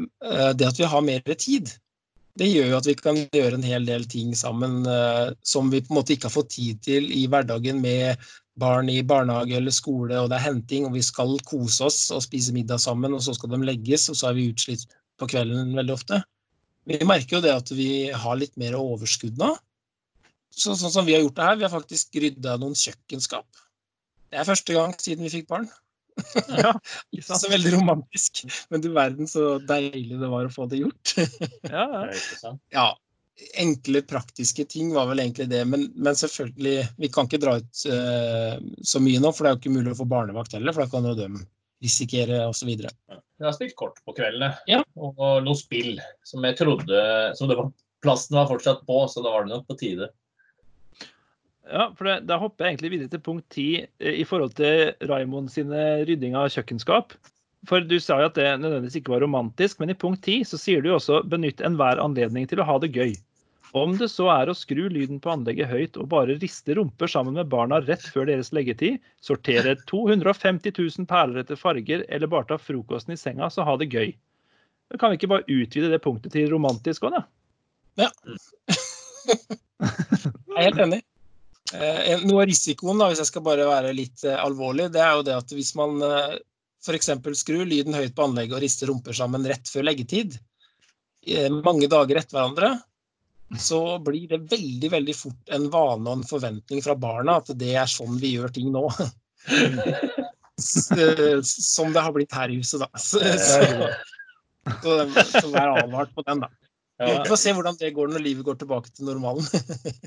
eh, 0.00 0.52
det 0.56 0.70
at 0.70 0.80
vi 0.80 0.88
har 0.88 1.04
mer 1.04 1.36
tid, 1.36 1.74
det 2.40 2.48
gjør 2.50 2.72
jo 2.72 2.78
at 2.80 2.88
vi 2.88 2.96
kan 2.98 3.20
gjøre 3.20 3.60
en 3.60 3.66
hel 3.68 3.84
del 3.86 4.08
ting 4.10 4.32
sammen 4.34 4.80
som 5.46 5.68
vi 5.70 5.78
på 5.84 5.92
en 5.92 5.98
måte 6.00 6.16
ikke 6.16 6.26
har 6.26 6.34
fått 6.34 6.56
tid 6.56 6.80
til 6.82 7.06
i 7.14 7.28
hverdagen 7.30 7.78
med 7.78 8.24
barn 8.60 8.88
i 8.92 9.00
barnehage 9.02 9.56
eller 9.58 9.74
skole, 9.74 10.18
og 10.20 10.30
det 10.30 10.38
er 10.38 10.46
henting, 10.46 10.86
og 10.86 10.94
vi 10.94 11.02
skal 11.02 11.34
kose 11.48 11.88
oss 11.88 11.98
og 12.14 12.22
spise 12.24 12.54
middag 12.54 12.82
sammen, 12.82 13.16
og 13.16 13.22
så 13.24 13.34
skal 13.34 13.54
de 13.54 13.60
legges, 13.66 14.06
og 14.12 14.18
så 14.18 14.30
er 14.30 14.38
vi 14.38 14.50
utslitt 14.52 14.86
på 15.20 15.28
kvelden 15.30 15.74
veldig 15.76 15.94
ofte. 15.94 16.20
Vi 16.88 17.00
merker 17.08 17.38
jo 17.38 17.44
det 17.44 17.54
at 17.54 17.70
vi 17.74 17.88
har 18.12 18.38
litt 18.38 18.54
mer 18.60 18.76
overskudd 18.78 19.38
nå. 19.40 19.54
Så, 20.54 20.76
sånn 20.78 20.92
som 20.92 21.06
vi 21.06 21.16
har 21.16 21.24
gjort 21.24 21.38
det 21.38 21.46
her, 21.48 21.56
vi 21.58 21.66
har 21.66 21.72
faktisk 21.72 22.18
rydda 22.22 22.58
noen 22.62 22.76
kjøkkenskap. 22.78 23.64
Det 24.30 24.38
er 24.38 24.46
første 24.46 24.76
gang 24.76 24.94
siden 25.02 25.26
vi 25.26 25.32
fikk 25.32 25.48
barn. 25.50 25.66
Ja, 26.54 26.76
Ikke 27.10 27.38
så 27.40 27.50
veldig 27.50 27.72
romantisk, 27.74 28.44
men 28.70 28.84
du 28.84 28.92
verden 28.94 29.26
så 29.30 29.56
deilig 29.66 30.20
det 30.20 30.30
var 30.30 30.46
å 30.46 30.52
få 30.52 30.68
det 30.70 30.84
gjort. 30.84 31.16
ja, 31.18 31.82
ja. 31.82 32.04
Det 32.06 32.20
ikke 32.20 32.38
sant. 32.38 32.62
ja, 32.74 32.92
enkle, 33.58 34.02
praktiske 34.06 34.64
ting 34.70 34.92
var 34.94 35.08
vel 35.10 35.20
egentlig 35.24 35.48
det, 35.50 35.64
men, 35.66 35.88
men 35.96 36.16
selvfølgelig, 36.18 36.88
vi 37.02 37.10
kan 37.12 37.26
ikke 37.28 37.40
dra 37.42 37.56
ut 37.58 37.84
uh, 37.90 38.56
så 38.86 39.02
mye 39.02 39.22
nå, 39.22 39.32
for 39.34 39.44
det 39.44 39.50
er 39.50 39.56
jo 39.56 39.60
ikke 39.62 39.74
mulig 39.74 39.94
å 39.94 39.98
få 39.98 40.06
barnevakt 40.10 40.54
heller, 40.54 40.74
for 40.74 40.84
da 40.84 40.92
kan 40.92 41.08
jo 41.10 41.14
de 41.18 41.28
risikere 41.84 42.44
osv. 42.48 42.70
Jeg 42.74 43.44
har 43.44 43.56
spilt 43.56 43.74
kort 43.78 43.98
på 44.06 44.14
kveldene, 44.16 44.52
Ja. 44.70 44.82
og 44.96 45.18
noe 45.44 45.58
spill 45.58 45.98
som 46.26 46.46
jeg 46.46 46.58
trodde 46.60 47.00
som 47.38 47.50
det 47.50 47.58
var, 47.58 47.72
Plassen 48.04 48.36
var 48.36 48.50
fortsatt 48.50 48.82
på, 48.84 48.98
så 49.08 49.22
da 49.24 49.30
var 49.32 49.46
det 49.46 49.54
nok 49.54 49.66
på 49.66 49.78
tide. 49.80 50.10
ja 51.64 51.86
for 51.96 52.04
det, 52.04 52.26
Da 52.28 52.36
hopper 52.36 52.66
jeg 52.66 52.74
egentlig 52.74 52.90
videre 52.92 53.12
til 53.14 53.22
punkt 53.24 53.46
ti 53.48 53.68
eh, 53.80 54.18
i 54.20 54.26
forhold 54.28 54.52
til 54.58 54.92
Raimond 55.08 55.48
sine 55.50 56.04
rydding 56.04 56.36
av 56.36 56.50
kjøkkenskap. 56.52 57.16
For 57.68 57.84
du 57.84 57.96
sa 58.02 58.18
jo 58.20 58.28
at 58.28 58.36
det 58.38 58.48
nødvendigvis 58.60 58.98
ikke 59.00 59.14
var 59.14 59.22
romantisk, 59.24 59.78
men 59.80 59.92
i 59.92 59.96
punkt 59.98 60.24
ti 60.26 60.40
så 60.46 60.58
sier 60.60 60.82
du 60.82 60.90
jo 60.90 60.98
også 60.98 61.22
benytt 61.30 61.62
enhver 61.64 62.02
anledning 62.02 62.48
til 62.50 62.60
å 62.60 62.66
ha 62.68 62.76
det 62.82 62.92
gøy. 62.96 63.14
Om 63.74 63.96
det 63.98 64.06
så 64.12 64.28
er 64.30 64.50
å 64.50 64.54
skru 64.54 64.84
lyden 64.92 65.18
på 65.22 65.32
anlegget 65.32 65.66
høyt 65.66 65.96
og 65.98 66.12
bare 66.12 66.36
riste 66.38 66.76
rumper 66.78 67.10
sammen 67.10 67.34
med 67.34 67.48
barna 67.50 67.80
rett 67.82 68.04
før 68.14 68.28
deres 68.30 68.52
leggetid, 68.54 69.00
sortere 69.24 69.74
250 69.90 70.76
000 70.76 71.08
perler 71.10 71.42
etter 71.42 71.58
farger 71.58 72.04
eller 72.06 72.30
bare 72.30 72.46
ta 72.52 72.60
frokosten 72.60 73.16
i 73.16 73.18
senga, 73.18 73.50
så 73.50 73.66
ha 73.66 73.74
det 73.80 73.90
gøy. 73.90 74.12
Da 74.92 75.00
kan 75.00 75.10
vi 75.10 75.18
ikke 75.18 75.32
bare 75.32 75.48
utvide 75.50 75.90
det 75.90 76.02
punktet 76.04 76.36
til 76.36 76.52
romantisk 76.52 77.08
òg, 77.08 77.18
da? 77.18 77.24
Jeg 77.98 78.10
er 80.54 80.68
helt 80.68 80.82
enig. 80.86 81.02
Eh, 81.74 82.22
noe 82.28 82.44
av 82.44 82.48
risikoen, 82.50 83.00
da, 83.00 83.08
hvis 83.10 83.24
jeg 83.24 83.32
skal 83.32 83.42
bare 83.46 83.66
være 83.66 83.94
litt 83.96 84.22
eh, 84.22 84.38
alvorlig, 84.38 84.90
det 84.94 85.02
er 85.02 85.16
jo 85.18 85.24
det 85.26 85.34
at 85.34 85.54
hvis 85.56 85.72
man 85.78 85.98
eh, 86.04 86.36
f.eks. 86.84 87.10
skru 87.40 87.62
lyden 87.64 87.96
høyt 87.96 88.14
på 88.16 88.26
anlegget 88.26 88.58
og 88.58 88.64
rister 88.64 88.90
rumper 88.90 89.16
sammen 89.16 89.46
rett 89.48 89.70
før 89.70 89.86
leggetid, 89.88 90.36
eh, 91.26 91.48
mange 91.64 91.88
dager 91.90 92.20
etter 92.20 92.38
hverandre, 92.38 92.74
så 93.60 93.98
blir 94.02 94.28
det 94.30 94.40
veldig 94.50 94.90
veldig 94.92 95.14
fort 95.16 95.52
en 95.54 95.68
vane 95.70 96.08
og 96.08 96.18
en 96.18 96.26
forventning 96.26 96.82
fra 96.84 96.96
barna 96.98 97.38
at 97.42 97.52
det 97.60 97.74
er 97.76 97.90
sånn 97.90 98.16
vi 98.20 98.34
gjør 98.36 98.54
ting 98.56 98.72
nå. 98.74 98.88
Eh, 100.54 101.40
Som 101.42 101.90
det 101.92 102.02
har 102.04 102.12
blitt 102.14 102.30
her 102.32 102.52
i 102.52 102.60
huset, 102.60 102.78
da. 102.78 102.86
Så, 103.04 103.18
så, 103.18 103.88
så, 104.84 104.92
så 105.34 105.48
vær 105.50 105.74
advart 105.82 106.14
på 106.14 106.22
den, 106.28 106.44
da. 106.44 106.48
Vi 107.02 107.16
får 107.26 107.40
se 107.42 107.52
hvordan 107.56 107.76
det 107.80 107.90
går 107.96 108.12
når 108.12 108.22
livet 108.22 108.46
går 108.46 108.60
tilbake 108.60 108.92
til 108.94 109.08
normalen. 109.10 109.44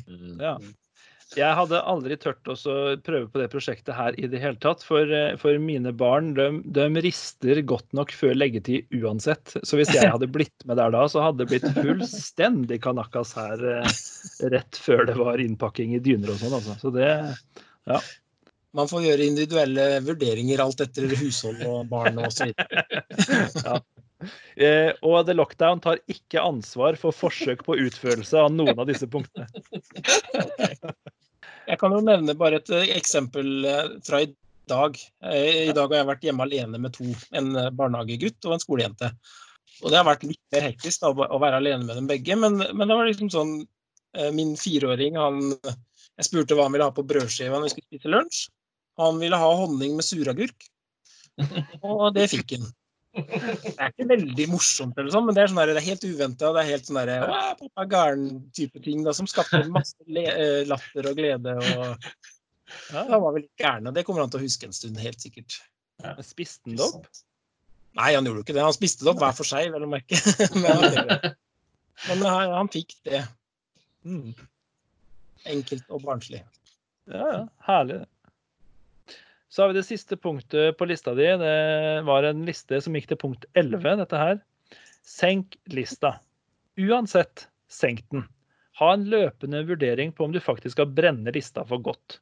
Mm. 0.08 0.40
Ja. 0.40 0.54
Jeg 1.36 1.56
hadde 1.58 1.80
aldri 1.84 2.16
tørt 2.16 2.48
å 2.48 2.56
prøve 3.04 3.28
på 3.28 3.42
det 3.42 3.50
prosjektet 3.52 3.92
her 3.98 4.16
i 4.16 4.30
det 4.32 4.40
hele 4.40 4.56
tatt. 4.64 4.84
For, 4.88 5.04
eh, 5.12 5.36
for 5.40 5.60
mine 5.60 5.92
barn 5.92 6.32
de, 6.38 6.46
de 6.64 6.86
rister 7.04 7.60
godt 7.68 7.92
nok 7.98 8.14
før 8.16 8.38
leggetid 8.38 8.88
uansett. 8.96 9.58
Så 9.68 9.80
hvis 9.80 9.92
jeg 9.96 10.08
hadde 10.08 10.30
blitt 10.32 10.64
med 10.70 10.80
der 10.80 10.94
da, 10.96 11.04
så 11.12 11.26
hadde 11.26 11.44
det 11.44 11.50
blitt 11.52 11.68
fullstendig 11.76 12.80
kanakas 12.86 13.36
her 13.36 13.66
eh, 13.74 14.00
rett 14.54 14.80
før 14.80 15.04
det 15.10 15.18
var 15.20 15.44
innpakking 15.44 15.98
i 15.98 16.02
dyner 16.04 16.32
og 16.32 16.40
sånn. 16.40 16.56
Altså. 16.62 16.78
Så 16.80 16.94
det 16.96 17.12
Man 18.78 18.88
får 18.88 19.06
gjøre 19.10 19.28
individuelle 19.28 19.86
vurderinger 20.06 20.64
alt 20.64 20.84
etter 20.86 21.12
hushold 21.12 21.64
og 21.68 21.92
barn 21.92 22.20
og 22.24 22.32
så 22.32 22.48
videre. 22.48 23.82
eh, 24.64 24.92
Og 25.04 25.20
The 25.28 25.36
Lockdown 25.36 25.84
tar 25.84 26.00
ikke 26.08 26.44
ansvar 26.44 26.96
for 27.00 27.16
forsøk 27.16 27.68
på 27.68 27.80
utførelse 27.84 28.48
av 28.48 28.54
noen 28.56 28.80
av 28.80 28.88
disse 28.88 29.12
punktene. 29.12 29.48
Jeg 31.68 31.80
kan 31.82 31.94
jo 31.96 32.04
nevne 32.04 32.36
bare 32.40 32.62
et 32.62 32.70
eh, 32.74 32.94
eksempel 32.96 33.66
eh, 33.68 33.96
fra 34.08 34.22
i 34.24 34.30
dag. 34.70 35.00
Eh, 35.24 35.68
I 35.68 35.76
dag 35.76 35.92
har 35.92 36.02
jeg 36.02 36.10
vært 36.12 36.28
hjemme 36.28 36.46
alene 36.48 36.80
med 36.82 36.96
to. 36.96 37.08
En 37.36 37.52
eh, 37.56 37.72
barnehagegutt 37.76 38.48
og 38.48 38.56
en 38.56 38.64
skolejente. 38.64 39.12
Og 39.84 39.92
det 39.92 40.00
har 40.00 40.08
vært 40.08 40.26
litt 40.26 40.42
mer 40.56 40.70
hektisk 40.70 41.04
da, 41.04 41.12
å 41.12 41.42
være 41.42 41.60
alene 41.60 41.86
med 41.86 42.00
dem 42.00 42.08
begge, 42.10 42.38
men, 42.40 42.58
men 42.58 42.88
det 42.88 42.96
var 42.98 43.10
liksom 43.10 43.34
sånn 43.34 43.60
Min 44.34 44.56
fireåring, 44.58 45.18
han 45.20 45.52
Jeg 45.52 46.26
spurte 46.26 46.56
hva 46.58 46.64
han 46.66 46.74
ville 46.74 46.88
ha 46.88 46.94
på 46.96 47.04
brødskiva 47.06 47.60
når 47.60 47.68
vi 47.68 47.74
skulle 47.74 47.90
spise 47.92 48.10
lunsj. 48.10 48.40
Han 48.98 49.20
ville 49.22 49.38
ha 49.38 49.50
honning 49.60 49.94
med 50.00 50.08
suragurk. 50.08 50.66
Og 51.86 52.08
det 52.16 52.26
fikk 52.32 52.56
han. 52.56 52.66
Det 53.18 53.74
er 53.74 53.92
ikke 53.92 54.08
veldig 54.12 54.48
morsomt, 54.52 54.98
eller 54.98 55.14
sånn, 55.14 55.26
men 55.28 55.38
det 55.38 55.44
er, 55.44 55.52
sånn 55.52 55.62
der, 55.62 55.72
det 55.74 55.82
er 55.82 55.88
helt 55.90 56.08
uventa. 56.08 56.52
Det 56.56 56.64
er 56.64 56.72
helt 56.72 56.90
sånn 56.90 57.00
der, 57.00 57.26
pappa 57.60 57.86
gæren-type 57.92 58.82
ting 58.86 59.06
da, 59.06 59.14
som 59.18 59.30
skapte 59.30 59.64
masse 59.74 59.96
le 60.12 60.26
eh, 60.32 60.62
latter 60.70 61.10
og 61.10 61.18
glede. 61.18 61.56
og 61.58 61.96
ja, 62.94 63.04
Han 63.04 63.24
var 63.24 63.32
veldig 63.32 63.50
gæren, 63.60 63.90
og 63.90 63.98
Det 63.98 64.06
kommer 64.08 64.24
han 64.24 64.34
til 64.34 64.42
å 64.42 64.46
huske 64.46 64.70
en 64.70 64.76
stund, 64.76 65.00
helt 65.02 65.24
sikkert. 65.24 65.60
Spiste 66.26 66.70
han 66.70 66.78
det 66.78 66.86
opp? 66.86 67.08
Nei, 67.98 68.12
han 68.14 68.28
gjorde 68.28 68.44
jo 68.44 68.46
ikke 68.46 68.56
det. 68.58 68.66
Han 68.66 68.76
spiste 68.76 69.06
det 69.06 69.12
opp 69.14 69.22
hver 69.24 69.34
for 69.38 69.50
seg, 69.50 69.72
vel 69.74 69.88
å 69.88 69.90
merke. 69.90 70.20
Men, 70.62 72.22
han, 72.22 72.44
men 72.46 72.54
han, 72.54 72.68
fikk 72.70 72.94
det. 73.08 73.24
Mm. 74.06 74.36
Enkelt 75.50 75.88
og 75.90 76.04
barnslig. 76.06 76.44
Ja, 77.10 77.24
ja. 77.32 77.40
Herlig. 77.66 78.04
Så 79.50 79.64
har 79.64 79.72
vi 79.72 79.78
det 79.80 79.88
siste 79.88 80.18
punktet 80.20 80.78
på 80.78 80.86
lista 80.90 81.14
di. 81.16 81.28
Det 81.40 81.58
var 82.08 82.28
en 82.28 82.46
liste 82.48 82.82
som 82.84 82.96
gikk 82.98 83.08
til 83.12 83.20
punkt 83.22 83.46
11, 83.56 83.96
dette 84.04 84.20
her. 84.20 84.42
Senk 85.08 85.56
lista. 85.72 86.18
Uansett, 86.78 87.48
senk 87.72 88.04
den. 88.12 88.28
Ha 88.78 88.92
en 88.94 89.08
løpende 89.10 89.64
vurdering 89.66 90.12
på 90.14 90.28
om 90.28 90.36
du 90.36 90.42
faktisk 90.44 90.76
skal 90.76 90.92
brenne 90.94 91.32
lista 91.34 91.64
for 91.66 91.82
godt. 91.82 92.20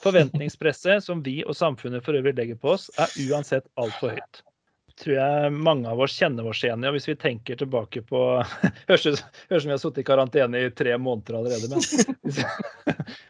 Forventningspresset 0.00 1.02
som 1.04 1.24
vi 1.26 1.40
og 1.44 1.56
samfunnet 1.58 2.04
for 2.06 2.16
øvrig 2.16 2.36
legger 2.38 2.60
på 2.62 2.76
oss, 2.76 2.86
er 2.96 3.10
uansett 3.26 3.66
altfor 3.76 4.14
høyt. 4.14 4.42
Tror 4.98 5.14
jeg 5.14 5.50
mange 5.54 5.90
av 5.90 6.00
oss 6.02 6.16
kjenner 6.18 6.46
oss 6.50 6.64
igjen 6.64 6.82
i. 6.82 6.88
Og 6.90 6.96
hvis 6.96 7.08
vi 7.10 7.16
tenker 7.20 7.58
tilbake 7.60 8.02
på 8.06 8.22
Høres 8.88 9.06
ut 9.06 9.20
som 9.20 9.68
vi 9.68 9.74
har 9.74 9.82
sittet 9.82 10.02
i 10.02 10.06
karantene 10.08 10.62
i 10.66 10.70
tre 10.74 10.96
måneder 10.98 11.38
allerede. 11.38 11.70
Men 11.70 11.82
hvis, 12.26 12.40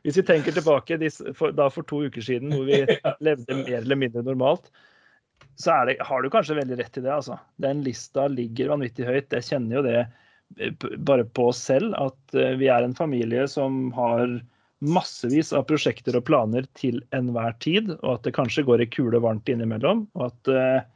hvis 0.07 0.21
vi 0.21 0.27
tenker 0.31 0.57
tilbake 0.57 0.99
for, 1.37 1.53
da 1.53 1.69
for 1.73 1.89
to 1.89 2.07
uker 2.09 2.25
siden, 2.25 2.55
hvor 2.55 2.69
vi 2.69 2.85
levde 3.29 3.61
mer 3.61 3.83
eller 3.83 4.01
mindre 4.01 4.25
normalt, 4.25 4.71
så 5.59 5.75
er 5.75 5.91
det, 5.91 5.99
har 6.07 6.23
du 6.23 6.31
kanskje 6.33 6.57
veldig 6.61 6.79
rett 6.79 7.01
i 7.01 7.05
det. 7.05 7.13
altså. 7.13 7.39
Den 7.61 7.83
lista 7.87 8.29
ligger 8.31 8.73
vanvittig 8.73 9.09
høyt. 9.09 9.35
Jeg 9.35 9.49
kjenner 9.51 9.81
jo 9.81 9.87
det 9.89 9.99
eh, 10.05 10.87
bare 10.97 11.27
på 11.27 11.51
oss 11.51 11.65
selv, 11.69 11.97
at 11.99 12.39
eh, 12.39 12.55
vi 12.61 12.71
er 12.73 12.87
en 12.87 12.97
familie 12.97 13.49
som 13.51 13.89
har 13.97 14.39
massevis 14.79 15.51
av 15.53 15.65
prosjekter 15.67 16.15
og 16.15 16.29
planer 16.29 16.69
til 16.79 17.01
enhver 17.17 17.57
tid, 17.59 17.91
og 17.99 18.13
at 18.13 18.29
det 18.29 18.37
kanskje 18.37 18.63
går 18.69 18.85
i 18.85 18.93
kule 18.95 19.19
varmt 19.21 19.51
innimellom. 19.51 20.07
og 20.15 20.31
at 20.31 20.53
eh, 20.55 20.87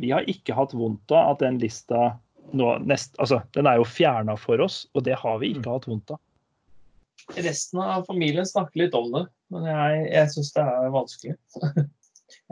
vi 0.00 0.12
har 0.14 0.28
ikke 0.30 0.56
hatt 0.56 0.74
vondt 0.76 1.14
av 1.14 1.34
at 1.34 1.42
den 1.44 1.58
lista 1.62 2.12
nå 2.54 2.74
nest, 2.84 3.14
altså, 3.18 3.40
Den 3.56 3.66
er 3.66 3.80
jo 3.80 3.88
fjerna 3.88 4.36
for 4.38 4.60
oss, 4.62 4.84
og 4.94 5.06
det 5.06 5.16
har 5.18 5.40
vi 5.40 5.54
ikke 5.54 5.72
hatt 5.72 5.88
vondt 5.88 6.14
av. 6.14 6.20
Resten 7.40 7.80
av 7.80 8.04
familien 8.06 8.46
snakker 8.46 8.84
litt 8.84 8.96
om 8.98 9.08
det, 9.14 9.24
men 9.54 9.66
jeg, 9.70 10.00
jeg 10.12 10.32
syns 10.34 10.52
det 10.56 10.64
er 10.74 10.94
vanskelig. 10.94 11.36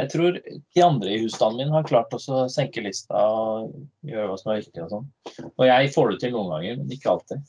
Jeg 0.01 0.09
tror 0.13 0.37
de 0.39 0.83
andre 0.85 1.11
i 1.11 1.19
husstanden 1.21 1.59
min 1.67 1.75
har 1.75 1.85
klart 1.85 2.13
også 2.17 2.45
å 2.45 2.51
senke 2.53 2.81
lista 2.85 3.19
og 3.29 3.73
gjøre 4.07 4.29
hva 4.31 4.37
som 4.41 4.53
er 4.53 4.61
viktig 4.63 4.85
og 4.85 4.93
sånn. 4.93 5.09
Og 5.51 5.65
jeg 5.67 5.91
får 5.93 6.13
det 6.13 6.19
til 6.23 6.33
noen 6.37 6.53
ganger, 6.55 6.79
men 6.81 6.95
ikke 6.97 7.11
alltid. 7.13 7.43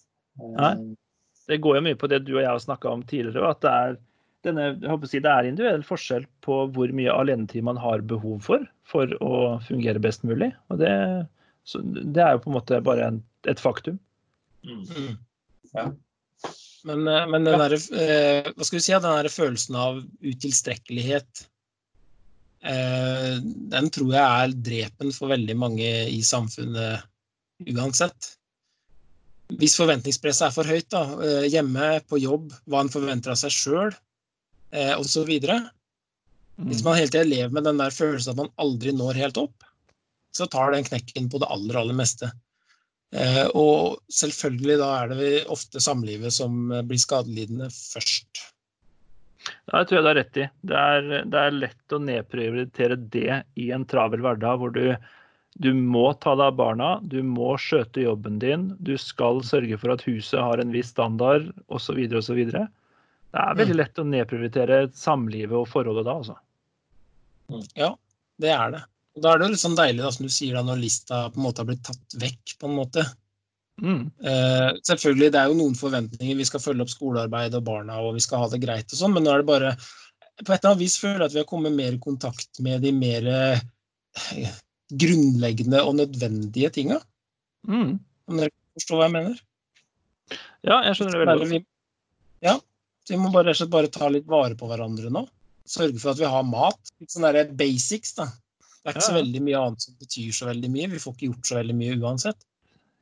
Nei. 0.58 0.74
Det 1.48 1.60
går 1.64 1.78
jo 1.78 1.84
mye 1.86 2.00
på 2.00 2.10
det 2.12 2.22
du 2.26 2.34
og 2.34 2.42
jeg 2.42 2.50
har 2.50 2.64
snakka 2.64 2.92
om 2.92 3.04
tidligere, 3.08 3.52
at 3.52 3.62
det 3.64 3.74
er, 3.86 3.96
denne, 4.44 4.70
jeg 4.76 4.92
håper 4.92 5.08
å 5.08 5.12
si, 5.12 5.22
det 5.24 5.32
er 5.32 5.50
individuell 5.50 5.86
forskjell 5.88 6.26
på 6.46 6.58
hvor 6.76 6.94
mye 6.96 7.14
alenetid 7.14 7.66
man 7.66 7.80
har 7.80 8.04
behov 8.08 8.42
for 8.46 8.66
for 8.90 9.14
å 9.24 9.60
fungere 9.68 10.02
best 10.04 10.26
mulig. 10.28 10.52
Og 10.72 10.82
det, 10.82 10.94
så 11.68 11.82
det 11.84 12.24
er 12.24 12.36
jo 12.36 12.44
på 12.44 12.52
en 12.52 12.58
måte 12.58 12.82
bare 12.86 13.08
en, 13.08 13.22
et 13.50 13.62
faktum. 13.62 14.00
Mm. 14.68 14.84
Mm. 14.84 15.14
Ja. 15.74 15.88
Men, 16.84 17.08
eh, 17.08 17.26
men 17.32 17.48
den 17.48 17.60
derre 17.62 17.80
eh, 17.96 18.52
hva 18.52 18.68
skal 18.68 18.80
vi 18.80 18.84
si, 18.84 18.94
den 18.94 19.08
derre 19.08 19.32
følelsen 19.32 19.80
av 19.80 20.04
utilstrekkelighet, 20.24 21.46
eh, 22.68 23.34
den 23.74 23.92
tror 23.96 24.14
jeg 24.14 24.24
er 24.24 24.56
drepen 24.70 25.14
for 25.16 25.32
veldig 25.32 25.58
mange 25.60 25.92
i 26.12 26.20
samfunnet 26.28 27.08
uansett. 27.72 28.34
Hvis 29.60 29.78
forventningspresset 29.78 30.48
er 30.50 30.56
for 30.56 30.68
høyt, 30.68 30.90
da, 30.92 31.04
hjemme, 31.46 32.00
på 32.10 32.18
jobb, 32.20 32.52
hva 32.72 32.82
en 32.84 32.92
forventer 32.92 33.36
av 33.36 33.40
seg 33.40 33.54
sjøl, 33.54 33.96
eh, 34.74 34.94
osv. 34.98 35.30
Hvis 35.30 36.84
man 36.86 36.98
hele 36.98 37.12
tida 37.12 37.26
lever 37.28 37.54
med 37.54 37.68
den 37.70 37.82
der 37.82 37.94
følelsen 37.94 38.34
at 38.34 38.42
man 38.42 38.52
aldri 38.62 38.94
når 38.96 39.22
helt 39.22 39.40
opp, 39.42 39.68
så 40.34 40.50
tar 40.50 40.74
den 40.74 40.86
knekken 40.88 41.30
på 41.30 41.42
det 41.42 41.50
aller, 41.54 41.78
aller 41.80 41.98
meste. 41.98 42.32
Eh, 43.14 43.46
og 43.54 44.00
selvfølgelig 44.14 44.80
da 44.82 44.90
er 45.04 45.12
det 45.14 45.34
ofte 45.54 45.82
samlivet 45.84 46.34
som 46.34 46.72
eh, 46.74 46.82
blir 46.86 47.02
skadelidende 47.02 47.70
først. 47.70 48.42
Ja, 49.70 49.82
det 49.82 49.90
tror 49.90 49.98
jeg 49.98 50.04
du 50.04 50.10
har 50.10 50.18
rett 50.18 50.40
i. 50.40 50.48
Det 50.70 50.80
er, 50.80 51.10
det 51.30 51.42
er 51.42 51.58
lett 51.58 51.94
å 51.94 52.02
nedprioritere 52.02 52.98
det 53.14 53.44
i 53.60 53.70
en 53.76 53.86
travel 53.90 54.24
hverdag 54.24 54.62
hvor 54.62 54.74
du, 54.74 54.96
du 55.62 55.70
må 55.78 56.08
ta 56.24 56.34
deg 56.40 56.48
av 56.48 56.58
barna, 56.58 56.94
du 57.04 57.20
må 57.28 57.54
skjøte 57.62 58.06
jobben 58.08 58.40
din, 58.42 58.72
du 58.82 58.96
skal 58.98 59.44
sørge 59.46 59.78
for 59.82 59.94
at 59.94 60.06
huset 60.08 60.40
har 60.42 60.64
en 60.64 60.74
viss 60.74 60.94
standard 60.96 61.52
osv. 61.68 62.00
osv. 62.18 62.42
Det 63.34 63.42
er 63.42 63.58
veldig 63.58 63.76
lett 63.80 64.00
å 64.00 64.06
nedprioritere 64.06 64.80
samlivet 64.94 65.58
og 65.58 65.70
forholdet 65.70 66.06
da, 66.06 66.18
altså. 66.22 66.36
Ja, 67.78 67.94
Det 68.42 68.52
er 68.54 68.76
det. 68.76 68.84
Og 69.14 69.22
da 69.22 69.32
er 69.32 69.40
det 69.40 69.48
jo 69.48 69.54
litt 69.54 69.62
sånn 69.62 69.78
deilig, 69.78 70.02
da, 70.02 70.12
som 70.14 70.26
du 70.26 70.34
sier, 70.34 70.56
da, 70.58 70.64
når 70.66 70.82
lista 70.82 71.20
på 71.34 71.42
en 71.42 71.46
måte 71.46 71.62
har 71.62 71.70
blitt 71.70 71.84
tatt 71.86 72.16
vekk, 72.22 72.56
på 72.62 72.70
en 72.70 72.78
måte. 72.78 73.04
Mm. 73.82 74.02
Eh, 74.26 74.70
selvfølgelig, 74.86 75.32
det 75.34 75.40
er 75.42 75.52
jo 75.52 75.58
noen 75.58 75.78
forventninger. 75.78 76.38
Vi 76.40 76.48
skal 76.50 76.62
følge 76.64 76.86
opp 76.86 76.94
skolearbeid 76.94 77.58
og 77.58 77.66
barna, 77.68 78.00
og 78.02 78.18
vi 78.18 78.24
skal 78.26 78.42
ha 78.44 78.50
det 78.50 78.62
greit 78.64 78.94
og 78.94 79.00
sånn, 79.00 79.14
men 79.14 79.26
nå 79.26 79.34
er 79.34 79.44
det 79.44 79.50
bare 79.50 79.76
På 80.42 80.50
et 80.50 80.64
eller 80.64 80.72
annet 80.72 80.82
vis 80.82 80.96
føler 80.98 81.22
jeg 81.22 81.30
at 81.30 81.34
vi 81.36 81.42
har 81.44 81.50
kommet 81.50 81.76
mer 81.78 81.94
i 81.94 82.02
kontakt 82.02 82.58
med 82.66 82.82
de 82.82 82.90
mer 82.98 83.28
eh, 83.30 83.60
grunnleggende 85.04 85.82
og 85.86 86.00
nødvendige 86.00 86.72
tinga. 86.74 86.98
Mm. 87.70 88.00
Om 88.30 88.42
dere 88.42 88.50
forstår 88.80 88.98
hva 88.98 89.10
jeg 89.10 89.14
mener? 89.14 89.44
Ja, 90.66 90.80
jeg 90.88 90.98
skjønner 90.98 91.14
det 91.14 91.22
veldig 91.22 91.50
godt. 91.52 91.68
ja, 92.48 92.56
så 93.04 93.16
vi 93.16 93.20
må 93.20 93.32
bare, 93.34 93.54
bare 93.72 93.92
ta 93.92 94.08
litt 94.12 94.28
vare 94.32 94.56
på 94.60 94.70
hverandre 94.70 95.12
nå. 95.12 95.26
Sørge 95.68 96.00
for 96.00 96.14
at 96.14 96.22
vi 96.22 96.30
har 96.30 96.46
mat. 96.48 96.92
Litt 97.00 97.14
sånn 97.14 97.28
derre 97.28 97.46
basics, 97.60 98.16
da. 98.20 98.30
Det 98.84 98.92
er 98.92 98.96
ikke 98.98 99.04
Ja, 99.04 99.08
så 99.08 99.16
veldig 99.16 99.42
mye 99.44 99.60
annet 99.60 99.86
som 99.86 99.96
betyr 100.00 100.36
så 100.36 100.48
veldig 100.50 100.70
mye. 100.72 100.90
Vi 100.92 101.00
får 101.00 101.16
ikke 101.16 101.30
gjort 101.30 101.50
så 101.50 101.58
veldig 101.60 101.76
mye 101.80 101.98
uansett. 102.04 102.46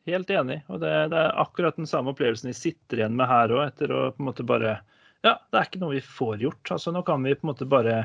Helt 0.10 0.30
enig. 0.34 0.60
Og 0.70 0.82
det, 0.82 0.92
det 1.14 1.20
er 1.22 1.38
akkurat 1.42 1.78
den 1.78 1.90
samme 1.90 2.14
opplevelsen 2.14 2.50
vi 2.50 2.58
sitter 2.58 3.02
igjen 3.02 3.18
med 3.18 3.30
her 3.30 3.54
òg, 3.54 3.64
etter 3.70 3.94
å 3.94 4.04
på 4.14 4.24
en 4.24 4.30
måte 4.30 4.46
bare 4.48 4.80
Ja, 5.26 5.36
det 5.54 5.58
er 5.58 5.68
ikke 5.68 5.82
noe 5.84 5.96
vi 5.96 6.04
får 6.06 6.42
gjort. 6.42 6.74
Altså, 6.74 6.94
nå 6.94 7.04
kan 7.06 7.26
vi 7.26 7.36
på 7.38 7.46
en 7.46 7.52
måte 7.52 7.70
bare 7.70 7.98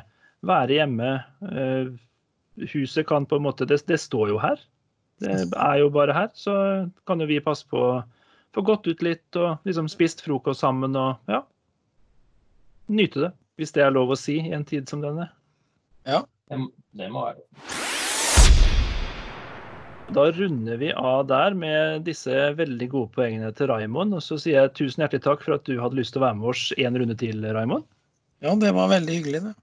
være 0.46 0.76
hjemme. 0.76 1.12
Eh, 1.48 1.92
huset 2.72 3.08
kan 3.08 3.28
på 3.28 3.40
en 3.40 3.46
måte 3.48 3.68
det, 3.68 3.80
det 3.88 4.00
står 4.00 4.32
jo 4.34 4.40
her. 4.40 4.60
Det 5.24 5.32
er 5.48 5.78
jo 5.80 5.88
bare 5.92 6.16
her. 6.16 6.28
Så 6.36 6.52
kan 7.08 7.20
jo 7.20 7.28
vi 7.28 7.40
passe 7.44 7.64
på 7.68 7.80
å 7.80 8.04
få 8.56 8.64
gått 8.64 8.88
ut 8.88 9.04
litt 9.04 9.40
og 9.40 9.64
liksom 9.68 9.88
spist 9.92 10.24
frokost 10.24 10.64
sammen 10.64 10.96
og 10.96 11.32
ja. 11.32 11.42
Nyte 12.86 13.20
det, 13.24 13.32
hvis 13.58 13.74
det 13.74 13.82
er 13.82 13.94
lov 13.94 14.12
å 14.14 14.18
si 14.18 14.38
i 14.38 14.54
en 14.54 14.64
tid 14.66 14.86
som 14.90 15.02
denne. 15.02 15.26
Det, 16.06 16.58
det 16.94 17.08
må 17.10 17.24
være 17.24 17.42
Da 20.14 20.28
runder 20.36 20.78
vi 20.78 20.92
av 20.94 21.24
der 21.26 21.56
med 21.58 22.04
disse 22.06 22.52
veldig 22.54 22.88
gode 22.92 23.10
poengene 23.16 23.50
til 23.58 23.72
Raimond. 23.72 24.14
Og 24.14 24.22
så 24.22 24.38
sier 24.38 24.60
jeg 24.60 24.74
tusen 24.78 25.02
hjertelig 25.02 25.24
takk 25.26 25.42
for 25.42 25.58
at 25.58 25.66
du 25.66 25.80
hadde 25.82 25.98
lyst 25.98 26.14
til 26.14 26.22
å 26.22 26.28
være 26.28 26.38
med 26.38 26.50
oss 26.54 26.68
en 26.78 26.98
runde 27.02 27.18
til, 27.18 27.42
Raimond. 27.42 27.86
Ja, 28.44 28.54
det 28.54 28.70
var 28.76 28.92
veldig 28.92 29.18
hyggelig, 29.18 29.42
det. 29.48 29.56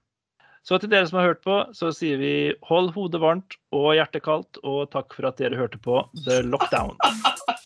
Så 0.64 0.76
til 0.80 0.92
dere 0.92 1.08
som 1.08 1.20
har 1.20 1.30
hørt 1.32 1.44
på, 1.44 1.58
så 1.76 1.90
sier 1.92 2.20
vi 2.20 2.34
hold 2.68 2.92
hodet 2.96 3.20
varmt 3.24 3.56
og 3.76 3.90
hjertet 3.96 4.24
kaldt, 4.24 4.60
og 4.64 4.88
takk 4.92 5.16
for 5.16 5.28
at 5.28 5.40
dere 5.40 5.60
hørte 5.60 5.80
på 5.80 6.00
The 6.24 6.42
Lockdown. 6.44 6.96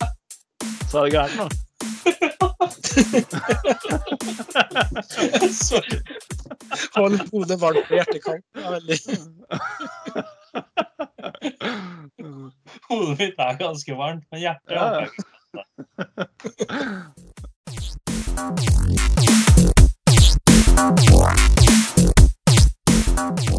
Sa 0.90 1.02
det 1.04 1.14
gærent 1.14 1.38
nå? 1.38 1.50
Sorry. 5.52 5.98
Hold 6.96 7.20
hodet 7.32 7.60
varmt 7.60 7.84
og 7.84 7.94
hjertet 7.96 8.22
kaldt. 8.24 8.44
Hodet 12.88 13.18
mitt 13.18 13.38
er 13.38 13.54
ganske 13.60 13.92
varmt, 13.98 14.24
men 14.32 14.40
hjertet 14.44 14.72
Ja, 14.78 15.08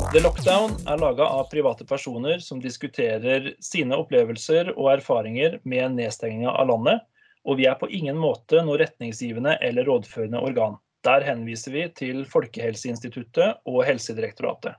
The 0.09 0.21
Lockdown 0.23 0.71
er 0.88 0.97
laga 0.97 1.25
av 1.30 1.49
private 1.51 1.86
personer 1.86 2.39
som 2.41 2.61
diskuterer 2.63 3.51
sine 3.61 3.97
opplevelser 3.99 4.71
og 4.73 4.88
erfaringer 4.95 5.59
med 5.69 5.97
nedstenginga 5.99 6.49
av 6.49 6.69
landet, 6.71 7.03
og 7.47 7.59
vi 7.59 7.67
er 7.69 7.77
på 7.79 7.89
ingen 7.93 8.17
måte 8.19 8.61
noe 8.65 8.79
retningsgivende 8.81 9.55
eller 9.65 9.87
rådførende 9.87 10.41
organ. 10.43 10.77
Der 11.07 11.23
henviser 11.23 11.71
vi 11.71 11.85
til 11.95 12.23
Folkehelseinstituttet 12.27 13.61
og 13.69 13.83
Helsedirektoratet. 13.87 14.75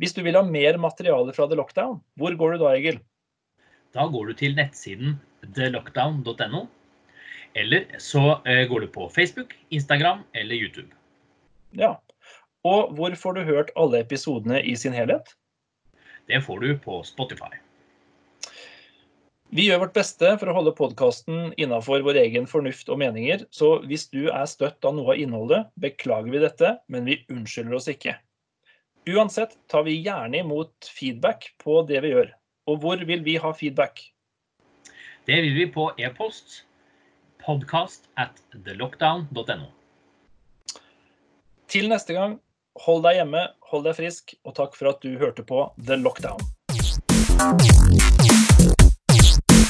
Hvis 0.00 0.14
du 0.16 0.22
vil 0.24 0.38
ha 0.38 0.42
mer 0.46 0.78
materiale 0.80 1.34
fra 1.36 1.44
The 1.46 1.58
Lockdown, 1.60 1.98
hvor 2.16 2.36
går 2.40 2.54
du 2.54 2.62
da, 2.62 2.72
Egil? 2.78 3.00
Da 3.92 4.06
går 4.08 4.30
du 4.30 4.38
til 4.38 4.56
nettsiden 4.56 5.18
thelockdown.no. 5.56 6.64
Eller 7.54 7.98
så 7.98 8.38
eh, 8.46 8.64
går 8.70 8.86
du 8.86 8.88
på 8.94 9.10
Facebook, 9.12 9.52
Instagram 9.70 10.22
eller 10.32 10.56
YouTube. 10.56 10.88
Ja. 11.76 11.98
Og 12.64 12.94
hvor 12.96 13.14
får 13.16 13.36
du 13.36 13.42
hørt 13.44 13.74
alle 13.76 14.00
episodene 14.00 14.62
i 14.62 14.76
sin 14.76 14.96
helhet? 14.96 15.34
Det 16.28 16.40
får 16.44 16.64
du 16.64 16.78
på 16.78 17.02
Spotify. 17.04 17.58
Vi 19.50 19.64
gjør 19.66 19.80
vårt 19.82 19.96
beste 19.96 20.28
for 20.38 20.46
å 20.46 20.52
holde 20.54 20.70
podkasten 20.78 21.48
innafor 21.58 22.04
vår 22.06 22.20
egen 22.20 22.44
fornuft 22.46 22.86
og 22.86 23.00
meninger, 23.02 23.40
så 23.50 23.80
hvis 23.82 24.04
du 24.12 24.28
er 24.30 24.46
støtt 24.46 24.86
av 24.86 24.94
noe 24.94 25.16
av 25.16 25.18
innholdet, 25.18 25.66
beklager 25.74 26.30
vi 26.30 26.42
dette, 26.44 26.68
men 26.86 27.08
vi 27.08 27.16
unnskylder 27.34 27.74
oss 27.74 27.88
ikke. 27.90 28.14
Uansett 29.10 29.56
tar 29.66 29.82
vi 29.88 29.96
gjerne 30.04 30.44
imot 30.44 30.86
feedback 30.94 31.48
på 31.58 31.80
det 31.88 31.98
vi 32.04 32.12
gjør. 32.12 32.30
Og 32.70 32.78
hvor 32.84 33.02
vil 33.08 33.26
vi 33.26 33.34
ha 33.42 33.50
feedback? 33.50 33.98
Det 35.26 35.40
vil 35.42 35.58
vi 35.58 35.66
på 35.74 35.88
e-post 35.98 36.60
podcast 37.42 38.06
at 38.22 38.38
thelockdown.no. 38.54 39.66
Til 41.66 41.90
neste 41.90 42.14
gang, 42.14 42.38
hold 42.86 43.02
deg 43.08 43.18
hjemme, 43.18 43.48
hold 43.72 43.88
deg 43.88 43.98
frisk, 43.98 44.36
og 44.46 44.54
takk 44.62 44.78
for 44.78 44.94
at 44.94 45.02
du 45.02 45.18
hørte 45.18 45.42
på 45.42 45.66
The 45.82 45.98
Lockdown. 45.98 46.38